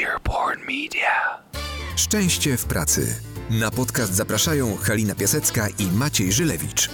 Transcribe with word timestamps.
Earborn 0.00 0.60
Media. 0.60 1.42
Szczęście 1.96 2.56
w 2.56 2.64
pracy. 2.64 3.14
Na 3.50 3.70
podcast 3.70 4.14
zapraszają 4.14 4.76
Halina 4.76 5.14
Piasecka 5.14 5.68
i 5.78 5.96
Maciej 5.96 6.32
Żylewicz. 6.32 6.90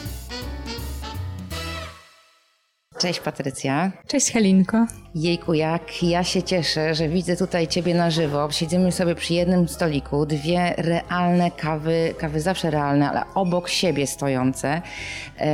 Cześć 2.99 3.21
Patrycja. 3.21 3.93
Cześć 4.07 4.33
Helinko. 4.33 4.87
Jejku, 5.15 5.55
jak 5.55 6.03
ja 6.03 6.25
się 6.25 6.43
cieszę, 6.43 6.95
że 6.95 7.09
widzę 7.09 7.37
tutaj 7.37 7.69
Ciebie 7.69 7.95
na 7.95 8.11
żywo. 8.11 8.51
Siedzimy 8.51 8.93
sobie 8.93 9.15
przy 9.15 9.35
jednym 9.35 9.69
stoliku, 9.69 10.27
dwie 10.27 10.75
realne 10.79 11.51
kawy, 11.51 12.15
kawy 12.19 12.41
zawsze 12.41 12.71
realne, 12.71 13.11
ale 13.11 13.23
obok 13.35 13.69
siebie 13.69 14.07
stojące. 14.07 14.83
E, 15.39 15.53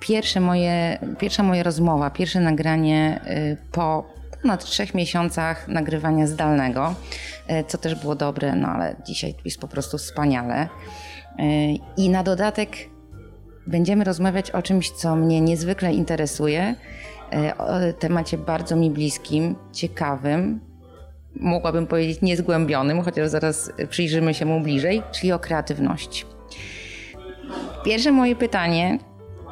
pierwsze 0.00 0.40
moje, 0.40 0.98
pierwsza 1.18 1.42
moja 1.42 1.62
rozmowa, 1.62 2.10
pierwsze 2.10 2.40
nagranie 2.40 3.20
e, 3.24 3.56
po 3.72 4.13
ponad 4.44 4.64
trzech 4.64 4.94
miesiącach 4.94 5.68
nagrywania 5.68 6.26
zdalnego, 6.26 6.94
e, 7.46 7.64
co 7.64 7.78
też 7.78 7.94
było 7.94 8.14
dobre, 8.14 8.56
no 8.56 8.68
ale 8.68 8.96
dzisiaj 9.06 9.34
jest 9.44 9.60
po 9.60 9.68
prostu 9.68 9.98
wspaniale. 9.98 10.68
I 11.96 12.08
na 12.10 12.22
dodatek 12.22 12.70
Będziemy 13.66 14.04
rozmawiać 14.04 14.50
o 14.50 14.62
czymś, 14.62 14.90
co 14.90 15.16
mnie 15.16 15.40
niezwykle 15.40 15.92
interesuje, 15.92 16.74
e, 17.32 17.58
o 17.58 17.92
temacie 17.98 18.38
bardzo 18.38 18.76
mi 18.76 18.90
bliskim, 18.90 19.56
ciekawym, 19.72 20.60
mogłabym 21.36 21.86
powiedzieć 21.86 22.22
niezgłębionym, 22.22 23.02
chociaż 23.02 23.28
zaraz 23.28 23.72
przyjrzymy 23.90 24.34
się 24.34 24.44
mu 24.44 24.60
bliżej, 24.60 25.02
czyli 25.12 25.32
o 25.32 25.38
kreatywności. 25.38 26.24
Pierwsze 27.84 28.12
moje 28.12 28.36
pytanie, 28.36 28.98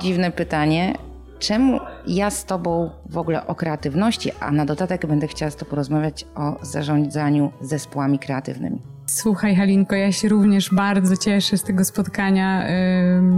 dziwne 0.01 0.31
pytanie, 0.31 0.95
czemu 1.39 1.81
ja 2.07 2.31
z 2.31 2.45
Tobą 2.45 2.91
w 3.07 3.19
ogóle 3.19 3.47
o 3.47 3.55
kreatywności, 3.55 4.31
a 4.41 4.51
na 4.51 4.65
dodatek 4.65 5.07
będę 5.07 5.29
chciała 5.29 5.51
z 5.51 5.57
Tobą 5.57 5.71
porozmawiać 5.71 6.27
o 6.35 6.57
zarządzaniu 6.63 7.53
zespołami 7.61 8.19
kreatywnymi. 8.19 8.79
Słuchaj, 9.07 9.57
Halinko, 9.57 9.97
ja 9.97 10.13
się 10.13 10.29
również 10.29 10.71
bardzo 10.75 11.17
cieszę 11.17 11.59
z 11.59 11.63
tego 11.63 11.85
spotkania. 11.85 12.67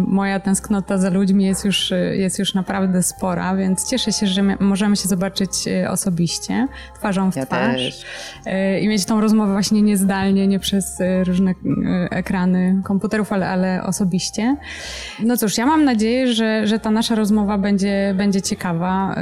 Moja 0.08 0.40
tęsknota 0.40 0.98
za 0.98 1.10
ludźmi 1.10 1.44
jest 1.44 1.64
już, 1.64 1.92
jest 2.12 2.38
już 2.38 2.54
naprawdę 2.54 3.02
spora, 3.02 3.56
więc 3.56 3.90
cieszę 3.90 4.12
się, 4.12 4.26
że 4.26 4.42
możemy 4.42 4.96
się 4.96 5.08
zobaczyć 5.08 5.50
y, 5.66 5.90
osobiście, 5.90 6.68
twarzą 6.94 7.30
w 7.30 7.36
ja 7.36 7.46
twarz. 7.46 7.76
Też. 7.76 8.04
Y, 8.46 8.80
I 8.80 8.88
mieć 8.88 9.04
tą 9.04 9.20
rozmowę 9.20 9.52
właśnie 9.52 9.82
niezdalnie, 9.82 10.46
nie 10.46 10.58
przez 10.58 11.00
y, 11.00 11.24
różne 11.24 11.54
ekrany 12.10 12.80
komputerów, 12.84 13.32
ale, 13.32 13.48
ale 13.48 13.82
osobiście. 13.82 14.56
No 15.22 15.36
cóż, 15.36 15.58
ja 15.58 15.66
mam 15.66 15.84
nadzieję, 15.84 16.32
że, 16.32 16.66
że 16.66 16.78
ta 16.78 16.90
nasza 16.90 17.14
rozmowa 17.14 17.58
będzie, 17.58 18.14
będzie 18.16 18.42
ciekawa. 18.42 19.16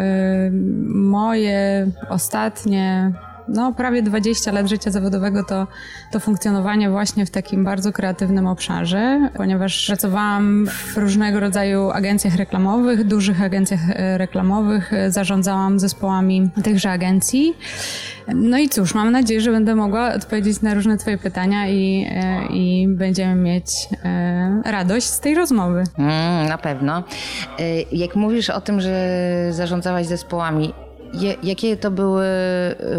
Moje 0.95 1.87
ostatnie 2.09 3.13
no, 3.49 3.73
prawie 3.73 4.03
20 4.03 4.53
lat 4.53 4.69
życia 4.69 4.91
zawodowego 4.91 5.45
to, 5.45 5.67
to 6.13 6.21
funkcjonowanie 6.21 6.91
właśnie 6.91 7.27
w 7.27 7.31
takim 7.31 7.65
bardzo 7.65 7.93
kreatywnym 7.93 8.47
obszarze, 8.47 9.29
ponieważ 9.37 9.87
pracowałam 9.87 10.67
w 10.67 10.97
różnego 10.97 11.41
rodzaju 11.41 11.91
agencjach 11.91 12.37
reklamowych, 12.37 13.05
dużych 13.05 13.43
agencjach 13.43 13.81
e, 13.91 14.19
reklamowych, 14.19 14.93
e, 14.93 15.11
zarządzałam 15.11 15.79
zespołami 15.79 16.51
tychże 16.65 16.91
agencji. 16.91 17.55
No 18.35 18.59
i 18.59 18.69
cóż, 18.69 18.95
mam 18.95 19.11
nadzieję, 19.11 19.41
że 19.41 19.51
będę 19.51 19.75
mogła 19.75 20.15
odpowiedzieć 20.15 20.63
na 20.63 20.75
różne 20.75 20.97
Twoje 20.97 21.19
pytania 21.19 21.69
i, 21.69 22.07
e, 22.11 22.47
i 22.47 22.87
będziemy 22.89 23.35
mieć 23.35 23.89
radość 24.65 25.07
z 25.07 25.21
tej 25.21 25.35
rozmowy. 25.35 25.85
Mm, 25.99 26.49
na 26.49 26.59
pewno. 26.59 27.03
Jak 27.93 28.17
mówisz 28.17 28.51
o 28.51 28.61
tym, 28.61 28.81
że 28.81 29.19
zarządzałaś 29.51 30.07
zespołami, 30.07 30.75
jakie 31.43 31.77
to 31.77 31.91
były 31.91 32.27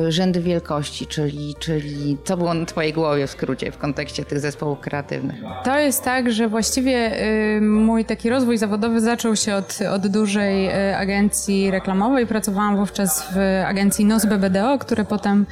y, 0.08 0.12
rzędy 0.12 0.42
wielkości, 0.42 1.08
czyli, 1.08 1.56
czyli 1.60 2.18
co 2.24 2.38
było 2.38 2.54
na 2.54 2.66
Twojej 2.66 2.94
głowie 2.94 3.28
w 3.28 3.30
skrócie 3.32 3.72
w 3.72 3.78
kontekście 3.78 4.26
tych 4.26 4.40
zespołów 4.40 4.80
kreatywnych? 4.80 5.36
To 5.64 5.80
jest 5.80 6.04
tak, 6.04 6.32
że 6.32 6.48
właściwie 6.48 7.24
y, 7.58 7.62
mój 7.62 8.06
taki 8.06 8.30
rozwój 8.30 8.58
zawodowy 8.58 9.02
zaczął 9.02 9.36
się 9.36 9.56
od, 9.56 9.80
od 9.92 10.08
dużej 10.08 10.68
y, 10.68 10.98
agencji 10.98 11.72
reklamowej. 11.72 12.28
Pracowałam 12.28 12.78
wówczas 12.78 13.28
w 13.36 13.38
agencji 13.66 14.06
NOS 14.06 14.26
BBDO, 14.26 14.80
które 14.80 15.06
potem 15.06 15.46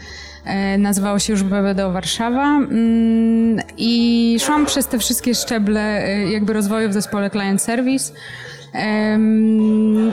nazywało 0.77 1.19
się 1.19 1.33
już 1.33 1.43
BBDO 1.43 1.91
Warszawa 1.91 2.57
mm, 2.57 3.59
i 3.77 4.37
szłam 4.39 4.65
przez 4.65 4.87
te 4.87 4.99
wszystkie 4.99 5.35
szczeble 5.35 5.81
jakby 6.31 6.53
rozwoju 6.53 6.89
w 6.89 6.93
zespole 6.93 7.29
Client 7.29 7.61
Service. 7.61 8.13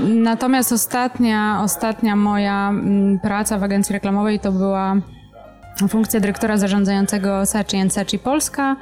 Natomiast 0.08 0.72
ostatnia, 0.72 1.60
ostatnia 1.62 2.16
moja 2.16 2.68
mm, 2.68 3.18
praca 3.18 3.58
w 3.58 3.62
agencji 3.62 3.92
reklamowej 3.92 4.40
to 4.40 4.52
była 4.52 4.96
funkcja 5.88 6.20
dyrektora 6.20 6.56
zarządzającego 6.56 7.46
Sachi 7.46 7.90
Sachi 7.90 8.18
Polska 8.18 8.76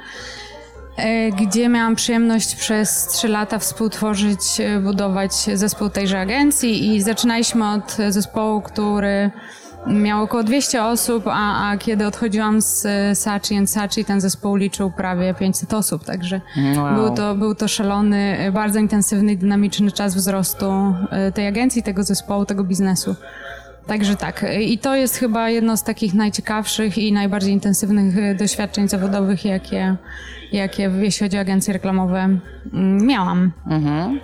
e, 0.97 1.31
gdzie 1.31 1.69
miałam 1.69 1.95
przyjemność 1.95 2.55
przez 2.55 3.07
trzy 3.07 3.27
lata 3.27 3.59
współtworzyć, 3.59 4.39
e, 4.59 4.79
budować 4.79 5.33
zespół 5.33 5.89
tejże 5.89 6.19
agencji 6.19 6.95
i 6.95 7.01
zaczynaliśmy 7.01 7.69
od 7.69 7.97
zespołu, 8.09 8.61
który 8.61 9.31
miał 9.87 10.23
około 10.23 10.43
200 10.43 10.83
osób, 10.83 11.23
a, 11.27 11.69
a 11.69 11.77
kiedy 11.77 12.07
odchodziłam 12.07 12.61
z 12.61 12.87
Sachi 13.19 13.67
Sachi, 13.67 14.05
ten 14.05 14.21
zespół 14.21 14.55
liczył 14.55 14.91
prawie 14.91 15.33
500 15.33 15.73
osób, 15.73 16.05
także 16.05 16.41
wow. 16.77 16.95
był, 16.95 17.15
to, 17.15 17.35
był 17.35 17.55
to 17.55 17.67
szalony, 17.67 18.37
bardzo 18.53 18.79
intensywny 18.79 19.31
i 19.31 19.37
dynamiczny 19.37 19.91
czas 19.91 20.15
wzrostu 20.15 20.93
e, 21.11 21.31
tej 21.31 21.47
agencji, 21.47 21.83
tego 21.83 22.03
zespołu, 22.03 22.45
tego 22.45 22.63
biznesu. 22.63 23.15
Także 23.87 24.15
tak. 24.15 24.45
I 24.59 24.77
to 24.77 24.95
jest 24.95 25.15
chyba 25.15 25.49
jedno 25.49 25.77
z 25.77 25.83
takich 25.83 26.13
najciekawszych 26.13 26.97
i 26.97 27.13
najbardziej 27.13 27.53
intensywnych 27.53 28.17
e, 28.17 28.35
doświadczeń 28.35 28.87
zawodowych, 28.87 29.45
jakie, 29.45 29.95
jakie 30.51 30.91
jeśli 30.99 31.25
chodzi 31.25 31.37
o 31.37 31.39
agencje 31.39 31.73
reklamowe 31.73 32.19
mm, 32.73 33.05
miałam. 33.05 33.51
Mhm. 33.67 34.19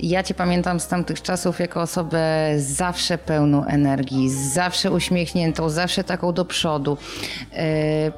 Ja 0.00 0.22
Cię 0.22 0.34
pamiętam 0.34 0.80
z 0.80 0.88
tamtych 0.88 1.22
czasów 1.22 1.60
jako 1.60 1.80
osobę 1.80 2.52
zawsze 2.56 3.18
pełną 3.18 3.64
energii, 3.64 4.30
zawsze 4.30 4.90
uśmiechniętą, 4.90 5.68
zawsze 5.68 6.04
taką 6.04 6.32
do 6.32 6.44
przodu. 6.44 6.98
E, 7.52 8.12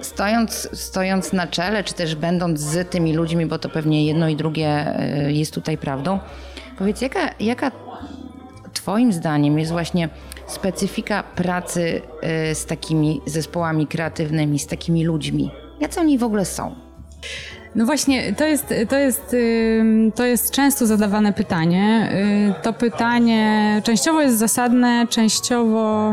stojąc, 0.00 0.68
stojąc 0.72 1.32
na 1.32 1.46
czele, 1.46 1.84
czy 1.84 1.94
też 1.94 2.14
będąc 2.14 2.60
z 2.60 2.90
tymi 2.90 3.12
ludźmi, 3.12 3.46
bo 3.46 3.58
to 3.58 3.68
pewnie 3.68 4.06
jedno 4.06 4.28
i 4.28 4.36
drugie 4.36 4.68
e, 4.68 5.32
jest 5.32 5.54
tutaj 5.54 5.78
prawdą, 5.78 6.18
powiedz, 6.78 7.00
jaka, 7.00 7.20
jaka 7.40 7.70
Twoim 8.84 9.12
zdaniem 9.12 9.58
jest 9.58 9.72
właśnie 9.72 10.08
specyfika 10.46 11.22
pracy 11.22 12.02
y, 12.50 12.54
z 12.54 12.66
takimi 12.66 13.20
zespołami 13.26 13.86
kreatywnymi, 13.86 14.58
z 14.58 14.66
takimi 14.66 15.04
ludźmi? 15.04 15.50
Jacy 15.80 16.00
oni 16.00 16.18
w 16.18 16.22
ogóle 16.22 16.44
są? 16.44 16.74
No 17.74 17.86
właśnie, 17.86 18.32
to 18.32 18.44
jest, 18.44 18.74
to, 18.88 18.98
jest, 18.98 19.36
to 20.14 20.24
jest 20.24 20.50
często 20.50 20.86
zadawane 20.86 21.32
pytanie. 21.32 22.12
Y, 22.58 22.62
to 22.62 22.72
pytanie 22.72 23.80
częściowo 23.84 24.20
jest 24.20 24.38
zasadne, 24.38 25.06
częściowo, 25.10 26.12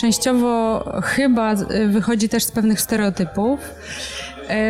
częściowo 0.00 0.84
chyba 1.04 1.54
wychodzi 1.88 2.28
też 2.28 2.44
z 2.44 2.50
pewnych 2.50 2.80
stereotypów. 2.80 3.60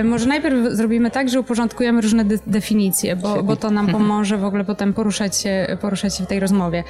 Y, 0.00 0.05
może 0.05 0.27
najpierw 0.27 0.72
zrobimy 0.72 1.10
tak, 1.10 1.28
że 1.28 1.41
uporządkujemy 1.41 2.00
różne 2.00 2.25
de 2.25 2.38
definicje, 2.47 3.16
bo, 3.16 3.43
bo 3.43 3.56
to 3.56 3.71
nam 3.71 3.87
pomoże 3.99 4.38
w 4.38 4.44
ogóle 4.44 4.65
potem 4.65 4.93
poruszać 4.93 5.37
się, 5.37 5.77
poruszać 5.81 6.16
się 6.16 6.25
w 6.25 6.27
tej 6.27 6.41
rozmowie. 6.41 6.84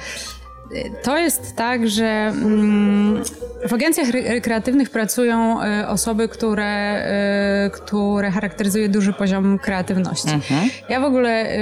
To 1.03 1.17
jest 1.17 1.55
tak, 1.55 1.89
że 1.89 2.05
mm, 2.05 3.23
w 3.67 3.73
agencjach 3.73 4.07
kreatywnych 4.43 4.89
pracują 4.89 5.61
e, 5.61 5.87
osoby, 5.87 6.27
które, 6.27 6.65
e, 6.65 7.69
które 7.73 8.31
charakteryzuje 8.31 8.89
duży 8.89 9.13
poziom 9.13 9.59
kreatywności. 9.59 10.33
Mhm. 10.33 10.69
Ja 10.89 10.99
w 10.99 11.03
ogóle 11.03 11.29
e, 11.29 11.57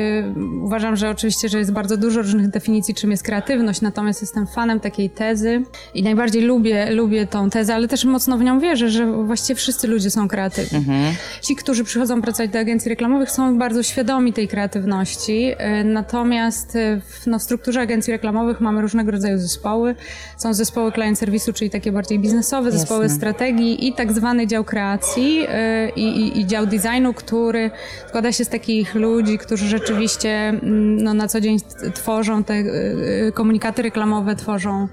uważam, 0.61 0.95
że 0.95 1.09
oczywiście, 1.09 1.49
że 1.49 1.59
jest 1.59 1.71
bardzo 1.71 1.97
dużo 1.97 2.21
różnych 2.21 2.49
definicji, 2.49 2.95
czym 2.95 3.11
jest 3.11 3.23
kreatywność, 3.23 3.81
natomiast 3.81 4.21
jestem 4.21 4.47
fanem 4.47 4.79
takiej 4.79 5.09
tezy 5.09 5.63
i 5.93 6.03
najbardziej 6.03 6.41
lubię, 6.41 6.91
lubię 6.91 7.27
tą 7.27 7.49
tezę, 7.49 7.75
ale 7.75 7.87
też 7.87 8.05
mocno 8.05 8.37
w 8.37 8.43
nią 8.43 8.59
wierzę, 8.59 8.89
że 8.89 9.11
właściwie 9.11 9.55
wszyscy 9.55 9.87
ludzie 9.87 10.11
są 10.11 10.27
kreatywni. 10.27 10.77
Mhm. 10.77 11.15
Ci, 11.41 11.55
którzy 11.55 11.83
przychodzą 11.83 12.21
pracować 12.21 12.49
do 12.49 12.59
agencji 12.59 12.89
reklamowych 12.89 13.31
są 13.31 13.57
bardzo 13.57 13.83
świadomi 13.83 14.33
tej 14.33 14.47
kreatywności, 14.47 15.51
natomiast 15.85 16.77
w, 17.09 17.27
no, 17.27 17.39
w 17.39 17.43
strukturze 17.43 17.81
agencji 17.81 18.11
reklamowych 18.11 18.61
mamy 18.61 18.81
różne 18.81 19.00
różnego 19.01 19.11
rodzaju 19.11 19.37
zespoły. 19.37 19.95
Są 20.37 20.53
zespoły 20.53 20.91
client 20.91 21.19
serwisu, 21.19 21.53
czyli 21.53 21.69
takie 21.69 21.91
bardziej 21.91 22.19
biznesowe, 22.19 22.65
Jasne. 22.65 22.79
zespoły 22.79 23.09
strategii 23.09 23.87
i 23.87 23.93
tak 23.93 24.13
zwany 24.13 24.47
dział 24.47 24.63
kreacji 24.63 25.35
yy, 25.35 25.47
i, 25.95 26.39
i, 26.39 26.45
dział 26.45 26.65
designu, 26.65 27.13
który 27.13 27.71
składa 28.07 28.31
się 28.31 28.45
z 28.45 28.49
takich 28.49 28.95
ludzi, 28.95 29.37
którzy 29.37 29.67
rzeczywiście 29.67 30.29
mm, 30.29 31.03
no, 31.03 31.13
na 31.13 31.27
co 31.27 31.41
dzień 31.41 31.57
tworzą 31.93 32.43
te 32.43 32.57
yy, 32.57 33.31
komunikaty 33.33 33.81
reklamowe, 33.81 34.35
tworzą 34.35 34.87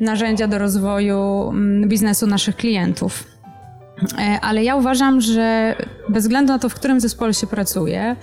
narzędzia 0.00 0.48
do 0.48 0.58
rozwoju 0.58 1.48
mm, 1.50 1.88
biznesu 1.88 2.26
naszych 2.26 2.56
klientów. 2.56 3.24
E, 4.18 4.40
ale 4.40 4.64
ja 4.64 4.76
uważam, 4.76 5.20
że 5.20 5.76
bez 6.08 6.24
względu 6.24 6.52
na 6.52 6.58
to, 6.58 6.68
w 6.68 6.74
którym 6.74 7.00
zespole 7.00 7.34
się 7.34 7.46
pracuje, 7.46 8.16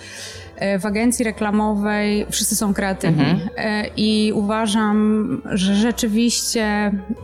w 0.79 0.85
agencji 0.85 1.25
reklamowej 1.25 2.25
wszyscy 2.29 2.55
są 2.55 2.73
kreatywni 2.73 3.23
mhm. 3.23 3.85
i 3.97 4.31
uważam, 4.35 5.41
że 5.45 5.75
rzeczywiście 5.75 6.63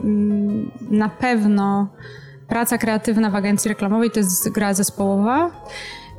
mm, 0.04 0.72
na 0.92 1.10
pewno 1.10 1.88
praca 2.48 2.78
kreatywna 2.78 3.30
w 3.30 3.36
agencji 3.36 3.70
reklamowej 3.70 4.12
to 4.12 4.20
jest 4.20 4.50
gra 4.50 4.74
zespołowa. 4.74 5.52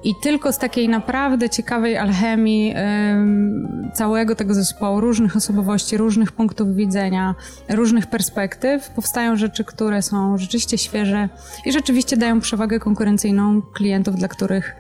I 0.05 0.15
tylko 0.23 0.53
z 0.53 0.59
takiej 0.59 0.89
naprawdę 0.89 1.51
ciekawej 1.51 1.97
alchemii 1.97 2.75
całego 3.95 4.35
tego 4.35 4.55
zespołu, 4.55 5.01
różnych 5.01 5.37
osobowości, 5.37 5.97
różnych 5.97 6.33
punktów 6.33 6.75
widzenia, 6.75 7.35
różnych 7.69 8.07
perspektyw, 8.07 8.91
powstają 8.91 9.37
rzeczy, 9.37 9.65
które 9.65 10.03
są 10.03 10.39
rzeczywiście 10.39 10.79
świeże 10.79 11.29
i 11.65 11.73
rzeczywiście 11.73 12.17
dają 12.17 12.41
przewagę 12.41 12.79
konkurencyjną 12.79 13.63
klientów, 13.63 14.17
dla 14.17 14.29
których 14.29 14.77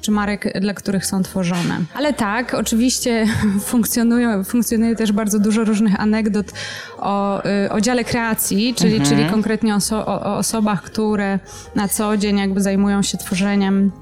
czy 0.00 0.10
marek, 0.10 0.60
dla 0.60 0.74
których 0.74 1.06
są 1.06 1.22
tworzone. 1.22 1.80
Ale 1.94 2.12
tak, 2.12 2.54
oczywiście 2.54 3.26
funkcjonują, 3.70 4.44
funkcjonuje 4.44 4.96
też 4.96 5.12
bardzo 5.12 5.38
dużo 5.38 5.64
różnych 5.64 6.00
anegdot 6.00 6.52
o, 6.98 7.44
y, 7.64 7.72
o 7.72 7.80
dziale 7.80 8.04
kreacji, 8.04 8.74
czyli, 8.74 8.96
mhm. 8.96 9.10
czyli 9.10 9.30
konkretnie 9.30 9.74
o, 9.74 10.06
o 10.06 10.36
osobach, 10.36 10.82
które 10.82 11.38
na 11.74 11.88
co 11.88 12.16
dzień 12.16 12.38
jakby 12.38 12.60
zajmują 12.60 13.02
się 13.02 13.18
tworzeniem 13.18 13.92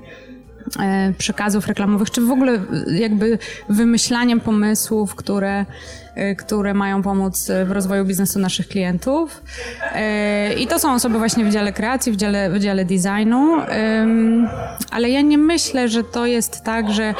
E, 0.81 1.13
przekazów 1.19 1.67
reklamowych, 1.67 2.11
czy 2.11 2.21
w 2.21 2.31
ogóle 2.31 2.61
jakby 2.93 3.39
wymyślaniem 3.69 4.41
pomysłów, 4.41 5.15
które 5.15 5.67
które 6.39 6.75
mają 6.75 7.03
pomóc 7.03 7.51
w 7.67 7.71
rozwoju 7.71 8.05
biznesu 8.05 8.39
naszych 8.39 8.69
klientów. 8.69 9.43
Y, 10.51 10.55
I 10.55 10.67
to 10.67 10.79
są 10.79 10.95
osoby 10.95 11.19
właśnie 11.19 11.45
w 11.45 11.51
dziale 11.51 11.73
kreacji, 11.73 12.13
w 12.13 12.17
dziale, 12.17 12.51
w 12.51 12.59
dziale 12.59 12.85
designu. 12.85 13.57
Ale 14.91 15.11
ja 15.11 15.21
nie 15.21 15.39
myślę, 15.39 15.89
że 15.89 16.05
to 16.05 16.27
jest 16.27 16.65
tak, 16.65 16.93
że 16.93 17.15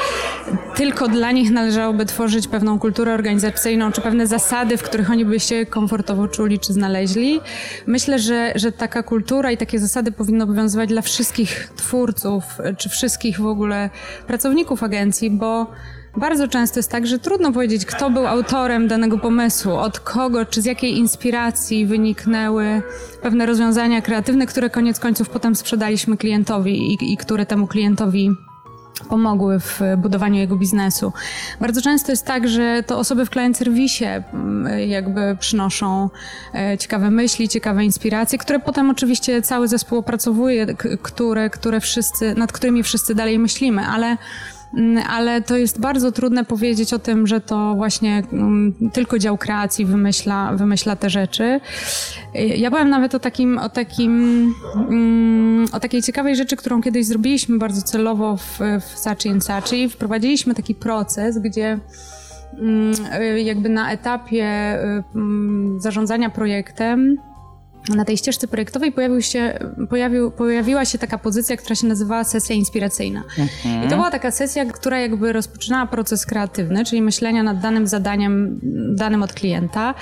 tylko 0.75 1.07
dla 1.07 1.31
nich 1.31 1.51
należałoby 1.51 2.05
tworzyć 2.05 2.47
pewną 2.47 2.79
kulturę 2.79 3.13
organizacyjną, 3.13 3.91
czy 3.91 4.01
pewne 4.01 4.27
zasady, 4.27 4.77
w 4.77 4.83
których 4.83 5.11
oni 5.11 5.25
by 5.25 5.39
się 5.39 5.65
komfortowo 5.65 6.27
czuli, 6.27 6.59
czy 6.59 6.73
znaleźli. 6.73 7.41
Myślę, 7.87 8.19
że, 8.19 8.51
że 8.55 8.71
taka 8.71 9.03
kultura 9.03 9.51
i 9.51 9.57
takie 9.57 9.79
zasady 9.79 10.11
powinny 10.11 10.43
obowiązywać 10.43 10.89
dla 10.89 11.01
wszystkich 11.01 11.69
twórców, 11.75 12.43
czy 12.77 12.89
wszystkich 12.89 13.39
w 13.39 13.45
ogóle 13.45 13.89
pracowników 14.27 14.83
agencji, 14.83 15.31
bo 15.31 15.67
bardzo 16.17 16.47
często 16.47 16.79
jest 16.79 16.91
tak, 16.91 17.07
że 17.07 17.19
trudno 17.19 17.51
powiedzieć, 17.51 17.85
kto 17.85 18.09
był 18.09 18.27
autorem 18.27 18.87
danego 18.87 19.17
pomysłu, 19.17 19.73
od 19.73 19.99
kogo, 19.99 20.45
czy 20.45 20.61
z 20.61 20.65
jakiej 20.65 20.97
inspiracji 20.97 21.85
wyniknęły 21.85 22.81
pewne 23.21 23.45
rozwiązania 23.45 24.01
kreatywne, 24.01 24.45
które 24.45 24.69
koniec 24.69 24.99
końców 24.99 25.29
potem 25.29 25.55
sprzedaliśmy 25.55 26.17
klientowi 26.17 26.93
i, 26.93 27.13
i 27.13 27.17
które 27.17 27.45
temu 27.45 27.67
klientowi 27.67 28.35
pomogły 29.09 29.59
w 29.59 29.81
budowaniu 29.97 30.39
jego 30.39 30.55
biznesu. 30.55 31.13
Bardzo 31.61 31.81
często 31.81 32.11
jest 32.11 32.25
tak, 32.25 32.47
że 32.47 32.83
to 32.87 32.99
osoby 32.99 33.25
w 33.25 33.29
client 33.29 33.57
serwisie 33.57 34.05
mm, 34.05 34.89
jakby 34.89 35.37
przynoszą 35.39 36.09
e, 36.53 36.77
ciekawe 36.77 37.11
myśli, 37.11 37.49
ciekawe 37.49 37.85
inspiracje, 37.85 38.39
które 38.39 38.59
potem 38.59 38.89
oczywiście 38.89 39.41
cały 39.41 39.67
zespół 39.67 39.97
opracowuje, 39.99 40.65
które, 41.01 41.49
które 41.49 41.79
wszyscy, 41.79 42.35
nad 42.35 42.51
którymi 42.51 42.83
wszyscy 42.83 43.15
dalej 43.15 43.39
myślimy, 43.39 43.87
ale 43.87 44.17
ale 45.09 45.41
to 45.41 45.57
jest 45.57 45.79
bardzo 45.79 46.11
trudne 46.11 46.45
powiedzieć 46.45 46.93
o 46.93 46.99
tym, 46.99 47.27
że 47.27 47.41
to 47.41 47.75
właśnie 47.75 48.23
mm, 48.33 48.73
tylko 48.93 49.19
dział 49.19 49.37
kreacji 49.37 49.85
wymyśla, 49.85 50.53
wymyśla 50.53 50.95
te 50.95 51.09
rzeczy. 51.09 51.59
Ja 52.57 52.69
byłem 52.69 52.89
nawet 52.89 53.15
o 53.15 53.19
takim, 53.19 53.57
o 53.57 53.69
takim, 53.69 54.53
mm, 54.75 55.65
o 55.73 55.79
takiej 55.79 56.01
ciekawej 56.01 56.35
rzeczy, 56.35 56.55
którą 56.55 56.81
kiedyś 56.81 57.05
zrobiliśmy 57.05 57.57
bardzo 57.57 57.81
celowo 57.81 58.37
w, 58.37 58.59
w 58.81 58.99
Sachi 58.99 59.29
and 59.29 59.45
Sachi. 59.45 59.89
Wprowadziliśmy 59.89 60.55
taki 60.55 60.75
proces, 60.75 61.39
gdzie 61.39 61.79
jakby 63.37 63.69
na 63.69 63.91
etapie 63.91 64.77
zarządzania 65.77 66.29
projektem 66.29 67.17
na 67.95 68.05
tej 68.05 68.17
ścieżce 68.17 68.47
projektowej 68.47 68.91
pojawił 68.91 69.21
się, 69.21 69.59
pojawił, 69.89 70.31
pojawiła 70.31 70.85
się 70.85 70.97
taka 70.97 71.17
pozycja, 71.17 71.57
która 71.57 71.75
się 71.75 71.87
nazywała 71.87 72.23
sesja 72.23 72.55
inspiracyjna. 72.55 73.23
Mhm. 73.37 73.85
I 73.85 73.89
to 73.89 73.95
była 73.95 74.11
taka 74.11 74.31
sesja, 74.31 74.65
która 74.65 74.99
jakby 74.99 75.33
rozpoczynała 75.33 75.87
proces 75.87 76.25
kreatywny, 76.25 76.85
czyli 76.85 77.01
myślenia 77.01 77.43
nad 77.43 77.59
danym 77.59 77.87
zadaniem, 77.87 78.59
danym 78.95 79.23
od 79.23 79.33
klienta, 79.33 79.95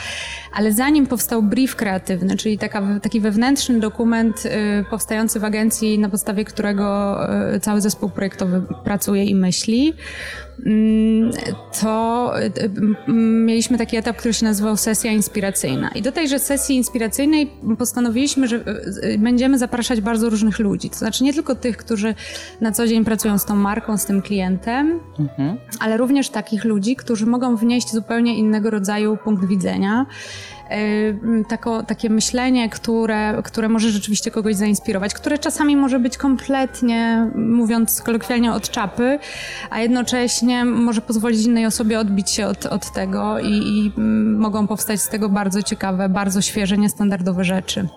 ale 0.53 0.71
zanim 0.71 1.07
powstał 1.07 1.43
brief 1.43 1.75
kreatywny, 1.75 2.37
czyli 2.37 2.57
taka, 2.57 2.99
taki 3.01 3.19
wewnętrzny 3.19 3.79
dokument 3.79 4.45
y, 4.45 4.49
powstający 4.89 5.39
w 5.39 5.43
agencji, 5.43 5.99
na 5.99 6.09
podstawie 6.09 6.45
którego 6.45 7.17
y, 7.55 7.59
cały 7.59 7.81
zespół 7.81 8.09
projektowy 8.09 8.61
pracuje 8.83 9.25
i 9.25 9.35
myśli, 9.35 9.93
to 11.81 12.33
y, 12.39 12.43
y, 12.45 13.11
mieliśmy 13.11 13.77
taki 13.77 13.97
etap, 13.97 14.17
który 14.17 14.33
się 14.33 14.45
nazywał 14.45 14.77
sesja 14.77 15.11
inspiracyjna. 15.11 15.89
I 15.89 16.01
do 16.01 16.11
tejże 16.11 16.39
sesji 16.39 16.75
inspiracyjnej 16.75 17.51
postanowiliśmy, 17.77 18.47
że 18.47 18.55
y, 18.55 19.17
będziemy 19.19 19.57
zapraszać 19.57 20.01
bardzo 20.01 20.29
różnych 20.29 20.59
ludzi. 20.59 20.89
To 20.89 20.97
znaczy 20.97 21.23
nie 21.23 21.33
tylko 21.33 21.55
tych, 21.55 21.77
którzy 21.77 22.15
na 22.61 22.71
co 22.71 22.87
dzień 22.87 23.05
pracują 23.05 23.37
z 23.37 23.45
tą 23.45 23.55
marką, 23.55 23.97
z 23.97 24.05
tym 24.05 24.21
klientem, 24.21 24.99
mhm. 25.19 25.57
ale 25.79 25.97
również 25.97 26.29
takich 26.29 26.65
ludzi, 26.65 26.95
którzy 26.95 27.25
mogą 27.25 27.55
wnieść 27.55 27.91
zupełnie 27.91 28.37
innego 28.37 28.69
rodzaju 28.69 29.17
punkt 29.23 29.45
widzenia 29.45 30.05
Y, 30.07 30.56
tako, 31.47 31.83
takie 31.83 32.09
myślenie, 32.09 32.69
które, 32.69 33.41
które 33.43 33.69
może 33.69 33.89
rzeczywiście 33.89 34.31
kogoś 34.31 34.55
zainspirować, 34.55 35.13
które 35.13 35.37
czasami 35.37 35.75
może 35.75 35.99
być 35.99 36.17
kompletnie, 36.17 37.31
mówiąc 37.35 38.01
kolokwialnie, 38.01 38.53
od 38.53 38.69
czapy, 38.69 39.19
a 39.69 39.79
jednocześnie 39.79 40.65
może 40.65 41.01
pozwolić 41.01 41.45
innej 41.45 41.65
osobie 41.65 41.99
odbić 41.99 42.29
się 42.29 42.47
od, 42.47 42.65
od 42.65 42.91
tego 42.91 43.39
i, 43.39 43.51
i 43.51 44.01
mogą 44.37 44.67
powstać 44.67 45.01
z 45.01 45.09
tego 45.09 45.29
bardzo 45.29 45.63
ciekawe, 45.63 46.09
bardzo 46.09 46.41
świeże, 46.41 46.77
niestandardowe 46.77 47.43
rzeczy. 47.43 47.87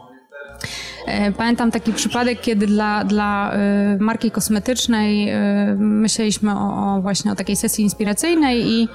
Y, 1.28 1.32
pamiętam 1.32 1.70
taki 1.70 1.92
przypadek, 1.92 2.40
kiedy 2.40 2.66
dla, 2.66 3.04
dla 3.04 3.54
y, 3.54 3.98
marki 4.00 4.30
kosmetycznej 4.30 5.32
myśleliśmy 5.76 6.52
o, 6.52 6.96
o, 6.96 7.00
właśnie 7.02 7.32
o 7.32 7.34
takiej 7.34 7.56
sesji 7.56 7.84
inspiracyjnej 7.84 8.66
i 8.66 8.88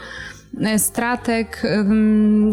strateg 0.78 1.64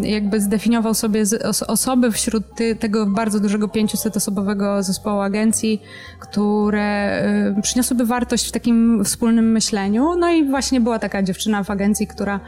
jakby 0.03 0.41
zdefiniował 0.41 0.95
sobie 0.95 1.23
osoby 1.67 2.13
wśród 2.13 2.45
tego 2.79 3.07
bardzo 3.07 3.41
dużego 3.41 3.67
500-osobowego 3.67 4.83
zespołu 4.83 5.21
agencji, 5.21 5.83
które 6.21 7.23
przyniosłyby 7.63 8.07
wartość 8.07 8.49
w 8.49 8.53
takim 8.53 9.05
wspólnym 9.05 9.53
myśleniu. 9.53 10.15
No 10.19 10.31
i 10.31 10.49
właśnie 10.49 10.81
była 10.81 10.99
taka 10.99 11.23
dziewczyna 11.23 11.65
w 11.65 11.71
agencji, 11.71 12.07
która 12.07 12.41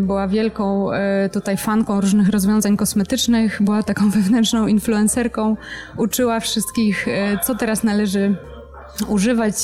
była 0.00 0.28
wielką 0.28 0.88
tutaj 1.32 1.56
fanką 1.56 2.00
różnych 2.00 2.28
rozwiązań 2.28 2.76
kosmetycznych, 2.76 3.62
była 3.62 3.82
taką 3.82 4.10
wewnętrzną 4.10 4.66
influencerką, 4.66 5.56
uczyła 5.96 6.40
wszystkich, 6.40 7.06
co 7.44 7.54
teraz 7.54 7.84
należy 7.84 8.36
używać, 9.08 9.54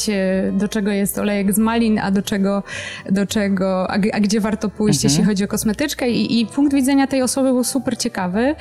do 0.53 0.69
czego 0.69 0.91
jest 0.91 1.19
olejek 1.19 1.55
z 1.55 1.59
malin, 1.59 1.99
a 1.99 2.11
do 2.11 2.23
czego, 2.23 2.63
do 3.11 3.27
czego 3.27 3.91
a, 3.91 3.95
a 4.13 4.21
gdzie 4.21 4.41
warto 4.41 4.69
pójść, 4.69 4.99
mhm. 4.99 5.11
jeśli 5.11 5.25
chodzi 5.25 5.45
o 5.45 5.49
kosmetyczkę. 5.49 6.11
I, 6.11 6.41
I, 6.41 6.47
punkt 6.47 6.75
widzenia 6.75 7.07
tej 7.07 7.23
osoby 7.23 7.53
był 7.53 7.65
super 7.65 7.99
ciekawy 7.99 8.55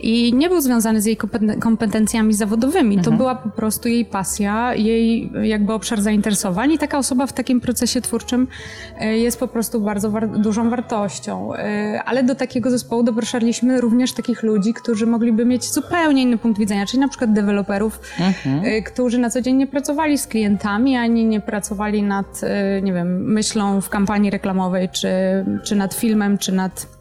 i 0.00 0.34
nie 0.34 0.48
był 0.48 0.60
związany 0.60 1.00
z 1.00 1.06
jej 1.06 1.16
kompetencjami 1.60 2.34
zawodowymi. 2.34 2.96
Mhm. 2.96 3.04
To 3.04 3.12
była 3.12 3.34
po 3.34 3.50
prostu 3.50 3.88
jej 3.88 4.04
pasja, 4.04 4.74
jej 4.74 5.32
jakby 5.42 5.72
obszar 5.72 6.02
zainteresowań 6.02 6.72
i 6.72 6.78
taka 6.78 6.98
osoba 6.98 7.26
w 7.26 7.32
takim 7.32 7.60
procesie 7.60 8.00
twórczym 8.00 8.48
e, 9.00 9.18
jest 9.18 9.40
po 9.40 9.48
prostu 9.48 9.80
bardzo 9.80 10.10
war 10.10 10.28
dużą 10.28 10.70
wartością. 10.70 11.54
E, 11.54 12.02
ale 12.04 12.24
do 12.24 12.34
takiego 12.34 12.70
zespołu 12.70 13.02
doproszaliśmy 13.02 13.80
również 13.80 14.12
takich 14.12 14.42
ludzi, 14.42 14.74
którzy 14.74 15.06
mogliby 15.06 15.44
mieć 15.44 15.64
zupełnie 15.72 16.22
inny 16.22 16.38
punkt 16.38 16.58
widzenia, 16.58 16.86
czyli 16.86 17.00
na 17.00 17.08
przykład 17.08 17.32
deweloperów, 17.32 18.00
mhm. 18.20 18.64
E, 18.64 18.82
którzy 18.82 19.18
na 19.18 19.30
co 19.30 19.40
dzień 19.40 19.56
nie 19.56 19.66
pracowali 19.66 20.05
z 20.14 20.26
klientami, 20.26 20.96
ani 20.96 21.24
nie 21.24 21.40
pracowali 21.40 22.02
nad, 22.02 22.40
y, 22.78 22.82
nie 22.82 22.92
wiem, 22.92 23.32
myślą 23.32 23.80
w 23.80 23.88
kampanii 23.88 24.30
reklamowej, 24.30 24.88
czy, 24.88 25.08
czy 25.64 25.76
nad 25.76 25.94
filmem, 25.94 26.38
czy 26.38 26.52
nad 26.52 26.95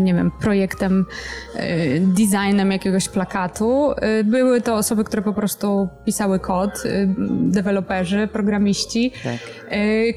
nie 0.00 0.14
wiem, 0.14 0.30
projektem, 0.40 1.06
e, 1.54 2.00
designem 2.00 2.72
jakiegoś 2.72 3.08
plakatu. 3.08 3.92
E, 3.96 4.24
były 4.24 4.60
to 4.60 4.74
osoby, 4.74 5.04
które 5.04 5.22
po 5.22 5.32
prostu 5.32 5.88
pisały 6.06 6.38
kod, 6.38 6.82
deweloperzy, 7.28 8.28
programiści, 8.32 9.12
tak. 9.24 9.36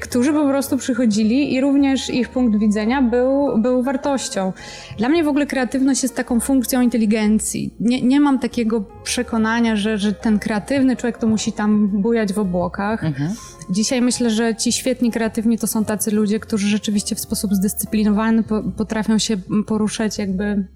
którzy 0.00 0.32
po 0.32 0.48
prostu 0.48 0.76
przychodzili 0.76 1.54
i 1.54 1.60
również 1.60 2.10
ich 2.10 2.28
punkt 2.28 2.58
widzenia 2.58 3.02
był, 3.02 3.58
był 3.58 3.82
wartością. 3.82 4.52
Dla 4.98 5.08
mnie 5.08 5.24
w 5.24 5.28
ogóle 5.28 5.46
kreatywność 5.46 6.02
jest 6.02 6.16
taką 6.16 6.40
funkcją 6.40 6.80
inteligencji. 6.80 7.74
Nie, 7.80 8.02
nie 8.02 8.20
mam 8.20 8.38
takiego 8.38 8.84
przekonania, 9.04 9.76
że, 9.76 9.98
że 9.98 10.12
ten 10.12 10.38
kreatywny 10.38 10.96
człowiek 10.96 11.18
to 11.18 11.26
musi 11.26 11.52
tam 11.52 11.88
bujać 11.88 12.32
w 12.32 12.38
obłokach. 12.38 13.04
Mhm. 13.04 13.30
Dzisiaj 13.70 14.02
myślę, 14.02 14.30
że 14.30 14.56
ci 14.56 14.72
świetni, 14.72 15.10
kreatywni 15.10 15.58
to 15.58 15.66
są 15.66 15.84
tacy 15.84 16.10
ludzie, 16.10 16.40
którzy 16.40 16.68
rzeczywiście 16.68 17.14
w 17.14 17.20
sposób 17.20 17.54
zdyscyplinowany 17.54 18.42
potrafią 18.76 19.18
się 19.18 19.36
poruszać 19.66 20.18
jakby 20.18 20.68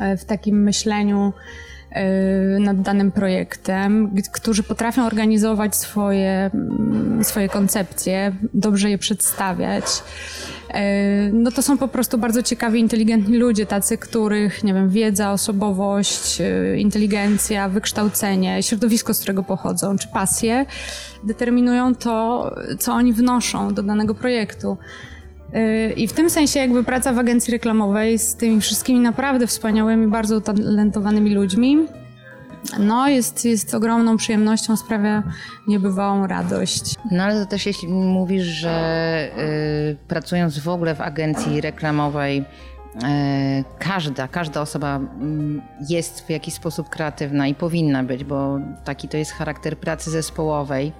e, 0.00 0.16
w 0.16 0.24
takim 0.24 0.62
myśleniu 0.62 1.32
nad 2.60 2.82
danym 2.82 3.12
projektem, 3.12 4.14
którzy 4.32 4.62
potrafią 4.62 5.06
organizować 5.06 5.76
swoje, 5.76 6.50
mm, 6.54 7.24
swoje 7.24 7.48
koncepcje, 7.48 8.32
dobrze 8.54 8.90
je 8.90 8.98
przedstawiać. 8.98 9.84
E, 10.74 11.30
no 11.32 11.50
to 11.50 11.62
są 11.62 11.78
po 11.78 11.88
prostu 11.88 12.18
bardzo 12.18 12.42
ciekawi, 12.42 12.80
inteligentni 12.80 13.38
ludzie, 13.38 13.66
tacy, 13.66 13.98
których, 13.98 14.64
nie 14.64 14.74
wiem, 14.74 14.90
wiedza, 14.90 15.32
osobowość, 15.32 16.40
e, 16.40 16.78
inteligencja, 16.78 17.68
wykształcenie, 17.68 18.62
środowisko, 18.62 19.14
z 19.14 19.18
którego 19.18 19.42
pochodzą, 19.42 19.98
czy 19.98 20.08
pasje 20.08 20.66
determinują 21.24 21.94
to, 21.94 22.50
co 22.78 22.92
oni 22.92 23.12
wnoszą 23.12 23.74
do 23.74 23.82
danego 23.82 24.14
projektu. 24.14 24.76
E, 25.52 25.90
I 25.92 26.08
w 26.08 26.12
tym 26.12 26.30
sensie 26.30 26.60
jakby 26.60 26.84
praca 26.84 27.12
w 27.12 27.18
agencji 27.18 27.52
reklamowej 27.52 28.18
z 28.18 28.36
tymi 28.36 28.60
wszystkimi 28.60 29.00
naprawdę 29.00 29.46
wspaniałymi, 29.46 30.06
bardzo 30.06 30.36
utalentowanymi 30.36 31.34
ludźmi 31.34 31.86
no, 32.78 33.08
jest, 33.08 33.44
jest 33.44 33.74
ogromną 33.74 34.16
przyjemnością, 34.16 34.76
sprawia 34.76 35.22
niebywałą 35.68 36.26
radość. 36.26 36.94
No 37.10 37.22
ale 37.22 37.44
to 37.44 37.50
też 37.50 37.66
jeśli 37.66 37.88
mówisz, 37.88 38.44
że 38.44 39.28
y, 39.38 39.96
pracując 40.08 40.58
w 40.58 40.68
ogóle 40.68 40.94
w 40.94 41.00
agencji 41.00 41.60
reklamowej, 41.60 42.38
y, 42.38 42.44
każda, 43.78 44.28
każda 44.28 44.60
osoba 44.60 44.96
mm, 44.96 45.62
jest 45.88 46.26
w 46.26 46.30
jakiś 46.30 46.54
sposób 46.54 46.88
kreatywna 46.88 47.46
i 47.46 47.54
powinna 47.54 48.02
być, 48.02 48.24
bo 48.24 48.58
taki 48.84 49.08
to 49.08 49.16
jest 49.16 49.32
charakter 49.32 49.78
pracy 49.78 50.10
zespołowej, 50.10 50.92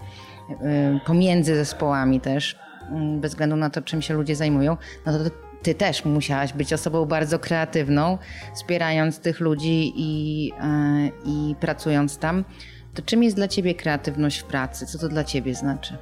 y, 0.51 0.55
pomiędzy 1.07 1.55
zespołami 1.57 2.21
też, 2.21 2.59
mm, 2.91 3.21
bez 3.21 3.33
względu 3.33 3.57
na 3.57 3.71
to, 3.71 3.83
czym 3.83 4.03
się 4.03 4.15
ludzie 4.15 4.37
zajmują, 4.37 4.77
no 5.07 5.13
to 5.13 5.44
ty 5.65 5.75
też 5.75 6.05
musiałaś 6.05 6.53
być 6.53 6.73
osobą 6.73 7.05
bardzo 7.05 7.39
kreatywną, 7.39 8.19
wspierając 8.55 9.19
tych 9.19 9.41
ludzi 9.41 9.93
i, 9.97 10.53
e, 10.61 11.11
i 11.27 11.55
pracując 11.61 12.19
tam. 12.19 12.45
To 12.95 13.03
czym 13.03 13.23
jest 13.23 13.37
dla 13.37 13.49
ciebie 13.49 13.75
kreatywność 13.75 14.39
w 14.39 14.45
pracy? 14.45 14.87
Co 14.87 14.99
to 14.99 15.09
dla 15.09 15.25
ciebie 15.25 15.55
znaczy? 15.55 15.97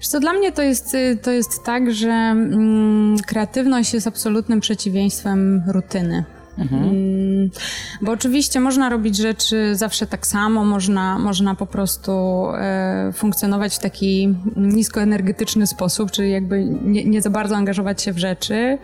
co, 0.00 0.20
dla 0.20 0.32
mnie 0.32 0.52
to 0.52 0.62
jest, 0.62 0.96
to 1.22 1.30
jest 1.30 1.64
tak, 1.64 1.92
że 1.92 2.10
mm, 2.10 3.16
kreatywność 3.26 3.94
jest 3.94 4.06
absolutnym 4.06 4.60
przeciwieństwem 4.60 5.62
rutyny. 5.66 6.24
Mhm. 6.60 6.82
Mm, 6.82 7.50
bo 8.02 8.12
oczywiście 8.12 8.60
można 8.60 8.88
robić 8.88 9.16
rzeczy 9.16 9.76
zawsze 9.76 10.06
tak 10.06 10.26
samo, 10.26 10.64
można, 10.64 11.18
można 11.18 11.54
po 11.54 11.66
prostu 11.66 12.12
e, 12.54 13.12
funkcjonować 13.12 13.76
w 13.76 13.78
taki 13.78 14.34
niskoenergetyczny 14.56 15.66
sposób, 15.66 16.10
czyli 16.10 16.30
jakby 16.30 16.64
nie, 16.64 17.04
nie 17.04 17.22
za 17.22 17.30
bardzo 17.30 17.56
angażować 17.56 18.02
się 18.02 18.12
w 18.12 18.18
rzeczy. 18.18 18.78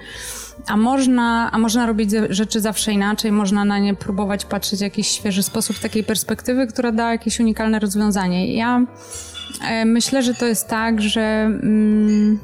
A 0.67 0.77
można, 0.77 1.51
a 1.53 1.59
można 1.59 1.87
robić 1.87 2.11
rzeczy 2.31 2.61
zawsze 2.61 2.93
inaczej, 2.93 3.33
można 3.33 3.65
na 3.65 3.79
nie 3.79 3.95
próbować 3.95 4.45
patrzeć 4.45 4.79
w 4.79 4.83
jakiś 4.83 5.09
świeży 5.09 5.43
sposób, 5.43 5.79
takiej 5.79 6.05
perspektywy, 6.05 6.67
która 6.67 6.93
da 6.93 7.13
jakieś 7.13 7.41
unikalne 7.41 7.79
rozwiązanie. 7.79 8.55
Ja 8.55 8.87
e, 9.69 9.85
myślę, 9.85 10.23
że 10.23 10.35
to 10.35 10.47
jest 10.47 10.69
tak, 10.69 11.01
że. 11.01 11.21
Mm, 11.45 12.39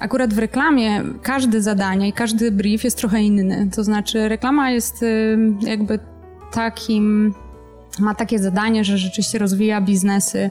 Akurat 0.00 0.34
w 0.34 0.38
reklamie 0.38 1.02
każde 1.22 1.62
zadanie 1.62 2.08
i 2.08 2.12
każdy 2.12 2.52
brief 2.52 2.84
jest 2.84 2.98
trochę 2.98 3.22
inny. 3.22 3.68
To 3.76 3.84
znaczy, 3.84 4.28
reklama 4.28 4.70
jest 4.70 5.04
jakby 5.60 5.98
takim, 6.52 7.34
ma 8.00 8.14
takie 8.14 8.38
zadanie, 8.38 8.84
że 8.84 8.98
rzeczywiście 8.98 9.38
rozwija 9.38 9.80
biznesy 9.80 10.50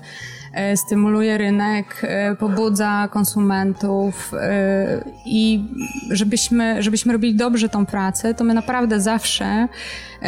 E, 0.54 0.78
stymuluje 0.78 1.38
rynek, 1.38 2.02
e, 2.04 2.36
pobudza 2.36 3.08
konsumentów 3.12 4.32
e, 4.34 5.04
i 5.26 5.66
żebyśmy, 6.10 6.84
żebyśmy 6.84 7.14
robili 7.14 7.36
dobrze 7.36 7.70
tą 7.70 7.86
pracę, 7.86 8.34
to 8.34 8.44
my 8.44 8.54
naprawdę 8.54 9.02
zawsze 9.02 9.68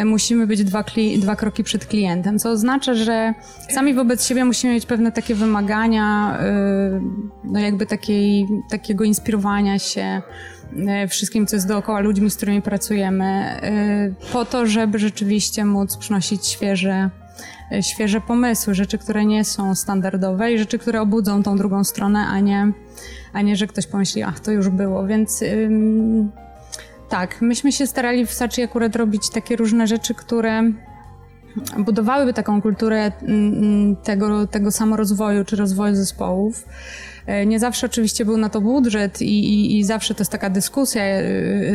musimy 0.05 0.47
być 0.47 0.63
dwa, 0.63 0.83
dwa 1.19 1.35
kroki 1.35 1.63
przed 1.63 1.85
klientem, 1.85 2.39
co 2.39 2.49
oznacza, 2.49 2.93
że 2.93 3.33
sami 3.69 3.93
wobec 3.93 4.27
siebie 4.27 4.45
musimy 4.45 4.73
mieć 4.73 4.85
pewne 4.85 5.11
takie 5.11 5.35
wymagania, 5.35 6.37
no 7.43 7.59
jakby 7.59 7.85
takiej, 7.85 8.47
takiego 8.69 9.03
inspirowania 9.03 9.79
się 9.79 10.21
wszystkim, 11.09 11.47
co 11.47 11.55
jest 11.55 11.67
dookoła, 11.67 11.99
ludźmi, 11.99 12.31
z 12.31 12.35
którymi 12.35 12.61
pracujemy, 12.61 13.61
po 14.33 14.45
to, 14.45 14.65
żeby 14.65 14.99
rzeczywiście 14.99 15.65
móc 15.65 15.97
przynosić 15.97 16.47
świeże 16.47 17.09
świeże 17.81 18.21
pomysły, 18.21 18.75
rzeczy, 18.75 18.97
które 18.97 19.25
nie 19.25 19.43
są 19.45 19.75
standardowe 19.75 20.53
i 20.53 20.57
rzeczy, 20.57 20.79
które 20.79 21.01
obudzą 21.01 21.43
tą 21.43 21.57
drugą 21.57 21.83
stronę, 21.83 22.19
a 22.27 22.39
nie, 22.39 22.71
a 23.33 23.41
nie 23.41 23.55
że 23.55 23.67
ktoś 23.67 23.87
pomyśli, 23.87 24.23
ach, 24.23 24.39
to 24.39 24.51
już 24.51 24.69
było. 24.69 25.07
Więc 25.07 25.43
tak, 27.09 27.41
myśmy 27.41 27.71
się 27.71 27.87
starali 27.87 28.25
w 28.25 28.33
Sachi 28.33 28.63
akurat 28.63 28.95
robić 28.95 29.29
takie 29.29 29.55
różne 29.55 29.87
rzeczy, 29.87 30.15
które 30.15 30.63
budowałyby 31.77 32.33
taką 32.33 32.61
kulturę 32.61 33.11
tego, 34.03 34.47
tego 34.47 34.71
samorozwoju 34.71 35.45
czy 35.45 35.55
rozwoju 35.55 35.95
zespołów. 35.95 36.65
E, 37.25 37.45
nie 37.45 37.59
zawsze 37.59 37.85
oczywiście 37.85 38.25
był 38.25 38.37
na 38.37 38.49
to 38.49 38.61
budżet 38.61 39.21
i, 39.21 39.25
i, 39.25 39.79
i, 39.79 39.83
zawsze 39.83 40.15
to 40.15 40.21
jest 40.21 40.31
taka 40.31 40.49
dyskusja, 40.49 41.03
e, 41.03 41.23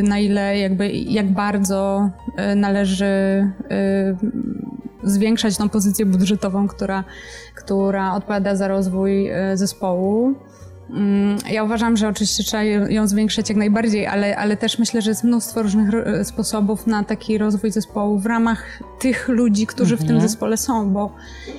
na 0.02 0.18
ile 0.18 0.58
jakby, 0.58 0.90
jak 0.90 1.32
bardzo 1.32 2.10
e, 2.36 2.54
należy 2.54 3.06
zwiększać 5.04 5.56
tą 5.56 5.68
pozycję 5.68 6.06
budżetową, 6.06 6.68
która, 6.68 7.04
która 7.54 8.14
odpowiada 8.14 8.56
za 8.56 8.68
rozwój 8.68 9.30
zespołu. 9.54 10.34
Mm, 10.90 11.38
ja 11.50 11.64
uważam, 11.64 11.97
że 11.97 12.09
oczywiście 12.09 12.45
trzeba 12.45 12.62
ją 12.64 13.09
zwiększać 13.09 13.49
jak 13.49 13.59
najbardziej, 13.59 14.07
ale, 14.07 14.37
ale 14.37 14.57
też 14.57 14.78
myślę, 14.78 15.02
że 15.02 15.11
jest 15.11 15.25
mnóstwo 15.25 15.62
różnych 15.62 15.95
e, 15.95 16.25
sposobów 16.25 16.87
na 16.87 17.05
taki 17.05 17.38
rozwój 17.38 17.71
zespołu 17.71 18.19
w 18.19 18.26
ramach 18.26 18.83
tych 18.99 19.28
ludzi, 19.28 19.66
którzy 19.66 19.95
mhm. 19.95 19.99
w 19.99 20.09
tym 20.09 20.16
mhm. 20.16 20.31
zespole 20.31 20.57
są, 20.57 20.90
bo 20.93 21.14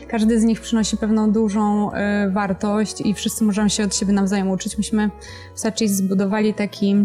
każdy 0.07 0.39
z 0.39 0.43
nich 0.43 0.61
przynosi 0.61 0.97
pewną 0.97 1.31
dużą 1.31 1.91
y, 1.91 1.95
wartość 2.31 3.01
i 3.01 3.13
wszyscy 3.13 3.43
możemy 3.43 3.69
się 3.69 3.83
od 3.83 3.95
siebie 3.95 4.13
nawzajem 4.13 4.49
uczyć. 4.49 4.77
Myśmy 4.77 5.09
w 5.55 5.59
Sachi 5.59 5.87
zbudowali 5.87 6.53
taki 6.53 6.95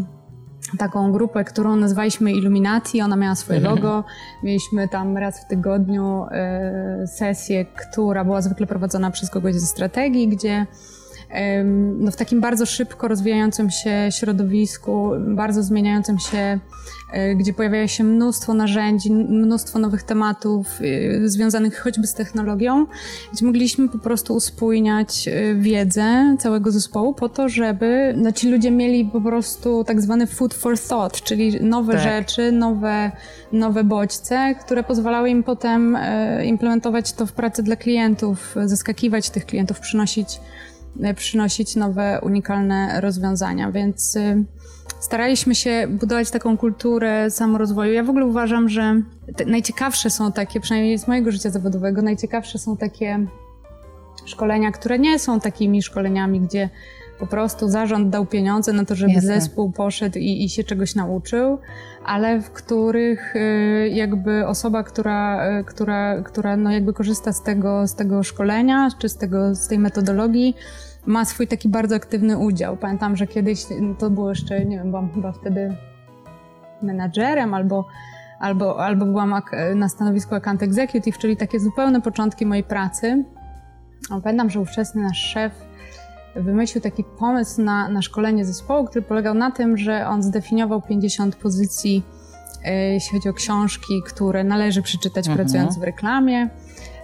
taką 0.79 1.13
grupę, 1.13 1.45
którą 1.45 1.77
nazwaliśmy 1.77 2.33
Illuminati. 2.33 3.01
Ona 3.01 3.17
miała 3.17 3.35
swoje 3.35 3.59
mhm. 3.59 3.77
logo. 3.77 4.05
Mieliśmy 4.43 4.89
tam 4.89 5.17
raz 5.17 5.45
w 5.45 5.49
tygodniu 5.49 6.25
y, 7.03 7.07
sesję, 7.07 7.65
która 7.65 8.25
była 8.25 8.43
zwykle 8.43 8.67
prowadzona 8.67 9.11
przez 9.11 9.31
kogoś 9.31 9.55
ze 9.55 9.67
strategii, 9.67 10.29
gdzie 10.29 10.67
no, 11.99 12.11
w 12.11 12.17
takim 12.17 12.41
bardzo 12.41 12.67
szybko 12.67 13.09
rozwijającym 13.09 13.71
się 13.71 14.09
środowisku, 14.11 15.11
bardzo 15.19 15.63
zmieniającym 15.63 16.19
się, 16.19 16.59
e, 17.13 17.35
gdzie 17.35 17.53
pojawia 17.53 17.89
się 17.89 18.05
mnóstwo 18.05 18.55
narzędzi, 18.55 19.13
mnóstwo 19.13 19.79
nowych 19.79 20.03
tematów 20.03 20.67
e, 21.23 21.29
związanych 21.29 21.79
choćby 21.79 22.07
z 22.07 22.15
technologią, 22.15 22.87
gdzie 23.33 23.47
mogliśmy 23.47 23.89
po 23.89 23.99
prostu 23.99 24.35
uspójniać 24.35 25.29
e, 25.29 25.55
wiedzę 25.55 26.37
całego 26.39 26.71
zespołu 26.71 27.15
po 27.15 27.29
to, 27.29 27.49
żeby 27.49 28.15
no, 28.17 28.33
ci 28.33 28.51
ludzie 28.51 28.71
mieli 28.71 29.05
po 29.05 29.21
prostu 29.21 29.85
tak 29.85 30.01
zwany 30.01 30.27
food 30.27 30.55
for 30.55 30.79
thought, 30.79 31.23
czyli 31.23 31.61
nowe 31.61 31.93
tak. 31.93 32.03
rzeczy, 32.03 32.53
nowe, 32.53 33.13
nowe 33.53 33.85
bodźce, 33.85 34.55
które 34.61 34.83
pozwalały 34.83 35.31
im 35.31 35.43
potem 35.43 35.99
implementować 36.45 37.13
to 37.13 37.27
w 37.27 37.33
pracy 37.33 37.63
dla 37.63 37.77
klientów, 37.77 38.55
zaskakiwać 38.65 39.31
tych 39.31 39.47
klientów, 39.47 39.81
przynosić 39.81 40.41
przynosić 41.17 41.77
nowe, 41.77 42.21
unikalne 42.23 43.01
rozwiązania, 43.01 43.73
więc 43.73 44.17
y, 44.17 44.45
staraliśmy 45.01 45.55
się 45.55 45.87
budować 45.91 46.31
taką 46.31 46.57
kulturę 46.59 47.31
samorozwoju. 47.31 47.93
Ja 47.93 48.05
w 48.05 48.11
ogóle 48.11 48.27
uważam, 48.27 48.69
że 48.69 49.03
najciekawsze 49.47 50.11
są 50.11 50.33
takie, 50.33 50.61
przynajmniej 50.61 50.99
z 50.99 51.09
mojego 51.09 51.33
życia 51.33 51.51
zawodowego, 51.51 52.03
najciekawsze 52.03 52.59
są 52.59 52.77
takie 52.77 53.27
szkolenia, 54.25 54.73
które 54.73 54.99
nie 54.99 55.19
są 55.19 55.41
takimi 55.41 55.83
szkoleniami, 55.83 56.41
gdzie 56.41 56.71
po 57.19 57.27
prostu 57.27 57.69
zarząd 57.69 58.11
dał 58.11 58.27
pieniądze 58.27 58.73
na 58.73 58.85
to, 58.85 58.95
żeby 58.95 59.13
Jasne. 59.13 59.35
zespół 59.35 59.73
poszedł 59.73 60.19
i, 60.19 60.45
i, 60.45 60.49
się 60.49 60.65
czegoś 60.65 60.95
nauczył, 60.95 61.59
ale 62.05 62.41
w 62.41 62.51
których 62.51 63.37
y, 63.37 63.89
jakby 63.93 64.47
osoba, 64.47 64.83
która, 64.83 65.49
y, 65.61 65.65
która, 65.65 66.23
która 66.23 66.57
no 66.57 66.71
jakby 66.71 66.93
korzysta 66.93 67.33
z 67.33 67.43
tego, 67.43 67.87
z 67.87 67.95
tego 67.95 68.23
szkolenia, 68.23 68.89
czy 68.99 69.09
z, 69.09 69.17
tego, 69.17 69.55
z 69.55 69.69
tej 69.69 69.79
metodologii, 69.79 70.57
ma 71.07 71.25
swój 71.25 71.47
taki 71.47 71.69
bardzo 71.69 71.95
aktywny 71.95 72.39
udział. 72.39 72.77
Pamiętam, 72.77 73.17
że 73.17 73.27
kiedyś 73.27 73.67
to 73.99 74.11
było 74.11 74.29
jeszcze, 74.29 74.65
nie 74.65 74.79
wiem, 74.79 74.91
byłam 74.91 75.13
chyba 75.15 75.33
wtedy 75.33 75.77
menadżerem 76.83 77.55
albo, 77.55 77.87
albo, 78.41 78.85
albo 78.85 79.07
byłam 79.07 79.35
na 79.75 79.89
stanowisku 79.89 80.35
account 80.35 80.63
executive, 80.63 81.19
czyli 81.19 81.37
takie 81.37 81.61
zupełne 81.61 82.01
początki 82.01 82.47
mojej 82.47 82.65
pracy. 82.65 83.25
Pamiętam, 84.23 84.51
że 84.51 84.61
ówczesny 84.61 85.03
nasz 85.03 85.19
szef 85.19 85.53
wymyślił 86.37 86.83
taki 86.83 87.05
pomysł 87.19 87.63
na, 87.63 87.89
na 87.89 88.03
szkolenie 88.03 88.45
zespołu, 88.45 88.87
który 88.87 89.03
polegał 89.03 89.35
na 89.35 89.51
tym, 89.51 89.77
że 89.77 90.09
on 90.09 90.23
zdefiniował 90.23 90.83
50 90.83 91.37
pozycji, 91.37 92.03
e, 92.65 92.93
jeśli 92.93 93.19
chodzi 93.19 93.29
o 93.29 93.35
książki, 93.35 94.03
które 94.07 94.45
należy 94.45 94.83
przeczytać 94.83 95.29
mhm. 95.29 95.37
pracując 95.37 95.79
w 95.79 95.83
reklamie. 95.83 96.51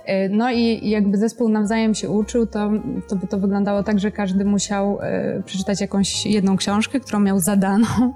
E, 0.04 0.28
no 0.28 0.50
i 0.50 0.90
jakby 0.90 1.18
zespół 1.18 1.48
nawzajem 1.48 1.94
się 1.94 2.10
uczył, 2.10 2.46
to, 2.46 2.70
to 3.08 3.16
by 3.16 3.26
to 3.26 3.38
wyglądało 3.38 3.82
tak, 3.82 3.98
że 3.98 4.10
każdy 4.10 4.44
musiał 4.44 4.98
e, 5.00 5.42
przeczytać 5.46 5.80
jakąś 5.80 6.26
jedną 6.26 6.56
książkę, 6.56 7.00
którą 7.00 7.20
miał 7.20 7.40
zadaną 7.40 7.86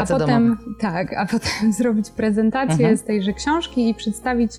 a 0.00 0.06
potem, 0.06 0.58
tak, 0.80 1.12
a 1.12 1.26
potem 1.26 1.72
zrobić 1.78 2.10
prezentację 2.10 2.74
mhm. 2.74 2.96
z 2.96 3.02
tejże 3.02 3.32
książki 3.32 3.88
i 3.88 3.94
przedstawić 3.94 4.52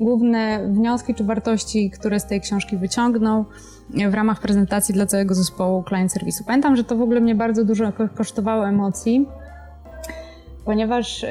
główne 0.00 0.68
wnioski 0.68 1.14
czy 1.14 1.24
wartości, 1.24 1.90
które 1.90 2.20
z 2.20 2.26
tej 2.26 2.40
książki 2.40 2.76
wyciągnął 2.76 3.44
w 4.10 4.14
ramach 4.14 4.40
prezentacji 4.40 4.94
dla 4.94 5.06
całego 5.06 5.34
zespołu 5.34 5.84
client 5.88 6.12
serwisu. 6.12 6.44
Pamiętam, 6.44 6.76
że 6.76 6.84
to 6.84 6.96
w 6.96 7.02
ogóle 7.02 7.20
mnie 7.20 7.34
bardzo 7.34 7.64
dużo 7.64 7.92
kosztowało 8.16 8.68
emocji 8.68 9.26
ponieważ 10.64 11.22
y, 11.22 11.28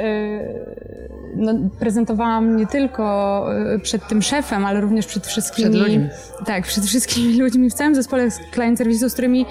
no, 1.36 1.54
prezentowałam 1.80 2.58
nie 2.58 2.68
tylko 2.68 3.46
y, 3.76 3.80
przed 3.80 4.08
tym 4.08 4.22
szefem, 4.22 4.66
ale 4.66 4.82
również 4.82 5.06
przed 5.06 5.28
wszystkimi. 5.28 5.70
Przed 5.70 5.82
ludźmi. 5.82 6.10
Tak, 6.46 6.64
przed 6.64 6.86
wszystkimi 6.86 7.38
ludźmi 7.44 7.70
w 7.70 7.74
całym 7.74 7.96
zespole 7.96 8.30
client 8.54 8.78
serwisu, 8.78 9.10
z 9.10 9.14
którymi 9.14 9.46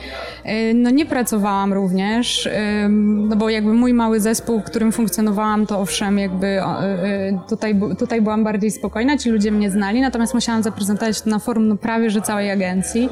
y, 0.47 0.75
no, 0.75 0.91
nie 0.91 1.07
pracowałam 1.07 1.73
również, 1.73 2.49
no 2.91 3.37
bo 3.37 3.51
jakby 3.51 3.73
mój 3.73 3.95
mały 3.95 4.21
zespół, 4.21 4.61
w 4.61 4.65
którym 4.65 4.93
funkcjonowałam, 4.93 5.67
to 5.67 5.81
owszem, 5.81 6.19
jakby 6.19 6.61
tutaj, 7.49 7.81
tutaj 7.99 8.23
byłam 8.23 8.45
bardziej 8.45 8.71
spokojna, 8.71 9.19
ci 9.19 9.31
ludzie 9.31 9.53
mnie 9.53 9.71
znali, 9.71 10.01
natomiast 10.01 10.35
musiałam 10.35 10.63
zaprezentować 10.63 11.23
to 11.23 11.31
na 11.31 11.39
forum 11.39 11.69
no, 11.69 11.77
prawie 11.77 12.11
że 12.11 12.21
całej 12.21 12.51
agencji. 12.51 13.09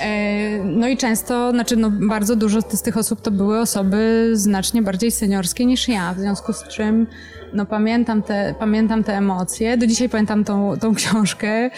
E, 0.00 0.58
no 0.64 0.88
i 0.88 0.96
często, 0.96 1.50
znaczy 1.50 1.76
no 1.76 1.90
bardzo 1.90 2.36
dużo 2.36 2.60
z 2.60 2.82
tych 2.82 2.96
osób 2.96 3.20
to 3.20 3.30
były 3.30 3.60
osoby 3.60 4.30
znacznie 4.32 4.82
bardziej 4.82 5.10
seniorskie 5.10 5.66
niż 5.66 5.88
ja, 5.88 6.14
w 6.14 6.18
związku 6.18 6.52
z 6.52 6.68
czym 6.68 7.06
no 7.52 7.66
pamiętam 7.66 8.22
te, 8.22 8.54
pamiętam 8.58 9.04
te 9.04 9.16
emocje, 9.16 9.76
do 9.76 9.86
dzisiaj 9.86 10.08
pamiętam 10.08 10.44
tą, 10.44 10.78
tą 10.80 10.94
książkę, 10.94 11.48
e, 11.48 11.70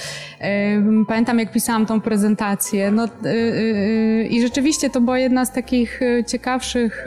pamiętam 1.09 1.39
jak 1.39 1.53
pisałam 1.53 1.87
tą 1.87 2.01
prezentację, 2.01 2.91
no 2.91 3.05
e, 3.05 4.23
i 4.23 4.43
rzeczywiście 4.43 4.91
to 4.91 5.01
była 5.01 5.19
jedna 5.19 5.45
z 5.45 5.53
takich 5.53 6.01
ciekawszych 6.27 7.05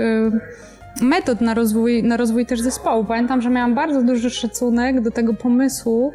metod 1.01 1.41
na 1.41 1.53
rozwój, 1.53 2.03
na 2.03 2.17
rozwój 2.17 2.45
też 2.45 2.61
zespołu. 2.61 3.05
Pamiętam, 3.05 3.41
że 3.41 3.49
miałam 3.49 3.75
bardzo 3.75 4.03
duży 4.03 4.29
szacunek 4.29 5.01
do 5.01 5.11
tego 5.11 5.33
pomysłu 5.33 6.13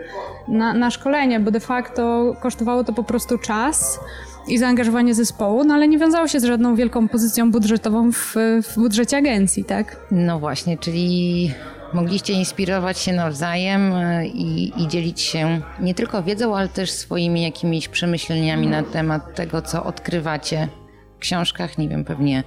na, 0.48 0.74
na 0.74 0.90
szkolenie, 0.90 1.40
bo 1.40 1.50
de 1.50 1.60
facto 1.60 2.34
kosztowało 2.40 2.84
to 2.84 2.92
po 2.92 3.04
prostu 3.04 3.38
czas, 3.38 4.00
i 4.48 4.58
zaangażowanie 4.58 5.14
zespołu, 5.14 5.64
no 5.64 5.74
ale 5.74 5.88
nie 5.88 5.98
wiązało 5.98 6.28
się 6.28 6.40
z 6.40 6.44
żadną 6.44 6.76
wielką 6.76 7.08
pozycją 7.08 7.50
budżetową 7.50 8.12
w, 8.12 8.34
w 8.62 8.74
budżecie 8.74 9.16
agencji, 9.16 9.64
tak? 9.64 9.96
No 10.10 10.38
właśnie, 10.38 10.78
czyli 10.78 11.50
mogliście 11.92 12.32
inspirować 12.32 12.98
się 12.98 13.12
nawzajem 13.12 13.92
e, 13.92 14.26
i, 14.26 14.82
i, 14.82 14.88
dzielić 14.88 15.20
się 15.20 15.60
nie 15.80 15.94
tylko 15.94 16.22
wiedzą, 16.22 16.56
ale 16.56 16.68
też 16.68 16.90
swoimi 16.90 17.42
jakimiś 17.42 17.88
przemyśleniami 17.88 18.66
na 18.66 18.82
temat 18.82 19.34
tego, 19.34 19.62
co 19.62 19.84
odkrywacie 19.84 20.68
w 21.16 21.18
książkach. 21.18 21.78
Nie 21.78 21.88
wiem, 21.88 22.04
pewnie 22.04 22.44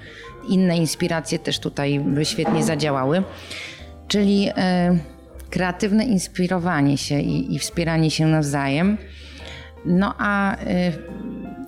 inne 0.50 0.77
inspiracje 0.77 1.39
też 1.39 1.60
tutaj 1.60 2.00
by 2.00 2.25
świetnie 2.25 2.63
zadziałały. 2.63 3.24
Czyli 4.08 4.50
e, 4.58 4.98
kreatywne 5.50 6.06
inspirowanie 6.06 6.98
się 6.98 7.20
i, 7.20 7.56
i, 7.56 7.60
wspieranie 7.60 8.12
się 8.12 8.25
nawzajem. 8.25 8.98
No 9.86 10.13
a 10.17 10.55
e, 10.55 10.91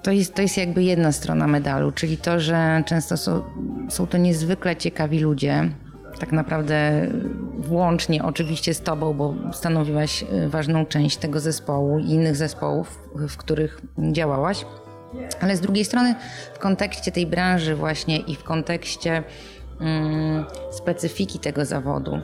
to 0.03 0.11
jest, 0.11 0.35
to 0.35 0.41
jest 0.41 0.57
jakby 0.57 0.83
jedna 0.83 1.11
strona 1.11 1.47
medalu, 1.47 1.91
czyli 1.91 2.17
to, 2.17 2.39
że 2.39 2.83
często 2.85 3.17
są, 3.17 3.43
są 3.89 4.07
to 4.07 4.17
niezwykle 4.17 4.75
ciekawi 4.75 5.19
ludzie, 5.19 5.69
tak 6.19 6.31
naprawdę 6.31 7.07
włącznie 7.57 8.23
oczywiście 8.23 8.73
z 8.73 8.81
Tobą, 8.81 9.13
bo 9.13 9.35
stanowiłaś 9.53 10.23
y, 10.23 10.49
ważną 10.49 10.85
część 10.85 11.17
tego 11.17 11.39
zespołu 11.39 11.99
i 11.99 12.09
innych 12.09 12.35
zespołów, 12.35 12.99
w 13.15 13.37
których 13.37 13.81
działałaś. 14.11 14.65
Ale 15.41 15.57
z 15.57 15.61
drugiej 15.61 15.85
strony, 15.85 16.15
w 16.53 16.59
kontekście 16.59 17.11
tej 17.11 17.25
branży, 17.25 17.75
właśnie 17.75 18.17
i 18.17 18.35
w 18.35 18.43
kontekście 18.43 19.23
mm, 19.79 20.45
specyfiki 20.71 21.39
tego 21.39 21.65
zawodu, 21.65 22.15
y, 22.15 22.21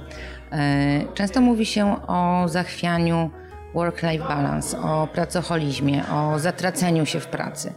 często 1.13 1.41
mówi 1.41 1.65
się 1.65 2.07
o 2.07 2.45
zachwianiu 2.47 3.29
work-life 3.73 4.27
balance, 4.27 4.81
o 4.81 5.07
pracoholizmie, 5.07 6.03
o 6.09 6.39
zatraceniu 6.39 7.05
się 7.05 7.19
w 7.19 7.27
pracy. 7.27 7.73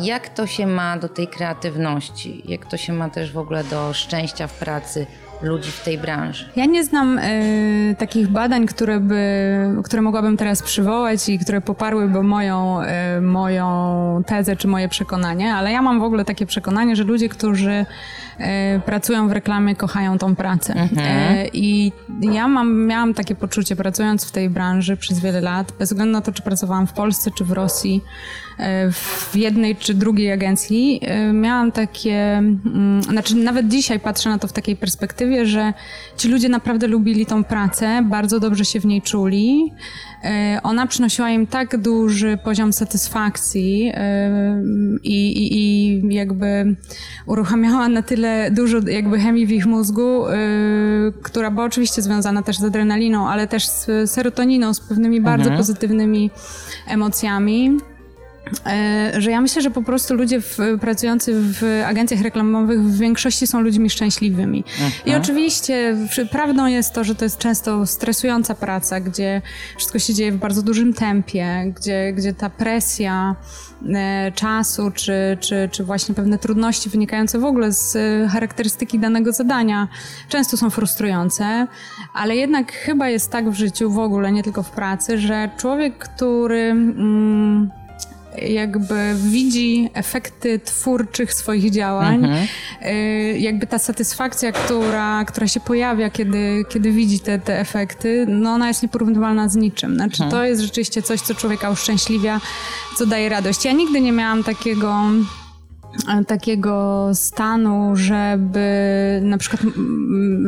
Jak 0.00 0.28
to 0.28 0.46
się 0.46 0.66
ma 0.66 0.98
do 0.98 1.08
tej 1.08 1.28
kreatywności? 1.28 2.42
Jak 2.44 2.66
to 2.66 2.76
się 2.76 2.92
ma 2.92 3.10
też 3.10 3.32
w 3.32 3.38
ogóle 3.38 3.64
do 3.64 3.92
szczęścia 3.92 4.46
w 4.46 4.52
pracy? 4.52 5.06
Ludzi 5.42 5.70
w 5.70 5.84
tej 5.84 5.98
branży. 5.98 6.48
Ja 6.56 6.64
nie 6.64 6.84
znam 6.84 7.18
y, 7.18 7.96
takich 7.98 8.28
badań, 8.28 8.66
które, 8.66 9.00
by, 9.00 9.82
które 9.84 10.02
mogłabym 10.02 10.36
teraz 10.36 10.62
przywołać 10.62 11.28
i 11.28 11.38
które 11.38 11.60
poparłyby 11.60 12.22
moją, 12.22 12.80
y, 13.18 13.20
moją 13.20 14.22
tezę 14.26 14.56
czy 14.56 14.68
moje 14.68 14.88
przekonanie, 14.88 15.54
ale 15.54 15.72
ja 15.72 15.82
mam 15.82 16.00
w 16.00 16.02
ogóle 16.02 16.24
takie 16.24 16.46
przekonanie, 16.46 16.96
że 16.96 17.04
ludzie, 17.04 17.28
którzy 17.28 17.70
y, 17.70 18.44
pracują 18.80 19.28
w 19.28 19.32
reklamie, 19.32 19.76
kochają 19.76 20.18
tą 20.18 20.36
pracę. 20.36 20.74
Mhm. 20.74 21.48
I 21.52 21.92
ja 22.20 22.48
mam, 22.48 22.86
miałam 22.86 23.14
takie 23.14 23.34
poczucie, 23.34 23.76
pracując 23.76 24.24
w 24.24 24.30
tej 24.30 24.50
branży 24.50 24.96
przez 24.96 25.20
wiele 25.20 25.40
lat, 25.40 25.72
bez 25.78 25.88
względu 25.88 26.12
na 26.12 26.20
to, 26.20 26.32
czy 26.32 26.42
pracowałam 26.42 26.86
w 26.86 26.92
Polsce, 26.92 27.30
czy 27.38 27.44
w 27.44 27.52
Rosji, 27.52 28.02
w 28.92 29.36
jednej 29.36 29.76
czy 29.76 29.94
drugiej 29.94 30.32
agencji, 30.32 31.00
miałam 31.32 31.72
takie, 31.72 32.14
mm, 32.14 33.02
znaczy 33.02 33.36
nawet 33.36 33.68
dzisiaj 33.68 34.00
patrzę 34.00 34.30
na 34.30 34.38
to 34.38 34.48
w 34.48 34.52
takiej 34.52 34.76
perspektywie, 34.76 35.46
że 35.46 35.72
ci 36.16 36.28
ludzie 36.28 36.48
naprawdę 36.48 36.86
lubili 36.86 37.26
tą 37.26 37.44
pracę, 37.44 38.02
bardzo 38.02 38.40
dobrze 38.40 38.64
się 38.64 38.80
w 38.80 38.86
niej 38.86 39.02
czuli. 39.02 39.72
E, 40.24 40.60
ona 40.62 40.86
przynosiła 40.86 41.30
im 41.30 41.46
tak 41.46 41.76
duży 41.76 42.38
poziom 42.44 42.72
satysfakcji 42.72 43.92
e, 43.94 44.30
i, 45.02 45.26
i, 45.26 45.58
i 45.58 46.14
jakby 46.14 46.76
uruchamiała 47.26 47.88
na 47.88 48.02
tyle 48.02 48.50
dużo 48.50 48.78
jakby 48.88 49.20
chemii 49.20 49.46
w 49.46 49.50
ich 49.50 49.66
mózgu, 49.66 50.26
e, 50.26 50.36
która 51.22 51.50
była 51.50 51.66
oczywiście 51.66 52.02
związana 52.02 52.42
też 52.42 52.58
z 52.58 52.64
adrenaliną, 52.64 53.28
ale 53.28 53.46
też 53.46 53.66
z 53.66 54.10
serotoniną, 54.10 54.74
z 54.74 54.80
pewnymi 54.80 55.20
bardzo 55.20 55.44
mhm. 55.44 55.58
pozytywnymi 55.58 56.30
emocjami. 56.88 57.78
E, 58.66 59.12
że 59.20 59.30
ja 59.30 59.40
myślę, 59.40 59.62
że 59.62 59.70
po 59.70 59.82
prostu 59.82 60.14
ludzie 60.14 60.40
w, 60.40 60.58
pracujący 60.80 61.32
w 61.36 61.82
agencjach 61.86 62.20
reklamowych 62.20 62.82
w 62.82 62.98
większości 62.98 63.46
są 63.46 63.60
ludźmi 63.60 63.90
szczęśliwymi. 63.90 64.64
I 64.78 65.08
mhm. 65.08 65.22
oczywiście 65.22 65.96
prawdą 66.30 66.66
jest 66.66 66.92
to, 66.92 67.04
że 67.04 67.14
to 67.14 67.24
jest 67.24 67.38
często 67.38 67.86
stresująca 67.86 68.54
praca, 68.54 69.00
gdzie 69.00 69.42
wszystko 69.76 69.98
się 69.98 70.14
dzieje 70.14 70.32
w 70.32 70.36
bardzo 70.36 70.62
dużym 70.62 70.94
tempie, 70.94 71.72
gdzie, 71.76 72.12
gdzie 72.12 72.34
ta 72.34 72.50
presja 72.50 73.36
e, 73.94 74.32
czasu, 74.34 74.90
czy, 74.90 75.38
czy, 75.40 75.68
czy 75.72 75.84
właśnie 75.84 76.14
pewne 76.14 76.38
trudności 76.38 76.90
wynikające 76.90 77.38
w 77.38 77.44
ogóle 77.44 77.72
z 77.72 77.98
charakterystyki 78.30 78.98
danego 78.98 79.32
zadania 79.32 79.88
często 80.28 80.56
są 80.56 80.70
frustrujące, 80.70 81.66
ale 82.14 82.36
jednak 82.36 82.72
chyba 82.72 83.08
jest 83.08 83.30
tak 83.30 83.50
w 83.50 83.54
życiu 83.54 83.90
w 83.90 83.98
ogóle, 83.98 84.32
nie 84.32 84.42
tylko 84.42 84.62
w 84.62 84.70
pracy, 84.70 85.18
że 85.18 85.50
człowiek, 85.56 85.98
który... 85.98 86.60
Mm, 86.60 87.70
jakby 88.42 89.14
widzi 89.14 89.90
efekty 89.94 90.60
twórczych 90.64 91.34
swoich 91.34 91.70
działań, 91.70 92.14
mhm. 92.14 92.46
Y, 92.86 93.38
jakby 93.38 93.66
ta 93.66 93.78
satysfakcja, 93.78 94.52
która, 94.52 95.24
która 95.24 95.48
się 95.48 95.60
pojawia, 95.60 96.10
kiedy, 96.10 96.64
kiedy 96.68 96.92
widzi 96.92 97.20
te, 97.20 97.38
te 97.38 97.60
efekty, 97.60 98.26
no 98.28 98.50
ona 98.50 98.68
jest 98.68 98.82
nieporównywalna 98.82 99.48
z 99.48 99.56
niczym. 99.56 99.94
Znaczy 99.94 100.22
mhm. 100.22 100.30
to 100.30 100.44
jest 100.44 100.62
rzeczywiście 100.62 101.02
coś, 101.02 101.20
co 101.20 101.34
człowieka 101.34 101.70
uszczęśliwia, 101.70 102.40
co 102.98 103.06
daje 103.06 103.28
radość. 103.28 103.64
Ja 103.64 103.72
nigdy 103.72 104.00
nie 104.00 104.12
miałam 104.12 104.44
takiego 104.44 105.02
takiego 106.26 107.10
stanu, 107.14 107.96
żeby 107.96 108.68
na 109.22 109.38
przykład 109.38 109.62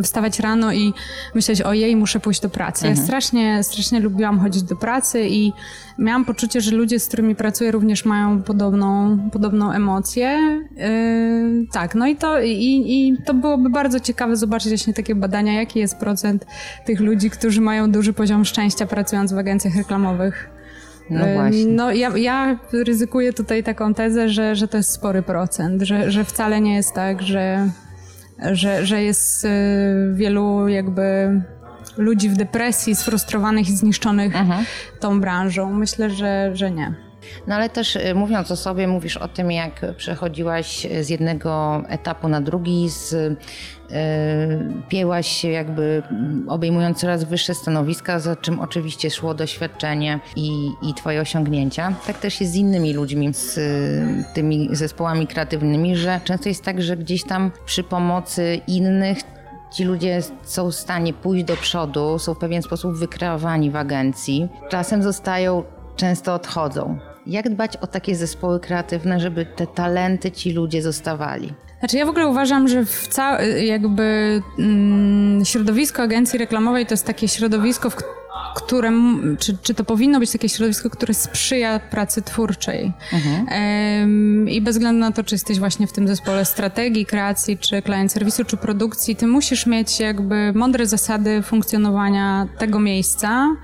wstawać 0.02 0.40
rano 0.40 0.72
i 0.72 0.92
myśleć, 1.34 1.62
ojej, 1.62 1.96
muszę 1.96 2.20
pójść 2.20 2.40
do 2.40 2.50
pracy. 2.50 2.87
Mhm. 2.87 2.96
Ja 2.96 3.04
strasznie, 3.04 3.62
strasznie 3.62 4.00
lubiłam 4.00 4.40
chodzić 4.40 4.62
do 4.62 4.76
pracy 4.76 5.26
i 5.28 5.52
miałam 5.98 6.24
poczucie, 6.24 6.61
że 6.61 6.70
ludzie, 6.70 7.00
z 7.00 7.08
którymi 7.08 7.34
pracuję 7.34 7.70
również 7.70 8.04
mają 8.04 8.42
podobną, 8.42 9.18
podobną 9.32 9.72
emocję. 9.72 10.38
Yy, 10.76 11.66
tak, 11.72 11.94
no 11.94 12.06
i 12.06 12.16
to, 12.16 12.40
i, 12.42 12.84
i 12.87 13.16
to 13.24 13.34
byłoby 13.34 13.70
bardzo 13.70 14.00
ciekawe 14.00 14.37
zobaczyć 14.37 14.68
właśnie 14.68 14.94
takie 14.94 15.14
badania, 15.14 15.52
jaki 15.52 15.78
jest 15.78 15.96
procent 15.96 16.46
tych 16.87 17.00
ludzi, 17.00 17.30
którzy 17.30 17.61
mają 17.61 17.90
duży 17.90 18.12
poziom 18.12 18.44
szczęścia 18.44 18.87
pracując 18.87 19.32
w 19.32 19.38
agencjach 19.38 19.76
reklamowych. 19.76 20.58
No 21.11 21.27
właśnie. 21.35 21.66
No 21.66 21.92
ja, 21.92 22.16
ja 22.16 22.59
ryzykuję 22.73 23.33
tutaj 23.33 23.64
taką 23.64 23.94
tezę, 23.94 24.29
że, 24.29 24.57
że 24.57 24.68
to 24.68 24.77
jest 24.77 24.90
spory 24.90 25.23
procent, 25.23 25.83
że, 25.83 26.11
że 26.11 26.25
wcale 26.25 26.61
nie 26.61 26.75
jest 26.75 26.94
tak, 26.94 27.23
że, 27.23 27.71
że, 28.53 28.87
że 28.87 29.03
jest 29.03 29.44
y, 29.44 29.49
wielu 30.14 30.68
jakby 30.68 31.40
ludzi 31.97 32.29
w 32.29 32.37
depresji, 32.37 32.97
sfrustrowanych 32.97 33.68
i 33.68 33.77
zniszczonych 33.77 34.37
mhm. 34.37 34.64
tą 35.01 35.21
branżą. 35.21 35.73
Myślę, 35.73 36.11
że, 36.11 36.51
że 36.57 36.71
nie. 36.71 37.08
No 37.46 37.54
ale 37.54 37.68
też 37.68 37.96
y, 37.96 38.14
mówiąc 38.14 38.50
o 38.50 38.56
sobie, 38.56 38.88
mówisz 38.88 39.16
o 39.16 39.28
tym, 39.28 39.50
jak 39.50 39.80
przechodziłaś 39.96 40.86
z 41.00 41.08
jednego 41.08 41.82
etapu 41.88 42.28
na 42.28 42.40
drugi, 42.40 42.88
z, 42.88 43.12
y, 43.12 43.36
się 45.22 45.48
jakby 45.48 46.02
mm, 46.10 46.48
obejmując 46.48 46.98
coraz 46.98 47.24
wyższe 47.24 47.54
stanowiska, 47.54 48.18
za 48.18 48.36
czym 48.36 48.60
oczywiście 48.60 49.10
szło 49.10 49.34
doświadczenie 49.34 50.20
i, 50.36 50.70
i 50.82 50.94
twoje 50.94 51.20
osiągnięcia. 51.20 51.92
Tak 52.06 52.18
też 52.18 52.40
jest 52.40 52.52
z 52.52 52.56
innymi 52.56 52.94
ludźmi, 52.94 53.34
z 53.34 53.58
y, 53.58 54.24
tymi 54.34 54.68
zespołami 54.72 55.26
kreatywnymi, 55.26 55.96
że 55.96 56.20
często 56.24 56.48
jest 56.48 56.64
tak, 56.64 56.82
że 56.82 56.96
gdzieś 56.96 57.24
tam 57.24 57.50
przy 57.66 57.84
pomocy 57.84 58.60
innych 58.66 59.18
Ci 59.70 59.84
ludzie 59.84 60.22
są 60.42 60.70
w 60.70 60.74
stanie 60.74 61.12
pójść 61.12 61.44
do 61.44 61.56
przodu, 61.56 62.18
są 62.18 62.34
w 62.34 62.38
pewien 62.38 62.62
sposób 62.62 62.96
wykreowani 62.96 63.70
w 63.70 63.76
agencji. 63.76 64.48
Czasem 64.68 65.02
zostają, 65.02 65.62
często 65.96 66.34
odchodzą. 66.34 66.98
Jak 67.28 67.48
dbać 67.50 67.76
o 67.76 67.86
takie 67.86 68.16
zespoły 68.16 68.60
kreatywne, 68.60 69.20
żeby 69.20 69.46
te 69.46 69.66
talenty 69.66 70.30
ci 70.30 70.52
ludzie 70.52 70.82
zostawali? 70.82 71.52
Znaczy 71.78 71.96
ja 71.96 72.06
w 72.06 72.08
ogóle 72.08 72.26
uważam, 72.26 72.68
że 72.68 72.84
w 72.84 73.08
ca- 73.08 73.42
jakby 73.42 74.40
mm, 74.58 75.44
środowisko 75.44 76.02
agencji 76.02 76.38
reklamowej 76.38 76.86
to 76.86 76.92
jest 76.92 77.06
takie 77.06 77.28
środowisko, 77.28 77.90
w 77.90 77.96
które, 78.55 78.92
czy, 79.38 79.57
czy 79.62 79.74
to 79.74 79.85
powinno 79.85 80.18
być 80.20 80.33
takie 80.33 80.48
środowisko, 80.48 80.90
które 80.90 81.14
sprzyja 81.14 81.79
pracy 81.79 82.22
twórczej. 82.22 82.92
Mhm. 83.12 84.48
I 84.48 84.61
bez 84.61 84.77
względu 84.77 85.01
na 85.01 85.12
to, 85.12 85.24
czy 85.24 85.35
jesteś 85.35 85.59
właśnie 85.59 85.87
w 85.87 85.92
tym 85.92 86.09
zespole 86.09 86.44
strategii, 86.44 87.07
kreacji, 87.07 87.59
czy 87.59 87.83
klient 87.83 88.12
serwisu, 88.12 88.44
czy 88.44 88.57
produkcji, 88.57 89.16
ty 89.16 89.27
musisz 89.27 89.66
mieć 89.66 90.01
jakby 90.01 90.53
mądre 90.55 90.87
zasady 90.87 91.42
funkcjonowania 91.42 92.48
tego 92.59 92.81
miejsca, 92.81 93.57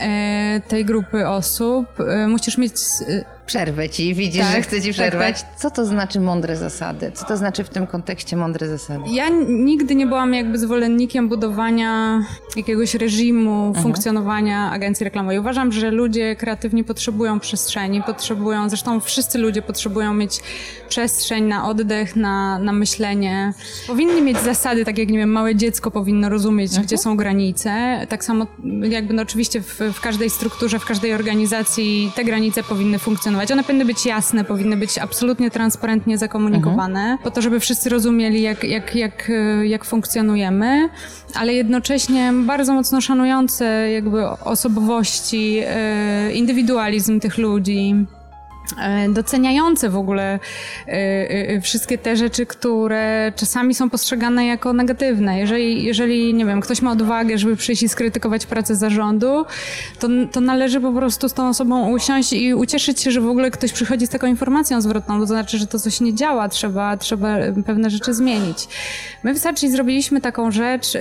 e, 0.00 0.60
tej 0.68 0.84
grupy 0.84 1.28
osób. 1.28 1.86
E, 2.00 2.28
musisz 2.28 2.58
mieć 2.58 2.72
Przerwę 3.46 3.88
ci, 3.88 4.14
widzisz, 4.14 4.42
tak, 4.42 4.52
że 4.52 4.62
chcę 4.62 4.82
ci 4.82 4.92
przerwać. 4.92 5.40
Tak, 5.40 5.50
tak. 5.50 5.60
Co 5.60 5.70
to 5.70 5.86
znaczy 5.86 6.20
mądre 6.20 6.56
zasady? 6.56 7.12
Co 7.14 7.24
to 7.24 7.36
znaczy 7.36 7.64
w 7.64 7.68
tym 7.68 7.86
kontekście 7.86 8.36
mądre 8.36 8.68
zasady? 8.68 9.04
Ja 9.10 9.28
nigdy 9.48 9.94
nie 9.94 10.06
byłam 10.06 10.34
jakby 10.34 10.58
zwolennikiem 10.58 11.28
budowania 11.28 12.20
jakiegoś 12.56 12.94
reżimu 12.94 13.66
mhm. 13.66 13.82
funkcjonowania 13.82 14.70
agencji 14.70 15.04
reklamowej. 15.04 15.38
Uważam, 15.38 15.72
że 15.72 15.90
ludzie 15.90 16.36
kreatywni 16.36 16.84
potrzebują 16.84 17.40
przestrzeni, 17.40 18.02
potrzebują, 18.02 18.68
zresztą 18.68 19.00
wszyscy 19.00 19.38
ludzie 19.38 19.62
potrzebują 19.62 20.14
mieć 20.14 20.40
przestrzeń 20.88 21.44
na 21.44 21.68
oddech, 21.68 22.16
na, 22.16 22.58
na 22.58 22.72
myślenie. 22.72 23.52
Powinni 23.86 24.22
mieć 24.22 24.38
zasady, 24.38 24.84
tak 24.84 24.98
jak, 24.98 25.08
nie 25.08 25.18
wiem, 25.18 25.30
małe 25.30 25.54
dziecko 25.54 25.90
powinno 25.90 26.28
rozumieć, 26.28 26.70
mhm. 26.70 26.86
gdzie 26.86 26.98
są 26.98 27.16
granice. 27.16 28.00
Tak 28.08 28.24
samo 28.24 28.46
jakby 28.82 29.14
no 29.14 29.22
oczywiście 29.22 29.60
w, 29.60 29.80
w 29.92 30.00
każdej 30.00 30.30
strukturze, 30.30 30.78
w 30.78 30.84
każdej 30.84 31.14
organizacji 31.14 32.12
te 32.14 32.24
granice 32.24 32.62
powinny 32.62 32.98
funkcjonować 32.98 33.35
funkcjonować. 33.36 33.50
One 33.50 33.64
powinny 33.64 33.84
być 33.84 34.06
jasne, 34.06 34.44
powinny 34.44 34.76
być 34.76 34.98
absolutnie 34.98 35.50
transparentnie 35.50 36.18
zakomunikowane, 36.18 37.00
mhm. 37.00 37.18
po 37.18 37.30
to, 37.30 37.42
żeby 37.42 37.60
wszyscy 37.60 37.90
rozumieli, 37.90 38.42
jak, 38.42 38.64
jak, 38.64 38.94
jak, 38.94 39.32
jak 39.62 39.84
funkcjonujemy, 39.84 40.88
ale 41.34 41.54
jednocześnie 41.54 42.32
bardzo 42.46 42.72
mocno 42.72 43.00
szanujące 43.00 43.90
jakby 43.90 44.28
osobowości, 44.28 45.60
e, 45.66 46.32
indywidualizm 46.32 47.20
tych 47.20 47.38
ludzi. 47.38 48.06
E, 48.78 49.08
doceniające 49.08 49.90
w 49.90 49.96
ogóle 49.96 50.38
e, 50.88 50.90
e, 50.90 51.60
wszystkie 51.60 51.98
te 51.98 52.16
rzeczy, 52.16 52.46
które 52.46 53.32
czasami 53.36 53.74
są 53.74 53.90
postrzegane 53.90 54.46
jako 54.46 54.72
negatywne. 54.72 55.38
Jeżeli, 55.38 55.84
jeżeli 55.84 56.34
nie 56.34 56.46
wiem, 56.46 56.60
ktoś 56.60 56.82
ma 56.82 56.92
odwagę, 56.92 57.38
żeby 57.38 57.56
przyjść 57.56 57.82
i 57.82 57.88
skrytykować 57.88 58.46
pracę 58.46 58.76
zarządu, 58.76 59.44
to, 59.98 60.08
to 60.32 60.40
należy 60.40 60.80
po 60.80 60.92
prostu 60.92 61.28
z 61.28 61.34
tą 61.34 61.48
osobą 61.48 61.90
usiąść 61.90 62.32
i 62.32 62.54
ucieszyć 62.54 63.00
się, 63.00 63.10
że 63.10 63.20
w 63.20 63.28
ogóle 63.28 63.50
ktoś 63.50 63.72
przychodzi 63.72 64.06
z 64.06 64.10
taką 64.10 64.26
informacją 64.26 64.80
zwrotną, 64.80 65.20
to 65.20 65.26
znaczy, 65.26 65.58
że 65.58 65.66
to 65.66 65.78
coś 65.78 66.00
nie 66.00 66.14
działa, 66.14 66.48
trzeba, 66.48 66.96
trzeba 66.96 67.36
pewne 67.66 67.90
rzeczy 67.90 68.14
zmienić. 68.14 68.68
My 69.22 69.34
w 69.34 69.38
Sachi 69.38 69.70
zrobiliśmy 69.70 70.20
taką 70.20 70.50
rzecz, 70.50 70.92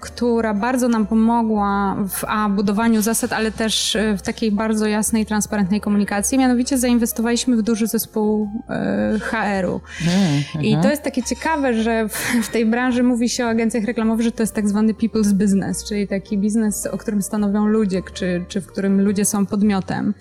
która 0.00 0.54
bardzo 0.54 0.88
nam 0.88 1.06
pomogła 1.06 1.96
w 2.08 2.24
a, 2.24 2.48
budowaniu 2.48 3.02
zasad, 3.02 3.32
ale 3.32 3.52
też 3.52 3.96
w 4.18 4.22
takiej 4.22 4.52
bardzo 4.52 4.86
jasnej, 4.86 5.26
transparentnej 5.26 5.80
komunikacji, 5.80 6.38
mianowicie 6.38 6.78
zainwestowaliśmy 6.78 6.99
zainwestowaliśmy 7.00 7.56
w 7.56 7.62
duży 7.62 7.86
zespół 7.86 8.48
e, 8.68 9.18
HR-u. 9.20 9.80
Mm, 10.06 10.64
I 10.64 10.76
to 10.82 10.90
jest 10.90 11.02
takie 11.02 11.22
ciekawe, 11.22 11.74
że 11.74 12.08
w, 12.08 12.12
w, 12.42 12.48
tej 12.48 12.66
branży 12.66 13.02
mówi 13.02 13.28
się 13.28 13.44
o 13.44 13.48
agencjach 13.48 13.84
reklamowych, 13.84 14.24
że 14.24 14.32
to 14.32 14.42
jest 14.42 14.54
tak 14.54 14.68
zwany 14.68 14.94
people's 14.94 15.32
business, 15.32 15.84
czyli 15.84 16.08
taki 16.08 16.38
biznes, 16.38 16.86
o 16.86 16.98
którym 16.98 17.22
stanowią 17.22 17.66
ludzie, 17.66 18.02
czy, 18.14 18.44
czy 18.48 18.60
w 18.60 18.66
którym 18.66 19.00
ludzie 19.00 19.24
są 19.24 19.46
podmiotem. 19.46 20.14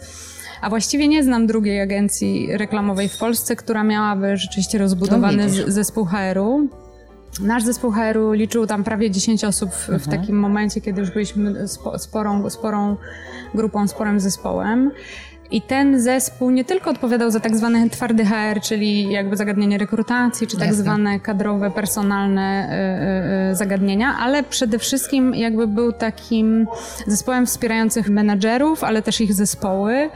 A 0.62 0.70
właściwie 0.70 1.08
nie 1.08 1.24
znam 1.24 1.48
drugiej 1.48 1.82
agencji 1.82 2.58
reklamowej 2.58 3.10
w 3.10 3.18
Polsce, 3.18 3.56
która 3.56 3.84
miałaby 3.84 4.38
rzeczywiście 4.38 4.78
rozbudowany 4.78 5.48
no, 5.48 5.72
zespół 5.72 6.06
HR-u. 6.06 6.70
Nasz 7.42 7.64
zespół 7.64 7.92
HR-u 7.92 8.34
liczył 8.34 8.68
tam 8.68 8.84
prawie 8.84 9.12
10 9.12 9.44
osób 9.44 9.72
w, 9.72 9.90
mhm. 9.90 10.20
takim 10.20 10.40
momencie, 10.40 10.82
kiedy 10.82 11.02
już 11.02 11.12
byliśmy 11.12 11.68
spo, 11.68 12.00
sporą, 12.00 12.50
sporą 12.50 12.98
grupą, 13.54 13.88
sporym 13.88 14.20
zespołem. 14.20 14.92
I 15.52 15.62
ten 15.62 16.02
zespół 16.02 16.50
nie 16.50 16.66
tylko 16.66 16.90
odpowiadał 16.90 17.32
za 17.32 17.40
tak 17.40 17.58
zwany 17.58 17.90
twardy 17.90 18.26
HR, 18.26 18.62
czyli 18.62 19.12
jakby 19.12 19.38
zagadnienie 19.38 19.78
rekrutacji, 19.78 20.48
czy 20.48 20.58
tak 20.58 20.74
zwane 20.74 21.20
kadrowe, 21.20 21.72
personalne 21.72 22.70
y, 23.50 23.52
y, 23.52 23.56
zagadnienia, 23.56 24.16
ale 24.20 24.44
przede 24.44 24.80
wszystkim 24.80 25.36
jakby 25.36 25.68
był 25.68 25.94
takim 25.94 26.68
zespołem 27.08 27.46
wspierających 27.46 28.10
menadżerów, 28.10 28.84
ale 28.84 29.02
też 29.02 29.22
ich 29.22 29.34
zespoły. 29.34 30.10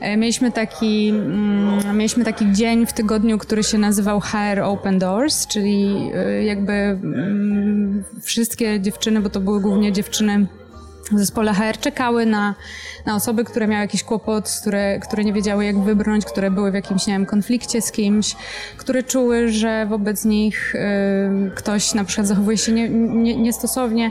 Mieliśmy 0.00 0.52
taki, 0.52 1.08
mm, 1.08 1.96
mieliśmy 1.96 2.24
taki 2.24 2.52
dzień 2.52 2.86
w 2.86 2.92
tygodniu, 2.92 3.38
który 3.38 3.62
się 3.62 3.78
nazywał 3.78 4.20
HR 4.20 4.60
Open 4.64 4.98
Doors, 4.98 5.46
czyli 5.46 6.10
jakby 6.44 6.72
mm, 6.72 8.04
wszystkie 8.22 8.80
dziewczyny, 8.80 9.20
bo 9.20 9.28
to 9.30 9.40
były 9.40 9.60
głównie 9.60 9.92
dziewczyny 9.92 10.46
w 11.12 11.18
zespole 11.18 11.54
HR 11.54 11.78
czekały 11.80 12.26
na, 12.26 12.54
na 13.06 13.14
osoby, 13.14 13.44
które 13.44 13.66
miały 13.66 13.82
jakiś 13.82 14.02
kłopot, 14.02 14.58
które, 14.60 14.98
które 14.98 15.24
nie 15.24 15.32
wiedziały 15.32 15.64
jak 15.64 15.78
wybrnąć, 15.78 16.24
które 16.24 16.50
były 16.50 16.70
w 16.70 16.74
jakimś, 16.74 17.06
nie 17.06 17.12
wiem, 17.12 17.26
konflikcie 17.26 17.82
z 17.82 17.92
kimś, 17.92 18.36
które 18.76 19.02
czuły, 19.02 19.48
że 19.48 19.86
wobec 19.86 20.24
nich 20.24 20.74
y, 20.74 20.78
ktoś 21.54 21.94
na 21.94 22.04
przykład 22.04 22.26
zachowuje 22.26 22.58
się 22.58 22.72
nie, 22.72 22.88
nie, 22.88 23.36
niestosownie. 23.36 24.10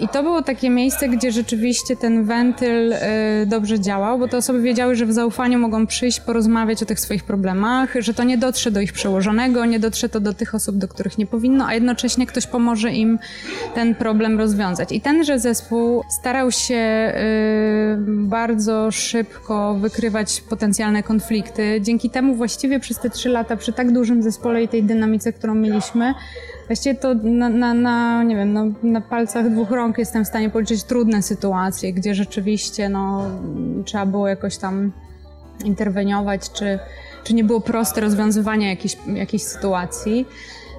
I 0.00 0.08
to 0.08 0.22
było 0.22 0.42
takie 0.42 0.70
miejsce, 0.70 1.08
gdzie 1.08 1.32
rzeczywiście 1.32 1.96
ten 1.96 2.24
wentyl 2.24 2.92
y, 2.92 2.98
dobrze 3.46 3.80
działał, 3.80 4.18
bo 4.18 4.28
te 4.28 4.36
osoby 4.36 4.62
wiedziały, 4.62 4.94
że 4.94 5.06
w 5.06 5.12
zaufaniu 5.12 5.58
mogą 5.58 5.86
przyjść, 5.86 6.20
porozmawiać 6.20 6.82
o 6.82 6.86
tych 6.86 7.00
swoich 7.00 7.24
problemach, 7.24 7.94
że 7.98 8.14
to 8.14 8.24
nie 8.24 8.38
dotrze 8.38 8.70
do 8.70 8.80
ich 8.80 8.92
przełożonego, 8.92 9.64
nie 9.64 9.78
dotrze 9.78 10.08
to 10.08 10.20
do 10.20 10.32
tych 10.32 10.54
osób, 10.54 10.76
do 10.76 10.88
których 10.88 11.18
nie 11.18 11.26
powinno, 11.26 11.66
a 11.66 11.74
jednocześnie 11.74 12.26
ktoś 12.26 12.46
pomoże 12.46 12.92
im 12.92 13.18
ten 13.74 13.94
problem 13.94 14.38
rozwiązać. 14.38 14.92
I 14.92 15.00
tenże 15.00 15.38
zespół 15.38 16.02
starał 16.38 16.50
się 16.50 17.12
y, 17.14 17.96
bardzo 18.06 18.90
szybko 18.90 19.74
wykrywać 19.74 20.40
potencjalne 20.40 21.02
konflikty. 21.02 21.80
Dzięki 21.80 22.10
temu 22.10 22.34
właściwie 22.34 22.80
przez 22.80 22.98
te 22.98 23.10
trzy 23.10 23.28
lata 23.28 23.56
przy 23.56 23.72
tak 23.72 23.92
dużym 23.92 24.22
zespole 24.22 24.62
i 24.62 24.68
tej 24.68 24.82
dynamice, 24.82 25.32
którą 25.32 25.54
mieliśmy, 25.54 26.14
Właściwie 26.66 26.94
to 26.94 27.14
na, 27.14 27.48
na, 27.48 27.74
na 27.74 28.22
nie 28.22 28.36
wiem, 28.36 28.52
no, 28.52 28.64
na 28.82 29.00
palcach 29.00 29.50
dwóch 29.50 29.70
rąk 29.70 29.98
jestem 29.98 30.24
w 30.24 30.28
stanie 30.28 30.50
policzyć 30.50 30.82
trudne 30.84 31.22
sytuacje, 31.22 31.92
gdzie 31.92 32.14
rzeczywiście 32.14 32.88
no, 32.88 33.30
trzeba 33.84 34.06
było 34.06 34.28
jakoś 34.28 34.56
tam 34.56 34.92
interweniować, 35.64 36.52
czy, 36.52 36.78
czy 37.24 37.34
nie 37.34 37.44
było 37.44 37.60
proste 37.60 38.00
rozwiązywanie 38.00 38.68
jakiejś, 38.68 38.96
jakiejś 39.14 39.42
sytuacji. 39.42 40.26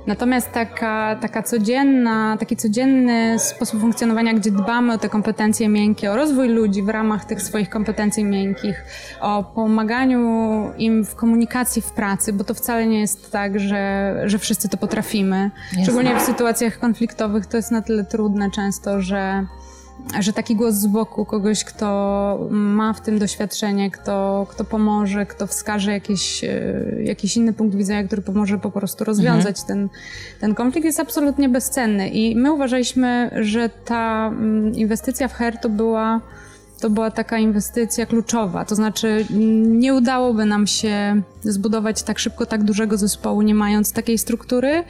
Natomiast 0.08 0.52
taka, 0.52 1.16
taka 1.22 1.44
codzienna, 1.44 2.38
taki 2.40 2.56
codzienny 2.56 3.40
sposób 3.40 3.82
funkcjonowania, 3.82 4.34
gdzie 4.34 4.52
dbamy 4.52 4.94
o 4.94 4.98
te 4.98 5.10
kompetencje 5.10 5.70
miękkie, 5.70 6.12
o 6.12 6.16
rozwój 6.16 6.50
ludzi 6.50 6.84
w 6.84 6.90
ramach 6.90 7.26
tych 7.26 7.42
swoich 7.42 7.70
kompetencji 7.70 8.24
miękkich, 8.24 8.84
o 9.22 9.44
pomaganiu 9.44 10.72
im 10.78 11.06
w 11.06 11.16
komunikacji 11.16 11.82
w 11.82 11.92
pracy, 11.92 12.34
bo 12.34 12.44
to 12.44 12.54
wcale 12.54 12.88
nie 12.88 13.00
jest 13.00 13.32
tak, 13.32 13.60
że, 13.60 14.16
że 14.26 14.40
wszyscy 14.40 14.70
to 14.70 14.78
potrafimy. 14.78 15.52
Jasne. 15.68 15.84
Szczególnie 15.84 16.16
w 16.16 16.22
sytuacjach 16.22 16.80
konfliktowych 16.80 17.46
to 17.46 17.58
jest 17.58 17.72
na 17.72 17.82
tyle 17.82 18.04
trudne 18.04 18.52
często, 18.52 19.02
że 19.02 19.46
że 20.20 20.34
taki 20.34 20.56
głos 20.56 20.76
z 20.76 20.88
boku, 20.88 21.26
kogoś, 21.26 21.64
kto 21.64 22.48
ma 22.52 22.94
w 22.94 23.02
tym 23.02 23.20
doświadczenie, 23.20 23.92
kto, 23.92 24.48
kto 24.50 24.64
pomoże, 24.64 25.26
kto 25.26 25.48
wskaże 25.48 25.92
jakiś, 25.92 26.44
e, 26.44 26.86
jakiś 27.04 27.38
inny 27.38 27.54
punkt 27.54 27.76
widzenia, 27.76 28.04
który 28.04 28.22
pomoże 28.22 28.58
po 28.58 28.72
prostu 28.72 29.04
rozwiązać 29.04 29.60
mhm. 29.60 29.68
ten, 29.68 29.90
ten 30.40 30.56
konflikt, 30.56 30.86
jest 30.86 31.00
absolutnie 31.00 31.50
bezcenny. 31.50 32.10
I 32.10 32.36
my 32.36 32.54
uważaliśmy, 32.54 33.32
że 33.42 33.70
ta 33.70 34.28
mm, 34.28 34.76
inwestycja 34.76 35.28
w 35.28 35.34
HER 35.34 35.58
to 35.58 35.70
była 35.70 36.22
to 36.80 36.90
była 36.90 37.12
taka 37.12 37.38
inwestycja 37.38 38.06
kluczowa. 38.06 38.66
To 38.66 38.76
znaczy, 38.76 39.26
nie 39.66 39.94
udałoby 39.94 40.46
nam 40.46 40.68
się 40.68 41.22
zbudować 41.42 42.04
tak 42.04 42.20
szybko 42.20 42.46
tak 42.46 42.64
dużego 42.64 42.98
zespołu, 42.98 43.42
nie 43.42 43.56
mając 43.56 43.94
takiej 43.94 44.18
struktury, 44.18 44.84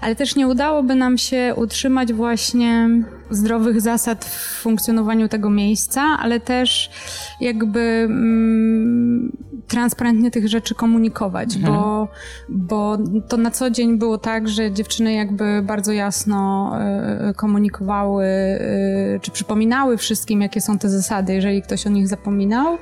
ale 0.00 0.16
też 0.16 0.36
nie 0.36 0.48
udałoby 0.48 0.94
nam 0.94 1.18
się 1.18 1.54
utrzymać 1.56 2.12
właśnie 2.12 2.88
zdrowych 3.30 3.80
zasad 3.80 4.24
w 4.24 4.60
funkcjonowaniu 4.62 5.28
tego 5.28 5.50
miejsca, 5.50 6.02
ale 6.02 6.40
też 6.40 6.90
jakby 7.40 7.80
mm, 7.80 9.32
transparentnie 9.68 10.30
tych 10.30 10.48
rzeczy 10.48 10.74
komunikować, 10.74 11.56
mhm. 11.56 11.74
bo, 11.74 12.08
bo 12.48 12.98
to 13.28 13.36
na 13.36 13.50
co 13.50 13.70
dzień 13.70 13.98
było 13.98 14.18
tak, 14.18 14.48
że 14.48 14.72
dziewczyny 14.72 15.12
jakby 15.12 15.62
bardzo 15.62 15.92
jasno 15.92 16.72
y, 17.30 17.34
komunikowały, 17.34 18.24
y, 18.24 19.20
czy 19.22 19.30
przypominały 19.30 19.96
wszystkim, 19.96 20.40
jakie 20.40 20.60
są 20.60 20.78
te 20.78 20.88
zasady, 20.88 21.34
jeżeli 21.34 21.62
ktoś 21.62 21.86
o 21.86 21.90
nich 21.90 22.08
zapominał 22.08 22.78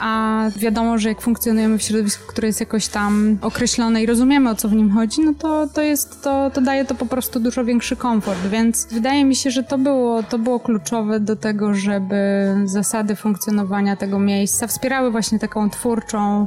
a 0.00 0.44
wiadomo, 0.56 0.98
że 0.98 1.08
jak 1.08 1.20
funkcjonujemy 1.20 1.78
w 1.78 1.82
środowisku, 1.82 2.26
które 2.26 2.46
jest 2.46 2.60
jakoś 2.60 2.88
tam 2.88 3.38
określone 3.40 4.02
i 4.02 4.06
rozumiemy 4.06 4.50
o 4.50 4.54
co 4.54 4.68
w 4.68 4.72
nim 4.72 4.90
chodzi, 4.90 5.20
no 5.20 5.34
to, 5.38 5.66
to 5.74 5.82
jest, 5.82 6.22
to, 6.22 6.50
to 6.50 6.60
daje 6.60 6.84
to 6.84 6.94
po 6.94 7.06
prostu 7.06 7.40
dużo 7.40 7.64
większy 7.64 7.96
komfort, 7.96 8.46
więc 8.50 8.86
wydaje 8.92 9.24
mi 9.24 9.36
się, 9.36 9.50
że 9.50 9.62
to 9.62 9.78
było, 9.78 10.22
to 10.22 10.38
było 10.38 10.60
kluczowe 10.60 11.20
do 11.20 11.36
tego, 11.36 11.74
żeby 11.74 12.16
zasady 12.64 13.16
funkcjonowania 13.16 13.96
tego 13.96 14.18
miejsca 14.18 14.66
wspierały 14.66 15.10
właśnie 15.10 15.38
taką 15.38 15.70
twórczą 15.70 16.46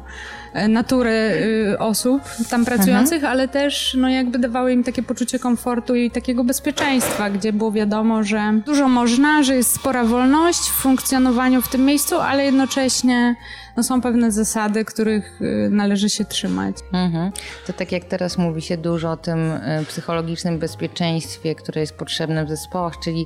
E, 0.53 0.67
naturę 0.67 1.35
y, 1.71 1.79
osób 1.79 2.21
tam 2.49 2.65
pracujących, 2.65 3.15
mhm. 3.15 3.31
ale 3.31 3.47
też 3.47 3.97
no 3.99 4.09
jakby 4.09 4.39
dawały 4.39 4.73
im 4.73 4.83
takie 4.83 5.03
poczucie 5.03 5.39
komfortu 5.39 5.95
i 5.95 6.11
takiego 6.11 6.43
bezpieczeństwa, 6.43 7.29
gdzie 7.29 7.53
było 7.53 7.71
wiadomo, 7.71 8.23
że 8.23 8.53
dużo 8.65 8.87
można, 8.87 9.43
że 9.43 9.55
jest 9.55 9.75
spora 9.75 10.03
wolność 10.03 10.59
w 10.59 10.73
funkcjonowaniu 10.73 11.61
w 11.61 11.67
tym 11.67 11.85
miejscu, 11.85 12.19
ale 12.19 12.45
jednocześnie 12.45 13.35
no 13.77 13.83
są 13.83 14.01
pewne 14.01 14.31
zasady, 14.31 14.86
których 14.86 15.41
y, 15.41 15.69
należy 15.71 16.09
się 16.09 16.25
trzymać. 16.25 16.75
Mhm. 16.93 17.31
To 17.67 17.73
tak 17.73 17.91
jak 17.91 18.05
teraz 18.05 18.38
mówi 18.38 18.62
się 18.62 18.77
dużo 18.77 19.12
o 19.12 19.17
tym 19.17 19.51
y, 19.51 19.86
psychologicznym 19.88 20.59
bezpieczeństwie, 20.59 21.55
które 21.55 21.81
jest 21.81 21.93
potrzebne 21.93 22.45
w 22.45 22.49
zespołach, 22.49 22.99
czyli 23.03 23.25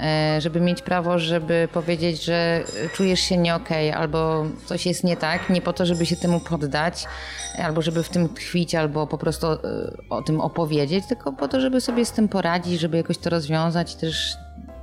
e, 0.00 0.40
żeby 0.40 0.60
mieć 0.60 0.82
prawo, 0.82 1.18
żeby 1.18 1.68
powiedzieć, 1.72 2.24
że 2.24 2.64
czujesz 2.92 3.20
się 3.20 3.36
nie 3.36 3.54
okay, 3.54 3.94
albo 3.94 4.46
coś 4.64 4.86
jest 4.86 5.04
nie 5.04 5.16
tak, 5.16 5.50
nie 5.50 5.60
po 5.60 5.72
to, 5.72 5.86
żeby 5.86 6.06
się 6.06 6.16
temu 6.16 6.40
poddać, 6.40 7.06
albo 7.58 7.82
żeby 7.82 8.02
w 8.02 8.08
tym 8.08 8.28
tkwić, 8.28 8.74
albo 8.74 9.06
po 9.06 9.18
prostu 9.18 9.46
e, 9.46 9.58
o 10.10 10.22
tym 10.22 10.40
opowiedzieć, 10.40 11.06
tylko 11.06 11.32
po 11.32 11.48
to, 11.48 11.60
żeby 11.60 11.80
sobie 11.80 12.04
z 12.04 12.12
tym 12.12 12.28
poradzić, 12.28 12.80
żeby 12.80 12.96
jakoś 12.96 13.18
to 13.18 13.30
rozwiązać, 13.30 13.94
też 13.94 14.36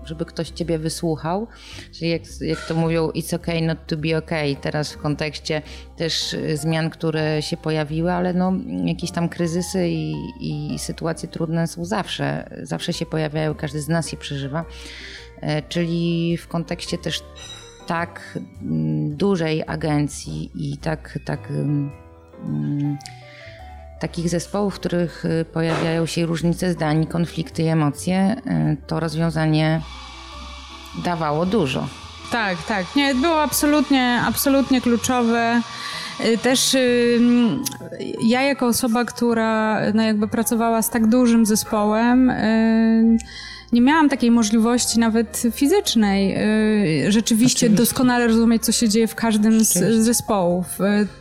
żeby 0.06 0.26
ktoś 0.26 0.50
ciebie 0.50 0.78
wysłuchał. 0.80 1.48
Czyli 1.92 2.12
jak, 2.12 2.22
jak 2.42 2.68
to 2.68 2.76
mówią, 2.76 3.10
it's 3.10 3.36
okay 3.36 3.62
not 3.62 3.78
to 3.88 3.98
be 3.98 4.18
okay. 4.18 4.56
Teraz 4.56 4.94
w 4.94 4.98
kontekście 4.98 5.62
też 5.98 6.34
y, 6.34 6.58
zmian, 6.58 6.90
które 6.90 7.42
się 7.42 7.58
pojawiły, 7.58 8.12
ale 8.12 8.34
no, 8.34 8.54
jakieś 8.86 9.12
tam 9.12 9.30
kryzysy 9.30 9.90
i, 9.90 10.14
i 10.40 10.80
sytuacje 10.80 11.30
trudne 11.30 11.68
są 11.68 11.86
zawsze. 11.86 12.50
Zawsze 12.64 12.94
się 12.94 13.06
pojawiają, 13.06 13.56
każdy 13.56 13.82
z 13.82 13.88
nas 13.88 14.12
je 14.12 14.18
przeżywa. 14.18 14.66
E, 15.42 15.62
czyli 15.62 16.38
w 16.38 16.48
kontekście 16.48 16.98
też 16.98 17.24
tak 17.88 18.40
mm, 18.62 19.16
dużej 19.16 19.64
agencji 19.68 20.52
i 20.56 20.78
tak, 20.78 21.20
tak 21.26 21.50
mm, 21.50 21.92
takich 24.08 24.30
zespołów, 24.30 24.76
w 24.76 24.80
których 24.80 25.26
y, 25.26 25.46
pojawiają 25.54 26.06
się 26.06 26.26
różnice 26.26 26.72
zdań, 26.72 27.08
konflikty 27.08 27.64
i 27.64 27.68
emocje, 27.68 28.36
y, 28.48 28.78
to 28.88 29.00
rozwiązanie 29.00 29.82
dawało 31.04 31.46
dużo. 31.46 31.88
Tak, 32.32 32.58
tak. 32.68 32.96
Nie, 32.96 33.16
było 33.16 33.42
absolutnie, 33.42 34.22
absolutnie 34.28 34.82
kluczowe. 34.82 35.62
Y, 36.26 36.38
też 36.38 36.78
ja 38.22 38.42
jako 38.42 38.68
osoba, 38.68 39.06
która 39.06 39.80
no 39.94 40.04
jakby 40.04 40.28
pracowała 40.28 40.82
z 40.82 40.90
tak 40.90 41.08
dużym 41.08 41.46
zespołem, 41.46 42.32
nie 43.76 43.82
miałam 43.82 44.10
takiej 44.10 44.32
możliwości 44.32 45.00
nawet 45.00 45.44
fizycznej, 45.52 46.36
y, 47.08 47.12
rzeczywiście 47.12 47.66
Oczywiście. 47.66 47.70
doskonale 47.70 48.28
rozumieć, 48.28 48.66
co 48.66 48.72
się 48.72 48.90
dzieje 48.90 49.08
w 49.08 49.16
każdym 49.16 49.64
z 49.64 49.74
zespołów. 50.04 50.66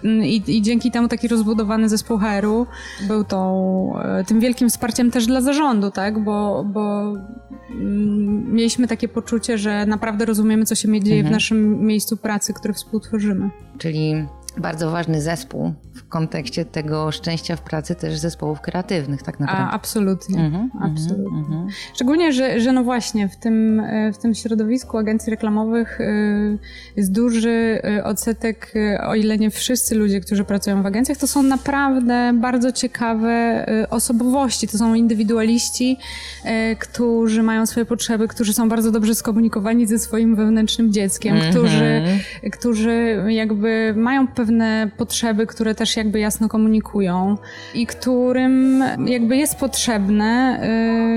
Y, 0.05 0.27
I, 0.27 0.57
I, 0.57 0.63
dzięki 0.63 0.91
temu 0.91 1.09
taki 1.09 1.29
rozbudowany 1.29 1.89
zespół 1.89 2.19
HR-u 2.19 2.67
był 3.09 3.25
tą, 3.25 3.93
y, 4.21 4.25
tym 4.25 4.41
wielkim 4.41 4.69
wsparciem 4.69 5.11
też 5.11 5.27
dla 5.27 5.41
zarządu, 5.41 5.91
tak? 5.91 6.25
bo, 6.25 6.65
bo 6.65 7.15
mm, 7.71 8.55
mieliśmy 8.55 8.89
takie 8.89 9.09
poczucie, 9.09 9.59
że 9.59 9.87
naprawdę 9.87 10.25
rozumiemy, 10.25 10.65
co 10.65 10.75
się 10.75 10.89
dzieje 10.89 11.21
mhm. 11.21 11.27
w 11.27 11.31
naszym 11.31 11.87
miejscu 11.87 12.17
pracy, 12.17 12.55
które 12.55 12.75
współtworzymy. 12.75 13.51
Czyli 13.79 14.27
bardzo 14.57 14.91
ważny 14.91 15.23
zespół 15.23 15.73
w 15.95 16.09
kontekście 16.09 16.65
tego 16.65 17.13
szczęścia 17.13 17.57
w 17.57 17.61
pracy 17.61 17.95
też 17.95 18.19
zespołów 18.19 18.61
kreatywnych, 18.61 19.23
tak 19.23 19.41
naprawdę. 19.41 19.65
A, 19.65 19.71
absolutnie, 19.71 20.41
mm 20.41 20.53
-hmm, 20.53 20.93
absolutnie. 20.93 21.39
-hmm. 21.39 21.67
Szczególnie, 21.95 22.33
że, 22.33 22.61
że 22.61 22.73
no 22.73 22.85
właśnie 22.85 23.29
w 23.29 23.37
tym, 23.37 23.81
e, 23.81 24.13
w 24.13 24.19
tym 24.19 24.35
środowisku 24.35 24.99
agencji 24.99 25.31
reklamowych 25.31 26.01
e, 26.01 26.05
jest 26.97 27.13
duży 27.13 27.81
e, 27.85 28.05
odsetek, 28.05 28.75
o 29.07 29.15
ile 29.15 29.39
nie 29.39 29.51
wszyscy 29.51 29.95
ludzie, 29.95 30.21
którzy 30.21 30.45
pracują 30.45 30.83
w 30.83 30.87
agencjach, 30.87 31.19
to 31.19 31.27
są 31.27 31.43
naprawdę 31.43 32.33
bardzo 32.41 32.73
ciekawe 32.73 33.67
osobowości, 33.91 34.69
to 34.69 34.79
są 34.79 34.95
indywidualiści, 34.95 35.99
którzy 36.79 37.43
mają 37.43 37.67
swoje 37.67 37.87
potrzeby, 37.87 38.29
którzy 38.29 38.53
są 38.53 38.69
bardzo 38.69 38.91
dobrze 38.91 39.15
skomunikowani 39.15 39.87
ze 39.87 39.99
swoim 39.99 40.37
wewnętrznym 40.37 40.93
dzieckiem, 40.93 41.37
-hmm. 41.37 41.51
którzy, 41.51 42.03
którzy 42.53 43.25
jakby 43.29 43.95
mają 43.97 44.27
pewne 44.27 44.44
pewne 44.45 44.91
potrzeby, 44.97 45.47
które 45.47 45.75
też 45.75 45.97
jakby 45.97 46.21
jasno 46.21 46.49
komunikują 46.49 47.37
i 47.75 47.87
którym 47.87 48.85
jakby 49.07 49.37
jest 49.37 49.57
potrzebne 49.57 50.61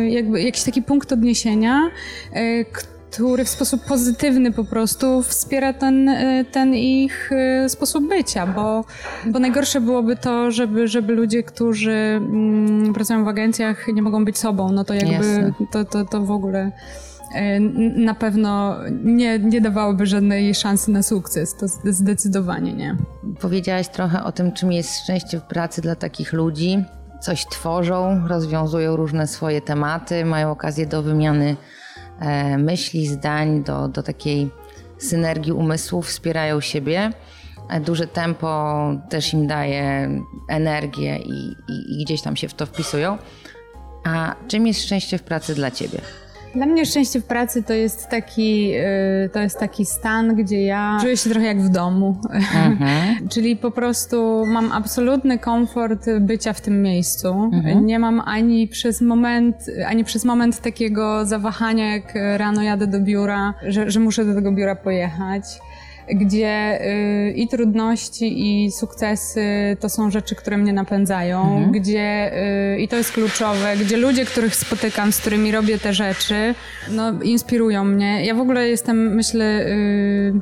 y, 0.05 0.09
jakby 0.09 0.41
jakiś 0.41 0.63
taki 0.63 0.81
punkt 0.81 1.11
odniesienia, 1.11 1.89
y, 2.35 2.65
który 2.71 3.45
w 3.45 3.49
sposób 3.49 3.85
pozytywny 3.85 4.51
po 4.51 4.63
prostu 4.63 5.23
wspiera 5.23 5.73
ten, 5.73 6.09
y, 6.09 6.45
ten 6.51 6.75
ich 6.75 7.31
sposób 7.67 8.09
bycia, 8.09 8.47
bo, 8.47 8.85
bo 9.25 9.39
najgorsze 9.39 9.81
byłoby 9.81 10.15
to, 10.15 10.51
żeby, 10.51 10.87
żeby 10.87 11.13
ludzie, 11.13 11.43
którzy 11.43 11.91
mm, 11.91 12.93
pracują 12.93 13.25
w 13.25 13.27
agencjach 13.27 13.87
nie 13.87 14.01
mogą 14.01 14.25
być 14.25 14.37
sobą, 14.37 14.71
no 14.71 14.83
to 14.83 14.93
jakby 14.93 15.53
to, 15.71 15.85
to, 15.85 16.05
to 16.05 16.21
w 16.21 16.31
ogóle 16.31 16.71
na 17.95 18.13
pewno 18.13 18.75
nie, 19.03 19.39
nie 19.39 19.61
dawałoby 19.61 20.05
żadnej 20.05 20.55
szansy 20.55 20.91
na 20.91 21.03
sukces. 21.03 21.55
To 21.55 21.67
zdecydowanie 21.85 22.73
nie. 22.73 22.95
Powiedziałaś 23.41 23.87
trochę 23.87 24.23
o 24.23 24.31
tym, 24.31 24.51
czym 24.51 24.71
jest 24.71 24.99
szczęście 25.03 25.39
w 25.39 25.43
pracy 25.43 25.81
dla 25.81 25.95
takich 25.95 26.33
ludzi. 26.33 26.83
Coś 27.21 27.45
tworzą, 27.45 28.27
rozwiązują 28.27 28.95
różne 28.95 29.27
swoje 29.27 29.61
tematy, 29.61 30.25
mają 30.25 30.51
okazję 30.51 30.85
do 30.85 31.03
wymiany 31.03 31.55
e, 32.19 32.57
myśli, 32.57 33.07
zdań, 33.07 33.63
do, 33.63 33.87
do 33.87 34.03
takiej 34.03 34.51
synergii 34.97 35.51
umysłów, 35.51 36.07
wspierają 36.07 36.61
siebie. 36.61 37.11
E, 37.69 37.79
duże 37.79 38.07
tempo 38.07 38.75
też 39.09 39.33
im 39.33 39.47
daje 39.47 40.09
energię 40.49 41.17
i, 41.17 41.55
i, 41.69 42.01
i 42.01 42.05
gdzieś 42.05 42.21
tam 42.21 42.35
się 42.35 42.47
w 42.47 42.53
to 42.53 42.65
wpisują. 42.65 43.17
A 44.03 44.35
czym 44.47 44.67
jest 44.67 44.81
szczęście 44.81 45.17
w 45.17 45.23
pracy 45.23 45.55
dla 45.55 45.71
ciebie? 45.71 46.01
Dla 46.55 46.65
mnie 46.65 46.86
szczęście 46.86 47.21
w 47.21 47.25
pracy 47.25 47.63
to 47.63 47.73
jest 47.73 48.10
taki, 48.10 48.71
y, 49.25 49.29
to 49.33 49.39
jest 49.39 49.60
taki 49.60 49.86
stan, 49.86 50.36
gdzie 50.36 50.63
ja 50.63 50.97
czuję 51.01 51.17
się 51.17 51.29
trochę 51.29 51.45
jak 51.45 51.62
w 51.62 51.69
domu. 51.69 52.17
Mhm. 52.29 52.79
Czyli 53.31 53.55
po 53.55 53.71
prostu 53.71 54.43
mam 54.45 54.71
absolutny 54.71 55.39
komfort 55.39 56.05
bycia 56.19 56.53
w 56.53 56.62
tym 56.62 56.81
miejscu. 56.81 57.27
Mhm. 57.27 57.86
Nie 57.86 57.99
mam 57.99 58.19
ani 58.19 58.67
przez 58.67 59.01
moment, 59.01 59.55
ani 59.88 60.03
przez 60.03 60.25
moment 60.25 60.62
takiego 60.62 61.25
zawahania, 61.25 61.93
jak 61.93 62.13
rano 62.38 62.63
jadę 62.63 62.88
do 62.88 62.99
biura, 62.99 63.53
że, 63.67 63.91
że 63.91 63.99
muszę 63.99 64.25
do 64.25 64.36
tego 64.36 64.51
biura 64.51 64.75
pojechać 64.75 65.43
gdzie 66.15 66.79
y, 67.27 67.31
i 67.31 67.47
trudności, 67.47 68.65
i 68.65 68.71
sukcesy 68.71 69.77
to 69.79 69.89
są 69.89 70.11
rzeczy, 70.11 70.35
które 70.35 70.57
mnie 70.57 70.73
napędzają, 70.73 71.41
mhm. 71.41 71.71
gdzie 71.71 72.31
y, 72.75 72.79
i 72.79 72.87
to 72.87 72.95
jest 72.95 73.11
kluczowe, 73.11 73.77
gdzie 73.77 73.97
ludzie, 73.97 74.25
których 74.25 74.55
spotykam, 74.55 75.11
z 75.11 75.17
którymi 75.17 75.51
robię 75.51 75.77
te 75.77 75.93
rzeczy, 75.93 76.55
no, 76.91 77.21
inspirują 77.23 77.83
mnie. 77.83 78.25
Ja 78.25 78.35
w 78.35 78.39
ogóle 78.39 78.69
jestem, 78.69 79.15
myślę, 79.15 79.65
y, 79.67 80.33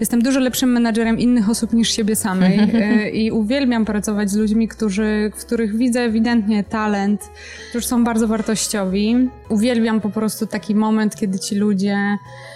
jestem 0.00 0.22
dużo 0.22 0.40
lepszym 0.40 0.72
menadżerem 0.72 1.18
innych 1.18 1.50
osób 1.50 1.72
niż 1.72 1.90
siebie 1.90 2.16
samej 2.16 2.60
i 3.22 3.30
uwielbiam 3.30 3.84
pracować 3.84 4.30
z 4.30 4.36
ludźmi, 4.36 4.68
którzy, 4.68 5.32
w 5.36 5.44
których 5.44 5.76
widzę 5.76 6.00
ewidentnie 6.00 6.64
talent, 6.64 7.30
którzy 7.70 7.86
są 7.86 8.04
bardzo 8.04 8.28
wartościowi. 8.28 9.28
Uwielbiam 9.48 10.00
po 10.00 10.10
prostu 10.10 10.46
taki 10.46 10.74
moment, 10.74 11.16
kiedy 11.16 11.38
ci 11.38 11.54
ludzie 11.54 11.96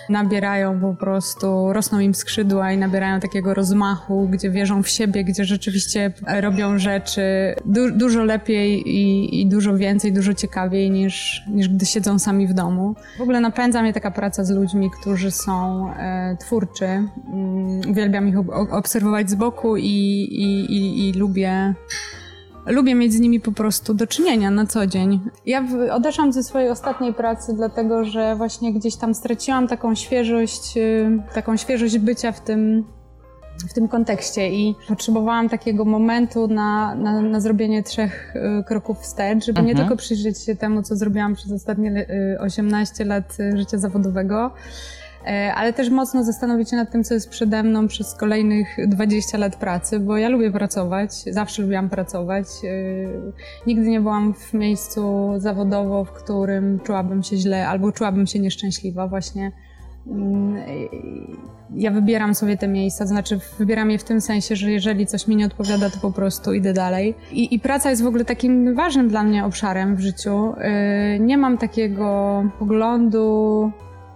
nabierają 0.08 0.80
po 0.80 0.94
prostu, 0.94 1.72
rosną 1.72 2.00
im 2.00 2.14
skrzydła 2.14 2.57
i 2.72 2.78
nabierają 2.78 3.20
takiego 3.20 3.54
rozmachu, 3.54 4.28
gdzie 4.28 4.50
wierzą 4.50 4.82
w 4.82 4.88
siebie, 4.88 5.24
gdzie 5.24 5.44
rzeczywiście 5.44 6.12
robią 6.40 6.78
rzeczy 6.78 7.22
du 7.64 7.90
dużo 7.90 8.24
lepiej 8.24 8.88
i, 8.88 9.40
i, 9.40 9.46
dużo 9.46 9.76
więcej, 9.76 10.12
dużo 10.12 10.34
ciekawiej 10.34 10.90
niż, 10.90 11.42
niż 11.48 11.68
gdy 11.68 11.86
siedzą 11.86 12.18
sami 12.18 12.46
w 12.46 12.54
domu. 12.54 12.94
W 13.18 13.20
ogóle 13.20 13.40
napędza 13.40 13.82
mnie 13.82 13.92
taka 13.92 14.10
praca 14.10 14.44
z 14.44 14.50
ludźmi, 14.50 14.90
którzy 15.00 15.30
są 15.30 15.86
e, 15.94 16.36
twórczy. 16.40 16.86
Mm, 16.86 17.80
uwielbiam 17.90 18.28
ich 18.28 18.38
ob 18.38 18.48
obserwować 18.70 19.30
z 19.30 19.34
boku 19.34 19.76
i, 19.76 19.82
i, 19.82 21.08
i 21.08 21.12
lubię 21.12 21.74
lubię 22.66 22.94
mieć 22.94 23.12
z 23.12 23.20
nimi 23.20 23.40
po 23.40 23.52
prostu 23.52 23.94
do 23.94 24.06
czynienia 24.06 24.50
na 24.50 24.66
co 24.66 24.86
dzień. 24.86 25.20
Ja 25.46 25.64
odeszłam 25.92 26.32
ze 26.32 26.42
swojej 26.42 26.70
ostatniej 26.70 27.14
pracy, 27.14 27.52
dlatego 27.56 28.04
że 28.04 28.36
właśnie 28.36 28.72
gdzieś 28.72 28.96
tam 28.96 29.14
straciłam 29.14 29.68
taką 29.68 29.94
świeżość, 29.94 30.76
y, 30.76 31.22
taką 31.34 31.56
świeżość 31.56 31.98
bycia 31.98 32.32
w 32.32 32.40
tym, 32.40 32.84
w 33.70 33.72
tym 33.72 33.88
kontekście 33.88 34.48
i 34.50 34.74
potrzebowałam 34.88 35.48
takiego 35.48 35.84
momentu 35.84 36.48
na, 36.48 36.94
na, 36.94 37.22
na 37.22 37.40
zrobienie 37.40 37.82
trzech 37.82 38.36
y, 38.36 38.64
kroków 38.64 38.98
wstecz, 38.98 39.44
żeby 39.44 39.62
nie 39.62 39.70
Mhm. 39.70 39.88
tylko 39.88 40.02
przyjrzeć 40.02 40.44
się 40.44 40.56
temu, 40.56 40.82
co 40.82 40.96
zrobiłam 40.96 41.34
przez 41.34 41.52
ostatnie 41.52 42.06
y, 42.36 42.40
18 42.40 43.04
lat 43.04 43.36
y, 43.40 43.58
życia 43.58 43.78
zawodowego, 43.78 44.50
ale 45.54 45.72
też 45.72 45.90
mocno 45.90 46.24
zastanowić 46.24 46.70
się 46.70 46.76
nad 46.76 46.90
tym, 46.92 47.04
co 47.04 47.14
jest 47.14 47.30
przede 47.30 47.62
mną 47.62 47.88
przez 47.88 48.14
kolejnych 48.14 48.76
20 48.86 49.38
lat 49.38 49.56
pracy, 49.56 50.00
bo 50.00 50.16
ja 50.16 50.28
lubię 50.28 50.50
pracować, 50.50 51.10
zawsze 51.30 51.62
lubiłam 51.62 51.88
pracować. 51.88 52.46
y, 52.64 53.08
Nigdy 53.66 53.88
nie 53.88 54.00
byłam 54.00 54.34
w 54.34 54.54
miejscu 54.54 55.28
zawodowo, 55.36 56.04
w 56.04 56.12
którym 56.12 56.80
czułabym 56.80 57.22
się 57.22 57.36
źle 57.36 57.68
albo 57.68 57.92
czułabym 57.92 58.26
się 58.26 58.38
nieszczęśliwa 58.38 59.08
właśnie. 59.08 59.52
Mm, 60.06 60.56
Ja 61.74 61.90
wybieram 61.90 62.34
sobie 62.34 62.56
te 62.56 62.68
miejsca, 62.68 63.04
to 63.04 63.08
znaczy 63.08 63.40
wybieram 63.58 63.90
je 63.90 63.98
w 63.98 64.04
tym 64.04 64.20
sensie, 64.20 64.56
że 64.56 64.70
jeżeli 64.72 65.06
coś 65.06 65.28
mi 65.28 65.36
nie 65.36 65.46
odpowiada, 65.46 65.90
to 65.90 65.98
po 66.00 66.10
prostu 66.12 66.52
idę 66.52 66.72
dalej. 66.72 67.14
I, 67.32 67.54
i 67.54 67.60
praca 67.60 67.90
jest 67.90 68.02
w 68.02 68.06
ogóle 68.06 68.24
takim 68.24 68.74
ważnym 68.74 69.08
dla 69.08 69.22
mnie 69.22 69.44
obszarem 69.44 69.96
w 69.96 70.00
życiu. 70.00 70.54
Nie 71.20 71.38
mam 71.38 71.58
takiego 71.58 72.42
poglądu 72.58 73.70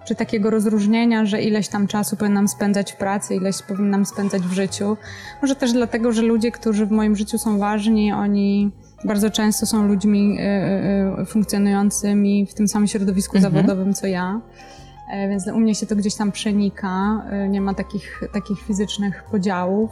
czy 0.04 0.14
takiego 0.14 0.50
rozróżnienia, 0.50 1.24
że 1.26 1.42
ileś 1.42 1.68
tam 1.68 1.86
czasu 1.86 2.16
powinnam 2.16 2.48
spędzać 2.48 2.92
w 2.92 2.96
pracy, 2.96 3.34
ileś 3.34 3.62
powinnam 3.62 4.06
spędzać 4.06 4.42
w 4.42 4.52
życiu. 4.52 4.96
Może 5.42 5.56
też 5.56 5.72
dlatego, 5.72 6.12
że 6.12 6.22
ludzie, 6.22 6.52
którzy 6.52 6.86
w 6.86 6.90
moim 6.90 7.16
życiu 7.16 7.38
są 7.38 7.58
ważni, 7.58 8.12
oni 8.12 8.70
bardzo 9.04 9.30
często 9.30 9.66
są 9.66 9.86
ludźmi 9.86 10.38
y, 10.38 10.42
y, 11.18 11.22
y, 11.22 11.26
funkcjonującymi 11.26 12.46
w 12.46 12.54
tym 12.54 12.68
samym 12.68 12.88
środowisku 12.88 13.36
Mhm. 13.36 13.52
zawodowym 13.54 13.94
co 13.94 14.06
ja. 14.06 14.40
E, 15.10 15.28
Więc 15.28 15.46
u 15.46 15.60
mnie 15.60 15.74
się 15.74 15.86
to 15.86 15.96
gdzieś 15.96 16.14
tam 16.14 16.32
przenika, 16.32 17.22
nie 17.48 17.60
ma 17.60 17.74
takich, 17.74 18.20
takich 18.32 18.60
fizycznych 18.60 19.24
podziałów. 19.30 19.90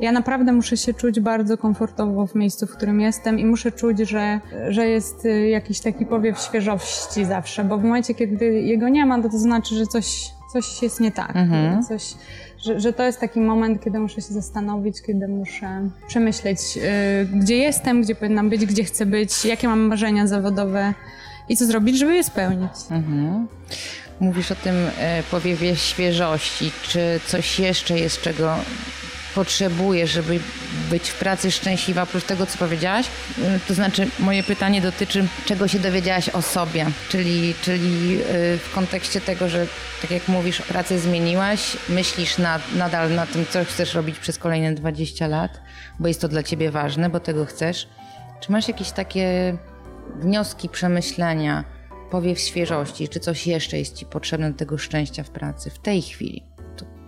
Ja 0.00 0.12
naprawdę 0.12 0.52
muszę 0.52 0.76
się 0.76 0.94
czuć 0.94 1.20
bardzo 1.20 1.58
komfortowo 1.58 2.26
w 2.26 2.34
miejscu, 2.34 2.66
w 2.66 2.76
którym 2.76 3.00
jestem 3.00 3.38
i 3.38 3.44
muszę 3.44 3.72
czuć, 3.72 3.98
że, 3.98 4.40
że 4.68 4.86
jest 4.86 5.26
e, 5.26 5.48
jakiś 5.48 5.80
taki 5.80 6.06
powiew 6.06 6.38
świeżości 6.38 7.24
zawsze, 7.24 7.64
bo 7.64 7.78
w 7.78 7.82
momencie, 7.82 8.14
kiedy 8.14 8.44
jego 8.44 8.88
nie 8.88 9.06
ma, 9.06 9.22
to 9.22 9.28
to 9.28 9.38
znaczy, 9.38 9.74
że 9.74 9.86
coś, 9.86 10.30
coś 10.52 10.82
jest 10.82 11.00
nie 11.00 11.12
tak. 11.12 11.36
Mhm. 11.36 11.82
Coś, 11.82 12.14
że, 12.58 12.80
że 12.80 12.92
to 12.92 13.02
jest 13.02 13.20
taki 13.20 13.40
moment, 13.40 13.84
kiedy 13.84 13.98
muszę 13.98 14.14
się 14.14 14.34
zastanowić, 14.34 15.02
kiedy 15.02 15.28
muszę 15.28 15.90
przemyśleć, 16.08 16.58
e, 16.82 17.24
gdzie 17.24 17.56
jestem, 17.56 18.02
gdzie 18.02 18.14
powinnam 18.14 18.50
być, 18.50 18.66
gdzie 18.66 18.84
chcę 18.84 19.06
być, 19.06 19.44
jakie 19.44 19.68
mam 19.68 19.80
marzenia 19.80 20.26
zawodowe 20.26 20.94
i 21.48 21.56
co 21.56 21.66
zrobić, 21.66 21.98
żeby 21.98 22.14
je 22.14 22.24
spełnić. 22.24 22.72
Mhm. 22.90 23.46
Mówisz 24.20 24.52
o 24.52 24.54
tym 24.54 24.74
e, 24.98 25.22
powiewie 25.30 25.76
świeżości. 25.76 26.70
Czy 26.82 27.20
coś 27.26 27.58
jeszcze 27.58 27.98
jest, 27.98 28.20
czego 28.22 28.54
potrzebujesz, 29.38 30.10
żeby 30.10 30.40
być 30.90 31.08
w 31.10 31.18
pracy 31.18 31.50
szczęśliwa, 31.50 32.02
oprócz 32.02 32.24
tego, 32.24 32.46
co 32.46 32.58
powiedziałaś? 32.58 33.06
E, 33.42 33.58
To 33.68 33.74
znaczy, 33.74 34.08
moje 34.18 34.42
pytanie 34.42 34.80
dotyczy, 34.80 35.26
czego 35.46 35.68
się 35.68 35.78
dowiedziałaś 35.78 36.28
o 36.28 36.42
sobie, 36.42 36.86
czyli, 37.08 37.54
czyli 37.62 38.20
e, 38.20 38.24
w 38.58 38.70
kontekście 38.74 39.20
tego, 39.20 39.48
że 39.48 39.66
tak 40.02 40.10
jak 40.10 40.28
mówisz, 40.28 40.62
pracę 40.62 40.98
zmieniłaś, 40.98 41.76
myślisz 41.88 42.38
na, 42.38 42.60
nadal 42.76 43.14
na 43.14 43.26
tym, 43.26 43.46
co 43.50 43.64
chcesz 43.64 43.94
robić 43.94 44.18
przez 44.18 44.38
kolejne 44.38 44.74
20 44.74 45.26
lat, 45.26 45.60
bo 45.98 46.08
jest 46.08 46.20
to 46.20 46.28
dla 46.28 46.42
ciebie 46.42 46.70
ważne, 46.70 47.10
bo 47.10 47.20
tego 47.20 47.44
chcesz. 47.46 47.88
Czy 48.40 48.52
masz 48.52 48.68
jakieś 48.68 48.90
takie 48.90 49.56
wnioski, 50.20 50.68
przemyślenia, 50.68 51.64
powiew 52.10 52.40
świeżości, 52.40 53.08
czy 53.08 53.20
coś 53.20 53.46
jeszcze 53.46 53.78
jest 53.78 53.96
Ci 53.96 54.06
potrzebne 54.06 54.50
do 54.52 54.58
tego 54.58 54.78
szczęścia 54.78 55.22
w 55.22 55.30
pracy 55.30 55.70
w 55.70 55.78
tej 55.78 56.02
chwili? 56.02 56.57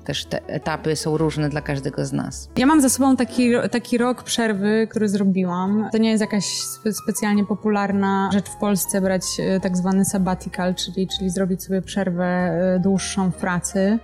Też 0.04 0.24
te 0.24 0.46
etapy 0.46 0.96
są 0.96 1.16
różne 1.16 1.48
dla 1.48 1.60
każdego 1.60 2.06
z 2.06 2.12
nas. 2.12 2.48
Ja 2.56 2.66
mam 2.66 2.80
za 2.80 2.88
sobą 2.88 3.16
taki, 3.16 3.50
taki 3.70 3.98
rok 3.98 4.22
przerwy, 4.22 4.86
który 4.90 5.08
zrobiłam. 5.08 5.88
To 5.92 5.98
nie 5.98 6.10
jest 6.10 6.20
jakaś 6.20 6.44
spe- 6.44 6.92
specjalnie 6.92 7.44
popularna 7.44 8.30
rzecz 8.32 8.48
w 8.48 8.56
Polsce, 8.56 9.00
brać 9.00 9.22
e, 9.38 9.60
tak 9.60 9.76
zwany 9.76 10.04
sabbatical, 10.04 10.74
czyli, 10.74 11.08
czyli 11.08 11.30
zrobić 11.30 11.62
sobie 11.64 11.82
przerwę 11.82 12.24
e, 12.24 12.80
dłuższą 12.82 13.30
w 13.30 13.36
pracy 13.36 13.98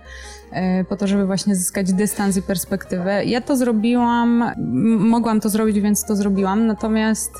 e, 0.51 0.83
po 0.83 0.95
to, 0.95 1.07
żeby 1.07 1.25
właśnie 1.25 1.55
zyskać 1.55 1.93
dystans 1.93 2.37
i 2.37 2.41
perspektywę. 2.41 3.25
Ja 3.25 3.41
to 3.41 3.57
zrobiłam, 3.57 4.51
mogłam 4.99 5.39
to 5.41 5.49
zrobić, 5.49 5.79
więc 5.79 6.05
to 6.05 6.15
zrobiłam, 6.15 6.67
natomiast 6.67 7.31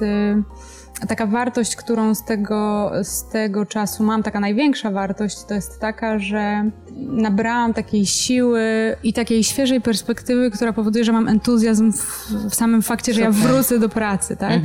taka 1.05 1.25
wartość, 1.25 1.75
którą 1.75 2.15
z 2.15 2.23
tego, 2.25 2.91
z 3.03 3.29
tego 3.29 3.65
czasu 3.65 4.03
mam, 4.03 4.23
taka 4.23 4.39
największa 4.39 4.91
wartość, 4.91 5.37
to 5.47 5.53
jest 5.53 5.79
taka, 5.79 6.19
że 6.19 6.71
nabrałam 6.97 7.73
takiej 7.73 8.05
siły 8.05 8.61
i 9.03 9.13
takiej 9.13 9.43
świeżej 9.43 9.81
perspektywy, 9.81 10.51
która 10.51 10.73
powoduje, 10.73 11.05
że 11.05 11.11
mam 11.11 11.27
entuzjazm 11.27 11.91
w, 11.93 12.31
w 12.49 12.55
samym 12.55 12.81
fakcie, 12.81 13.13
że 13.13 13.21
ja 13.21 13.31
wrócę 13.31 13.79
do 13.79 13.89
pracy, 13.89 14.37
tak? 14.37 14.61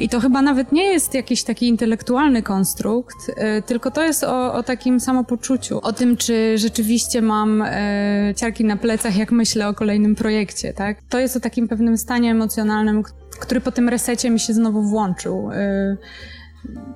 I 0.00 0.08
to 0.08 0.20
chyba 0.20 0.42
nawet 0.42 0.72
nie 0.72 0.84
jest 0.84 1.14
jakiś 1.14 1.42
taki 1.44 1.68
intelektualny 1.68 2.42
konstrukt, 2.42 3.28
y, 3.28 3.62
tylko 3.62 3.90
to 3.90 4.02
jest 4.02 4.24
o, 4.24 4.54
o 4.54 4.62
takim 4.62 5.00
samopoczuciu, 5.00 5.80
o 5.82 5.92
tym, 5.92 6.16
czy 6.16 6.58
rzeczywiście 6.58 7.22
mam 7.22 7.62
y, 7.62 8.34
ciarki 8.36 8.64
na 8.64 8.76
plecach, 8.76 9.16
jak 9.16 9.32
myślę 9.32 9.68
o 9.68 9.74
kolejnym 9.74 10.14
projekcie, 10.14 10.72
tak? 10.72 10.98
To 11.08 11.18
jest 11.18 11.36
o 11.36 11.40
takim 11.40 11.68
pewnym 11.68 11.98
stanie 11.98 12.30
emocjonalnym, 12.30 13.02
który 13.42 13.60
po 13.60 13.72
tym 13.72 13.88
resecie 13.88 14.30
mi 14.30 14.40
się 14.40 14.52
znowu 14.52 14.82
włączył. 14.82 15.50
Y, 15.52 15.96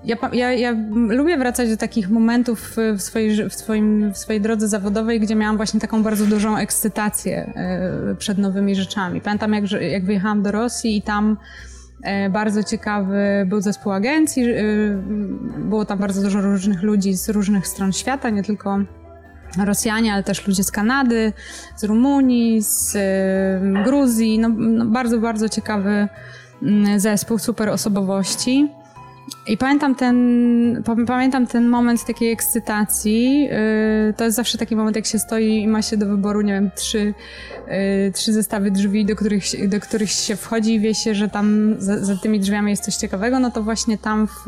ja, 0.05 0.17
ja, 0.33 0.53
ja 0.53 0.77
lubię 1.09 1.39
wracać 1.39 1.69
do 1.69 1.77
takich 1.77 2.11
momentów 2.11 2.77
w 2.97 3.03
swojej, 3.03 3.49
w, 3.51 3.55
swoim, 3.55 4.13
w 4.13 4.19
swojej 4.19 4.41
drodze 4.41 4.69
zawodowej, 4.69 5.21
gdzie 5.21 5.35
miałam 5.35 5.57
właśnie 5.57 5.81
taką 5.81 6.03
bardzo 6.03 6.27
dużą 6.27 6.57
ekscytację 6.57 7.53
e, 7.57 8.15
przed 8.15 8.39
nowymi 8.39 8.75
rzeczami. 8.75 9.21
Pamiętam, 9.21 9.53
jak, 9.53 9.71
jak 9.71 10.05
wyjechałam 10.05 10.43
do 10.43 10.53
Rosji 10.53 10.97
i 10.97 11.03
tam 11.03 11.37
e, 12.03 12.31
bardzo 12.31 12.63
ciekawy 12.63 13.47
był 13.47 13.61
zespół 13.61 13.93
agencji. 13.93 14.45
Było 15.59 15.85
tam 15.85 15.99
bardzo 15.99 16.23
dużo 16.23 16.41
różnych 16.41 16.83
ludzi 16.83 17.15
z 17.15 17.29
różnych 17.29 17.67
stron 17.67 17.93
świata, 17.93 18.31
nie 18.31 18.43
tylko 18.43 18.79
Rosjanie, 19.65 20.13
ale 20.13 20.23
też 20.23 20.47
ludzie 20.47 20.65
z 20.65 20.71
Kanady, 20.71 21.33
z 21.77 21.85
Rumunii, 21.85 22.63
z 22.63 22.97
Gruzji. 23.85 24.39
No, 24.39 24.49
no 24.49 24.87
bardzo, 24.87 25.19
bardzo 25.19 25.49
ciekawy 25.49 26.09
mm, 26.63 27.01
zespół, 27.01 27.39
super 27.39 27.69
osobowości. 27.69 28.69
I 29.47 29.57
pamiętam 29.57 29.95
ten, 29.95 30.83
pa- 30.85 30.97
pamiętam 31.07 31.47
ten 31.47 31.69
moment 31.69 32.05
takiej 32.05 32.33
ekscytacji. 32.33 33.43
Yy, 33.43 33.51
to 34.17 34.25
jest 34.25 34.37
zawsze 34.37 34.59
taki 34.59 34.77
moment, 34.77 34.97
jak 34.97 35.07
się 35.07 35.19
stoi 35.19 35.63
i 35.63 35.69
ma 35.69 35.83
się 35.83 35.97
do 35.97 36.07
wyboru, 36.07 36.41
nie 36.41 36.53
wiem, 36.53 36.71
trzy, 36.75 37.15
yy, 37.69 38.13
trzy 38.13 38.33
zestawy 38.33 38.71
drzwi, 38.71 39.05
do 39.05 39.17
których, 39.17 39.69
do 39.69 39.81
których 39.81 40.11
się 40.11 40.37
wchodzi 40.37 40.75
i 40.75 40.81
wie 40.81 40.95
się, 40.95 41.15
że 41.15 41.29
tam 41.29 41.75
za, 41.79 42.05
za 42.05 42.17
tymi 42.17 42.41
drzwiami 42.41 42.71
jest 42.71 42.85
coś 42.85 42.97
ciekawego. 42.97 43.41
No 43.41 43.51
to 43.51 43.63
właśnie 43.63 43.99
tam 43.99 44.27
w, 44.27 44.45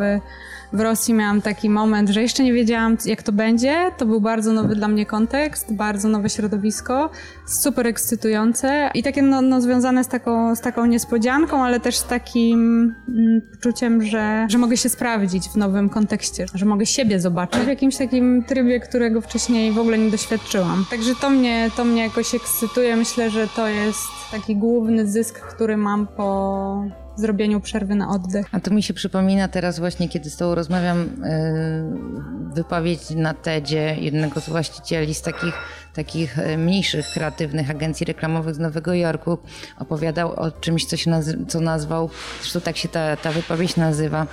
w 0.72 0.80
Rosji 0.80 1.14
miałam 1.14 1.42
taki 1.42 1.70
moment, 1.70 2.08
że 2.08 2.22
jeszcze 2.22 2.44
nie 2.44 2.52
wiedziałam, 2.52 2.96
jak 3.04 3.22
to 3.22 3.32
będzie. 3.32 3.90
To 3.98 4.06
był 4.06 4.20
bardzo 4.20 4.52
nowy 4.52 4.74
dla 4.74 4.88
mnie 4.88 5.06
kontekst, 5.06 5.74
bardzo 5.74 6.08
nowe 6.08 6.30
środowisko, 6.30 7.10
super 7.46 7.86
ekscytujące 7.86 8.90
i 8.94 9.02
takie 9.02 9.22
no, 9.22 9.42
no, 9.42 9.60
związane 9.60 10.04
z 10.04 10.08
taką, 10.08 10.56
z 10.56 10.60
taką 10.60 10.86
niespodzianką, 10.86 11.64
ale 11.64 11.80
też 11.80 11.96
z 11.96 12.04
takim 12.04 12.94
mm, 13.08 13.40
poczuciem, 13.50 14.02
że, 14.02 14.46
że 14.50 14.58
mogę 14.58 14.76
się 14.76 14.88
sprawdzić 14.88 15.48
w 15.48 15.56
nowym 15.56 15.88
kontekście, 15.88 16.46
że 16.54 16.66
mogę 16.66 16.86
siebie 16.86 17.20
zobaczyć 17.20 17.60
w 17.60 17.68
jakimś 17.68 17.96
takim 17.96 18.44
trybie, 18.44 18.80
którego 18.80 19.20
wcześniej 19.20 19.72
w 19.72 19.78
ogóle 19.78 19.98
nie 19.98 20.10
doświadczyłam. 20.10 20.84
Także 20.90 21.14
to 21.20 21.30
mnie, 21.30 21.70
to 21.76 21.84
mnie 21.84 22.02
jakoś 22.02 22.34
ekscytuje. 22.34 22.96
Myślę, 22.96 23.30
że 23.30 23.48
to 23.48 23.68
jest 23.68 24.08
taki 24.30 24.56
główny 24.56 25.06
zysk, 25.06 25.40
który 25.40 25.76
mam 25.76 26.06
po 26.06 27.07
zrobieniu 27.18 27.60
przerwy 27.60 27.94
na 27.94 28.10
oddech. 28.10 28.46
A 28.52 28.60
to 28.60 28.70
mi 28.70 28.82
się 28.82 28.94
przypomina 28.94 29.48
teraz 29.48 29.78
właśnie, 29.78 30.08
kiedy 30.08 30.30
z 30.30 30.36
Tobą 30.36 30.54
rozmawiam, 30.54 30.98
yy, 30.98 32.54
wypowiedź 32.54 33.10
na 33.10 33.34
TEDzie 33.34 33.96
jednego 34.00 34.40
z 34.40 34.48
właścicieli 34.48 35.14
z 35.14 35.22
takich, 35.22 35.54
takich 35.98 36.38
e, 36.38 36.56
mniejszych, 36.58 37.06
kreatywnych 37.14 37.70
agencji 37.70 38.06
reklamowych 38.06 38.54
z 38.54 38.58
Nowego 38.58 38.94
Jorku. 38.94 39.38
Opowiadał 39.78 40.32
o 40.32 40.50
czymś, 40.50 40.84
co, 40.84 40.96
się 40.96 41.10
nazy- 41.10 41.46
co 41.48 41.60
nazwał, 41.60 42.10
zresztą 42.40 42.60
tak 42.60 42.76
się 42.76 42.88
ta, 42.88 43.16
ta 43.16 43.32
wypowiedź 43.32 43.76
nazywa, 43.76 44.26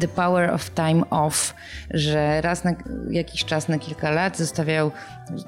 The 0.00 0.08
Power 0.08 0.50
of 0.50 0.70
Time 0.70 1.10
Off, 1.10 1.54
że 1.90 2.40
raz 2.40 2.64
na 2.64 2.72
jakiś 3.10 3.44
czas, 3.44 3.68
na 3.68 3.78
kilka 3.78 4.10
lat 4.10 4.38
zostawiał 4.38 4.90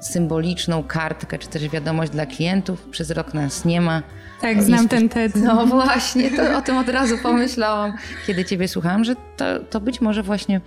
symboliczną 0.01 0.83
kartkę, 0.83 1.37
czy 1.39 1.47
też 1.47 1.69
wiadomość 1.69 2.11
dla 2.11 2.25
klientów, 2.25 2.87
przez 2.91 3.11
rok 3.11 3.33
nas 3.33 3.65
nie 3.65 3.81
ma. 3.81 4.03
Tak, 4.41 4.63
znam 4.63 4.87
ten 4.87 5.09
TED. 5.09 5.35
No 5.35 5.65
właśnie, 5.65 6.31
to 6.31 6.57
o 6.57 6.61
tym 6.61 6.77
od 6.77 6.89
razu 6.89 7.17
pomyślałam, 7.23 7.93
kiedy 8.27 8.45
ciebie 8.45 8.67
słuchałam, 8.67 9.03
że 9.03 9.15
to, 9.37 9.45
to 9.69 9.79
być 9.79 10.01
może 10.01 10.23
właśnie 10.23 10.61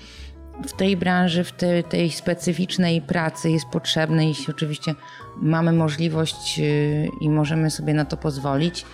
w 0.63 0.73
tej 0.73 0.97
branży, 0.97 1.45
w 1.45 1.53
tej, 1.53 1.85
tej 1.85 2.11
specyficznej 2.11 3.03
pracy 3.03 3.51
jest 3.51 3.67
potrzebne, 3.67 4.29
jeśli 4.29 4.55
oczywiście 4.55 4.95
mamy 5.37 5.73
możliwość 5.73 6.59
yy, 6.59 7.09
i 7.21 7.31
możemy 7.31 7.71
sobie 7.71 7.95
na 7.95 8.05
to 8.05 8.17
pozwolić. 8.17 8.85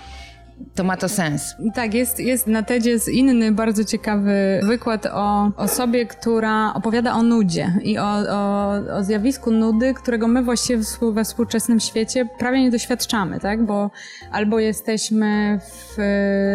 To 0.74 0.84
ma 0.84 0.96
to 0.96 1.08
sens. 1.08 1.54
Tak, 1.74 1.94
jest, 1.94 2.20
jest 2.20 2.46
na 2.46 2.62
TEDzie 2.62 2.90
jest 2.90 3.08
inny 3.08 3.52
bardzo 3.52 3.84
ciekawy 3.84 4.60
wykład 4.62 5.06
o 5.06 5.50
osobie, 5.56 6.06
która 6.06 6.74
opowiada 6.74 7.12
o 7.12 7.22
nudzie 7.22 7.74
i 7.82 7.98
o, 7.98 8.18
o, 8.30 8.72
o 8.96 9.04
zjawisku 9.04 9.50
nudy, 9.50 9.94
którego 9.94 10.28
my 10.28 10.42
właściwie 10.42 10.82
we 11.12 11.24
współczesnym 11.24 11.80
świecie 11.80 12.28
prawie 12.38 12.62
nie 12.62 12.70
doświadczamy, 12.70 13.40
tak? 13.40 13.64
Bo 13.64 13.90
albo 14.32 14.58
jesteśmy 14.58 15.60
w 15.62 15.96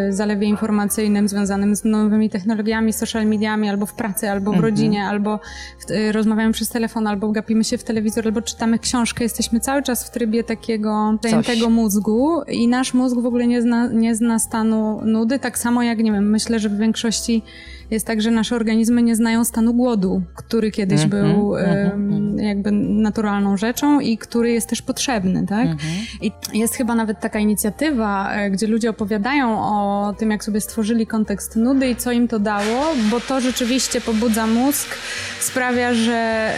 zalewie 0.09 0.47
informacyjnym 0.47 1.27
związanym 1.27 1.75
z 1.75 1.85
nowymi 1.85 2.29
technologiami, 2.29 2.93
social 2.93 3.25
mediami, 3.25 3.69
albo 3.69 3.85
w 3.85 3.93
pracy, 3.93 4.29
albo 4.29 4.51
w 4.51 4.55
mhm. 4.55 4.71
rodzinie, 4.71 5.05
albo 5.05 5.39
w, 5.79 6.11
rozmawiamy 6.11 6.53
przez 6.53 6.69
telefon, 6.69 7.07
albo 7.07 7.31
gapimy 7.31 7.63
się 7.63 7.77
w 7.77 7.83
telewizor, 7.83 8.25
albo 8.25 8.41
czytamy 8.41 8.79
książkę. 8.79 9.23
Jesteśmy 9.23 9.59
cały 9.59 9.83
czas 9.83 10.07
w 10.07 10.11
trybie 10.11 10.43
takiego 10.43 11.17
zajętego 11.23 11.69
mózgu 11.69 12.41
i 12.47 12.67
nasz 12.67 12.93
mózg 12.93 13.17
w 13.17 13.25
ogóle 13.25 13.47
nie 13.47 13.61
zna, 13.61 13.89
nie 13.95 14.15
zna 14.15 14.39
stanu 14.39 15.01
nudy, 15.05 15.39
tak 15.39 15.57
samo 15.57 15.83
jak, 15.83 15.99
nie 15.99 16.11
wiem, 16.11 16.29
myślę, 16.29 16.59
że 16.59 16.69
w 16.69 16.77
większości 16.77 17.43
jest 17.91 18.07
tak, 18.07 18.21
że 18.21 18.31
nasze 18.31 18.55
organizmy 18.55 19.01
nie 19.01 19.15
znają 19.15 19.43
stanu 19.43 19.73
głodu, 19.73 20.21
który 20.35 20.71
kiedyś 20.71 21.03
mm 21.03 21.09
-hmm, 21.09 21.33
był 21.33 21.57
mm 21.57 22.09
-hmm. 22.09 22.43
jakby 22.43 22.71
naturalną 22.71 23.57
rzeczą 23.57 23.99
i 23.99 24.17
który 24.17 24.51
jest 24.51 24.69
też 24.69 24.81
potrzebny, 24.81 25.45
tak? 25.47 25.65
Mm 25.65 25.77
-hmm. 25.77 26.31
I 26.53 26.59
jest 26.59 26.75
chyba 26.75 26.95
nawet 26.95 27.19
taka 27.19 27.39
inicjatywa, 27.39 28.33
e, 28.33 28.51
gdzie 28.51 28.67
ludzie 28.67 28.89
opowiadają 28.89 29.59
o 29.59 30.13
tym, 30.17 30.31
jak 30.31 30.43
sobie 30.43 30.61
stworzyli 30.61 31.07
kontekst 31.07 31.55
nudy 31.55 31.89
i 31.89 31.95
co 31.95 32.11
im 32.11 32.27
to 32.27 32.39
dało, 32.39 32.85
bo 33.11 33.19
to 33.19 33.41
rzeczywiście 33.41 34.01
pobudza 34.01 34.47
mózg, 34.47 34.97
sprawia, 35.39 35.93
że 35.93 36.51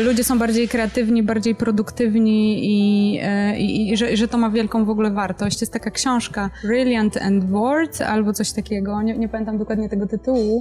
y, 0.00 0.02
ludzie 0.02 0.24
są 0.24 0.38
bardziej 0.38 0.68
kreatywni, 0.68 1.22
bardziej 1.22 1.54
produktywni 1.54 2.60
i, 2.64 3.18
y, 3.20 3.56
i, 3.56 3.92
i 3.92 3.96
że, 3.96 4.16
że, 4.16 4.28
to 4.28 4.38
ma 4.38 4.50
wielką 4.50 4.84
w 4.84 4.90
ogóle 4.90 5.10
wartość. 5.10 5.60
Jest 5.60 5.72
taka 5.72 5.90
książka 5.90 6.50
Brilliant 6.64 7.16
and 7.16 7.44
Bored 7.44 8.00
albo 8.00 8.32
coś 8.32 8.52
takiego, 8.52 9.02
nie, 9.02 9.18
nie 9.18 9.28
pamiętam 9.28 9.58
dokładnie 9.58 9.88
tego 9.88 10.06
tytułu, 10.06 10.51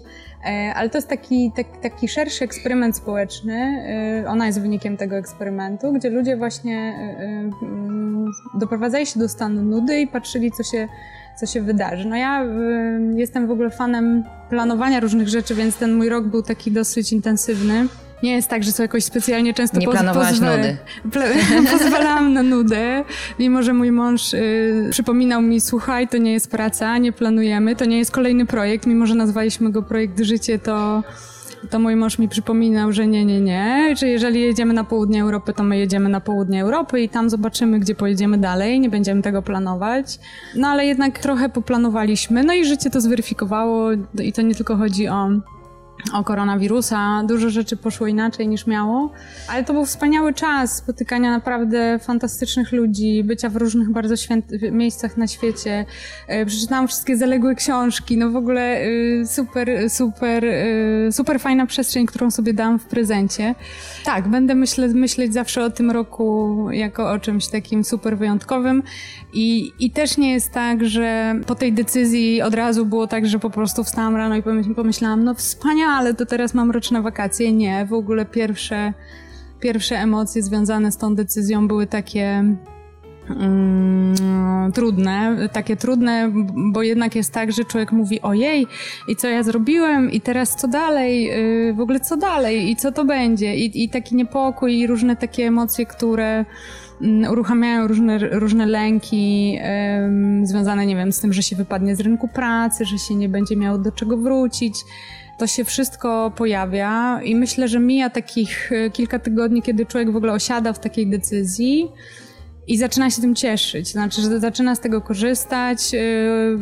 E, 0.45 0.73
ale 0.75 0.89
to 0.89 0.97
jest 0.97 1.07
taki, 1.07 1.51
taki, 1.55 1.79
taki 1.81 2.07
szerszy 2.07 2.43
eksperyment 2.43 2.97
społeczny. 2.97 3.53
E, 4.23 4.29
ona 4.29 4.47
jest 4.47 4.61
wynikiem 4.61 4.97
tego 4.97 5.15
eksperymentu, 5.15 5.93
gdzie 5.93 6.09
ludzie 6.09 6.37
właśnie 6.37 6.77
e, 6.77 7.65
mm, 7.65 8.31
doprowadzali 8.59 9.05
się 9.05 9.19
do 9.19 9.29
stanu 9.29 9.61
nudy 9.61 9.99
i 9.99 10.07
patrzyli, 10.07 10.51
co 10.51 10.63
się, 10.63 10.87
co 11.39 11.45
się 11.45 11.61
wydarzy. 11.61 12.07
No 12.07 12.15
ja 12.15 12.45
jestem 13.15 13.47
w 13.47 13.51
ogóle 13.51 13.69
fanem 13.69 14.23
planowania 14.49 14.99
różnych 14.99 15.27
rzeczy, 15.27 15.55
więc 15.55 15.77
ten 15.77 15.93
mój 15.93 16.09
rok 16.09 16.25
był 16.25 16.43
taki 16.43 16.71
dosyć 16.71 17.13
intensywny. 17.13 17.87
Nie 18.24 18.36
jest 18.36 18.49
tak, 18.49 18.63
że 18.63 18.72
są 18.72 18.84
jakoś 18.84 19.03
specjalnie 19.03 19.53
często 19.53 19.80
Nie 19.80 19.88
planowałaś 19.88 20.32
pozwa- 20.32 20.57
nudy. 20.57 20.78
pozwalałam 21.78 22.34
na 22.34 22.43
nudę, 22.43 23.03
mimo 23.39 23.63
że 23.63 23.74
mój 23.74 23.91
mąż 23.91 24.34
y, 24.34 24.88
przypominał 24.91 25.41
mi, 25.41 25.61
słuchaj, 25.61 26.07
to 26.07 26.17
nie 26.17 26.34
jest 26.34 26.51
praca, 26.51 26.97
nie 26.97 27.11
planujemy, 27.11 27.76
to 27.76 27.86
nie 27.86 27.97
jest 27.97 28.11
kolejny 28.11 28.45
projekt, 28.45 28.88
mimo 28.88 29.05
że 29.05 29.15
nazwaliśmy 29.15 29.72
go 29.72 29.84
projekt 29.84 30.19
życie, 30.22 30.59
to 30.59 31.03
to 31.69 31.80
mój 31.80 31.95
mąż 31.95 32.19
mi 32.19 32.30
przypominał, 32.30 32.91
że 32.91 33.07
nie, 33.07 33.26
nie, 33.26 33.41
nie, 33.41 33.95
że 33.97 34.07
jeżeli 34.07 34.41
jedziemy 34.41 34.74
na 34.74 34.84
południe 34.84 35.22
Europy, 35.22 35.53
to 35.53 35.63
my 35.63 35.78
jedziemy 35.78 36.09
na 36.09 36.22
południe 36.22 36.61
Europy 36.61 37.01
i 37.01 37.09
tam 37.09 37.30
zobaczymy, 37.30 37.80
gdzie 37.80 37.95
pojedziemy 37.95 38.38
dalej, 38.38 38.80
nie 38.80 38.89
będziemy 38.89 39.22
tego 39.22 39.41
planować. 39.41 40.19
No 40.55 40.67
ale 40.67 40.86
jednak 40.86 41.19
trochę 41.19 41.49
poplanowaliśmy, 41.49 42.43
no 42.43 42.53
i 42.53 42.65
życie 42.65 42.89
to 42.89 43.01
zweryfikowało 43.01 43.91
i 44.24 44.34
to 44.34 44.41
nie 44.41 44.55
tylko 44.55 44.76
chodzi 44.76 45.07
o 45.07 45.30
o 46.13 46.23
koronawirusa. 46.23 47.23
Dużo 47.27 47.49
rzeczy 47.49 47.77
poszło 47.77 48.07
inaczej 48.07 48.47
niż 48.47 48.67
miało, 48.67 49.11
ale 49.47 49.63
to 49.63 49.73
był 49.73 49.85
wspaniały 49.85 50.33
czas 50.33 50.77
spotykania 50.77 51.31
naprawdę 51.31 51.99
fantastycznych 51.99 52.71
ludzi, 52.71 53.23
bycia 53.23 53.49
w 53.49 53.55
różnych 53.55 53.91
bardzo 53.91 54.15
miejscach 54.71 55.17
na 55.17 55.27
świecie. 55.27 55.85
E, 56.27 56.45
przeczytałam 56.45 56.87
wszystkie 56.87 57.17
zaległe 57.17 57.55
książki, 57.55 58.17
no 58.17 58.29
w 58.29 58.35
ogóle 58.35 58.85
y, 58.85 59.23
super, 59.27 59.89
super, 59.89 60.45
y, 60.45 61.09
super 61.11 61.39
fajna 61.39 61.65
przestrzeń, 61.65 62.05
którą 62.05 62.31
sobie 62.31 62.53
dałam 62.53 62.79
w 62.79 62.85
prezencie. 62.85 63.55
Tak, 64.05 64.27
będę 64.27 64.55
myśle, 64.55 64.87
myśleć 64.87 65.33
zawsze 65.33 65.63
o 65.63 65.69
tym 65.69 65.91
roku 65.91 66.67
jako 66.71 67.11
o 67.11 67.19
czymś 67.19 67.47
takim 67.47 67.83
super 67.83 68.17
wyjątkowym 68.17 68.83
i, 69.33 69.71
i 69.79 69.91
też 69.91 70.17
nie 70.17 70.31
jest 70.31 70.51
tak, 70.51 70.85
że 70.85 71.35
po 71.47 71.55
tej 71.55 71.73
decyzji 71.73 72.41
od 72.41 72.53
razu 72.53 72.85
było 72.85 73.07
tak, 73.07 73.27
że 73.27 73.39
po 73.39 73.49
prostu 73.49 73.83
wstałam 73.83 74.15
rano 74.15 74.35
i 74.35 74.43
pomyślałam, 74.75 75.23
no 75.23 75.33
wspaniale, 75.33 75.90
ale 75.91 76.13
to 76.13 76.25
teraz 76.25 76.53
mam 76.53 76.71
roczne 76.71 77.01
wakacje. 77.01 77.51
Nie, 77.53 77.85
w 77.85 77.93
ogóle 77.93 78.25
pierwsze, 78.25 78.93
pierwsze 79.59 79.95
emocje 79.95 80.43
związane 80.43 80.91
z 80.91 80.97
tą 80.97 81.15
decyzją 81.15 81.67
były 81.67 81.87
takie 81.87 82.43
mm, 83.29 84.71
trudne, 84.73 85.49
takie 85.53 85.75
trudne, 85.75 86.31
bo 86.71 86.83
jednak 86.83 87.15
jest 87.15 87.33
tak, 87.33 87.51
że 87.51 87.65
człowiek 87.65 87.91
mówi 87.91 88.21
ojej 88.21 88.67
i 89.07 89.15
co 89.15 89.27
ja 89.27 89.43
zrobiłem? 89.43 90.11
I 90.11 90.21
teraz 90.21 90.55
co 90.55 90.67
dalej, 90.67 91.23
yy, 91.23 91.73
w 91.73 91.79
ogóle 91.79 91.99
co 91.99 92.17
dalej? 92.17 92.71
I 92.71 92.75
co 92.75 92.91
to 92.91 93.05
będzie? 93.05 93.55
I, 93.55 93.83
i 93.83 93.89
taki 93.89 94.15
niepokój 94.15 94.77
i 94.77 94.87
różne 94.87 95.15
takie 95.15 95.47
emocje, 95.47 95.85
które 95.85 96.45
mm, 97.01 97.31
uruchamiają 97.31 97.87
różne, 97.87 98.17
różne 98.17 98.65
lęki 98.65 99.57
związane, 100.43 100.85
nie 100.85 100.95
wiem, 100.95 101.11
z 101.11 101.19
tym, 101.19 101.33
że 101.33 101.43
się 101.43 101.55
wypadnie 101.55 101.95
z 101.95 101.99
rynku 101.99 102.27
pracy, 102.27 102.85
że 102.85 102.97
się 102.97 103.15
nie 103.15 103.29
będzie 103.29 103.55
miało 103.55 103.77
do 103.77 103.91
czego 103.91 104.17
wrócić 104.17 104.75
to 105.41 105.47
się 105.47 105.63
wszystko 105.63 106.31
pojawia 106.35 107.21
i 107.23 107.35
myślę, 107.35 107.67
że 107.67 107.79
mija 107.79 108.09
takich 108.09 108.71
e, 108.71 108.89
kilka 108.89 109.19
tygodni, 109.19 109.61
kiedy 109.61 109.85
człowiek 109.85 110.11
w 110.11 110.15
ogóle 110.15 110.33
osiada 110.33 110.73
w 110.73 110.79
takiej 110.79 111.07
decyzji 111.07 111.91
i 112.67 112.77
zaczyna 112.77 113.09
się 113.09 113.21
tym 113.21 113.35
cieszyć, 113.35 113.91
znaczy, 113.91 114.21
że 114.21 114.39
zaczyna 114.39 114.75
z 114.75 114.79
tego 114.79 115.01
korzystać, 115.01 115.93
e, 115.93 115.97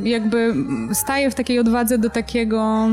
jakby 0.09 0.53
staje 0.93 1.31
w 1.31 1.35
takiej 1.35 1.59
odwadze 1.59 1.97
do 1.97 2.09
takiego 2.09 2.89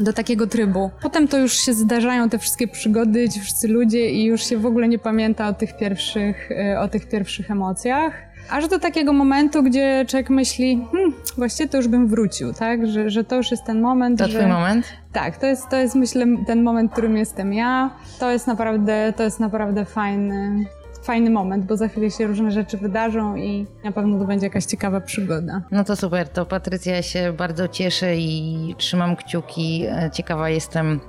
do 0.00 0.12
takiego 0.12 0.46
trybu. 0.46 0.90
Potem 1.02 1.28
to 1.28 1.38
już 1.38 1.52
się 1.52 1.74
zdarzają 1.74 2.28
te 2.28 2.38
wszystkie 2.38 2.68
przygody, 2.68 3.28
ci 3.28 3.40
wszyscy 3.40 3.68
ludzie 3.68 4.10
i 4.10 4.24
już 4.24 4.44
się 4.44 4.58
w 4.58 4.66
ogóle 4.66 4.88
nie 4.88 4.98
pamięta 4.98 5.48
o 5.48 5.54
tych 5.54 5.76
pierwszych, 5.76 6.50
e, 6.50 6.80
o 6.80 6.88
tych 6.88 7.08
pierwszych 7.08 7.50
emocjach. 7.50 8.29
Aż 8.50 8.68
do 8.68 8.78
takiego 8.78 9.12
momentu, 9.12 9.62
gdzie 9.62 10.04
człowiek 10.08 10.30
myśli, 10.30 10.86
hmm, 10.92 11.12
właściwie 11.36 11.68
to 11.68 11.76
już 11.76 11.88
bym 11.88 12.08
wrócił, 12.08 12.52
tak? 12.52 12.86
Że, 12.86 13.10
że 13.10 13.24
to 13.24 13.36
już 13.36 13.50
jest 13.50 13.64
ten 13.64 13.80
moment. 13.80 14.18
To 14.18 14.28
że... 14.28 14.38
twój 14.38 14.48
moment? 14.52 14.86
Tak, 15.12 15.36
to 15.36 15.46
jest, 15.46 15.68
to 15.68 15.76
jest 15.76 15.94
myślę 15.94 16.26
ten 16.46 16.62
moment, 16.62 16.90
w 16.90 16.92
którym 16.92 17.16
jestem 17.16 17.52
ja. 17.52 17.90
To 18.18 18.30
jest 18.30 18.46
naprawdę, 18.46 19.12
to 19.16 19.22
jest 19.22 19.40
naprawdę 19.40 19.84
fajny, 19.84 20.64
fajny 21.02 21.30
moment, 21.30 21.64
bo 21.64 21.76
za 21.76 21.88
chwilę 21.88 22.10
się 22.10 22.26
różne 22.26 22.50
rzeczy 22.50 22.76
wydarzą 22.76 23.36
i 23.36 23.66
na 23.84 23.92
pewno 23.92 24.18
to 24.18 24.24
będzie 24.24 24.46
jakaś 24.46 24.64
ciekawa 24.64 25.00
przygoda. 25.00 25.62
No 25.70 25.84
to 25.84 25.96
super, 25.96 26.28
to 26.28 26.46
Patrycja 26.46 27.02
się 27.02 27.32
bardzo 27.32 27.68
cieszę 27.68 28.16
i 28.16 28.74
trzymam 28.78 29.16
kciuki. 29.16 29.84
E, 29.86 30.10
ciekawa 30.12 30.50
jestem, 30.50 31.00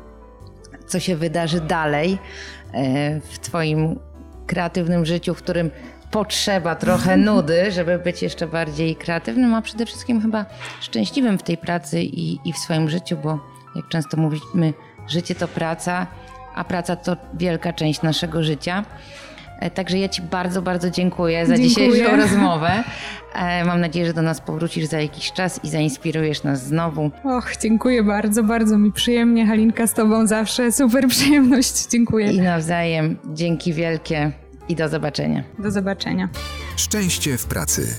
co 0.88 1.00
się 1.00 1.16
wydarzy 1.16 1.62
dalej 1.62 2.18
e, 2.74 3.20
w 3.20 3.40
Twoim 3.40 4.00
kreatywnym 4.48 5.06
życiu, 5.06 5.36
w 5.36 5.38
którym 5.38 5.72
potrzeba 6.12 6.76
trochę 6.76 7.18
nudy, 7.28 7.72
żeby 7.72 8.00
być 8.00 8.22
jeszcze 8.22 8.48
bardziej 8.48 8.96
kreatywnym, 8.96 9.54
a 9.54 9.62
przede 9.62 9.86
wszystkim 9.86 10.22
chyba 10.22 10.46
szczęśliwym 10.82 11.38
w 11.38 11.44
tej 11.44 11.58
pracy 11.58 12.02
i, 12.02 12.50
i 12.50 12.54
w 12.54 12.58
swoim 12.58 12.90
życiu, 12.90 13.18
bo 13.24 13.40
jak 13.76 13.88
często 13.88 14.18
mówimy, 14.18 14.74
życie 15.08 15.36
to 15.36 15.48
praca, 15.48 16.08
a 16.56 16.64
praca 16.64 16.96
to 16.96 17.18
wielka 17.34 17.74
część 17.74 18.02
naszego 18.02 18.44
życia. 18.44 18.86
E, 19.60 19.70
także 19.70 19.98
ja 20.00 20.10
Ci 20.10 20.22
bardzo, 20.22 20.62
bardzo 20.62 20.90
dziękuję 20.90 21.46
za 21.46 21.58
dziękuję. 21.58 21.70
dzisiejszą 21.92 22.16
rozmowę. 22.24 22.84
E, 23.36 23.66
mam 23.66 23.82
nadzieję, 23.82 24.06
że 24.06 24.14
do 24.14 24.22
nas 24.22 24.42
powrócisz 24.42 24.86
za 24.86 25.02
jakiś 25.02 25.32
czas 25.32 25.60
i 25.64 25.70
zainspirujesz 25.70 26.44
nas 26.44 26.64
znowu. 26.64 27.12
Och, 27.24 27.52
dziękuję 27.62 28.04
bardzo, 28.04 28.44
bardzo 28.44 28.78
mi 28.78 28.92
przyjemnie. 28.92 29.48
Halinka 29.48 29.88
z 29.88 29.94
Tobą 29.94 30.28
zawsze 30.28 30.72
super 30.72 31.08
przyjemność. 31.08 31.88
Dziękuję. 31.88 32.32
I 32.32 32.42
nawzajem. 32.42 33.18
Dzięki 33.34 33.74
wielkie 33.74 34.32
i 34.72 34.76
do 34.76 34.90
zobaczenia. 34.90 35.44
Do 35.60 35.72
zobaczenia. 35.72 36.30
Szczęście 36.76 37.38
w 37.38 37.46
pracy. 37.46 37.96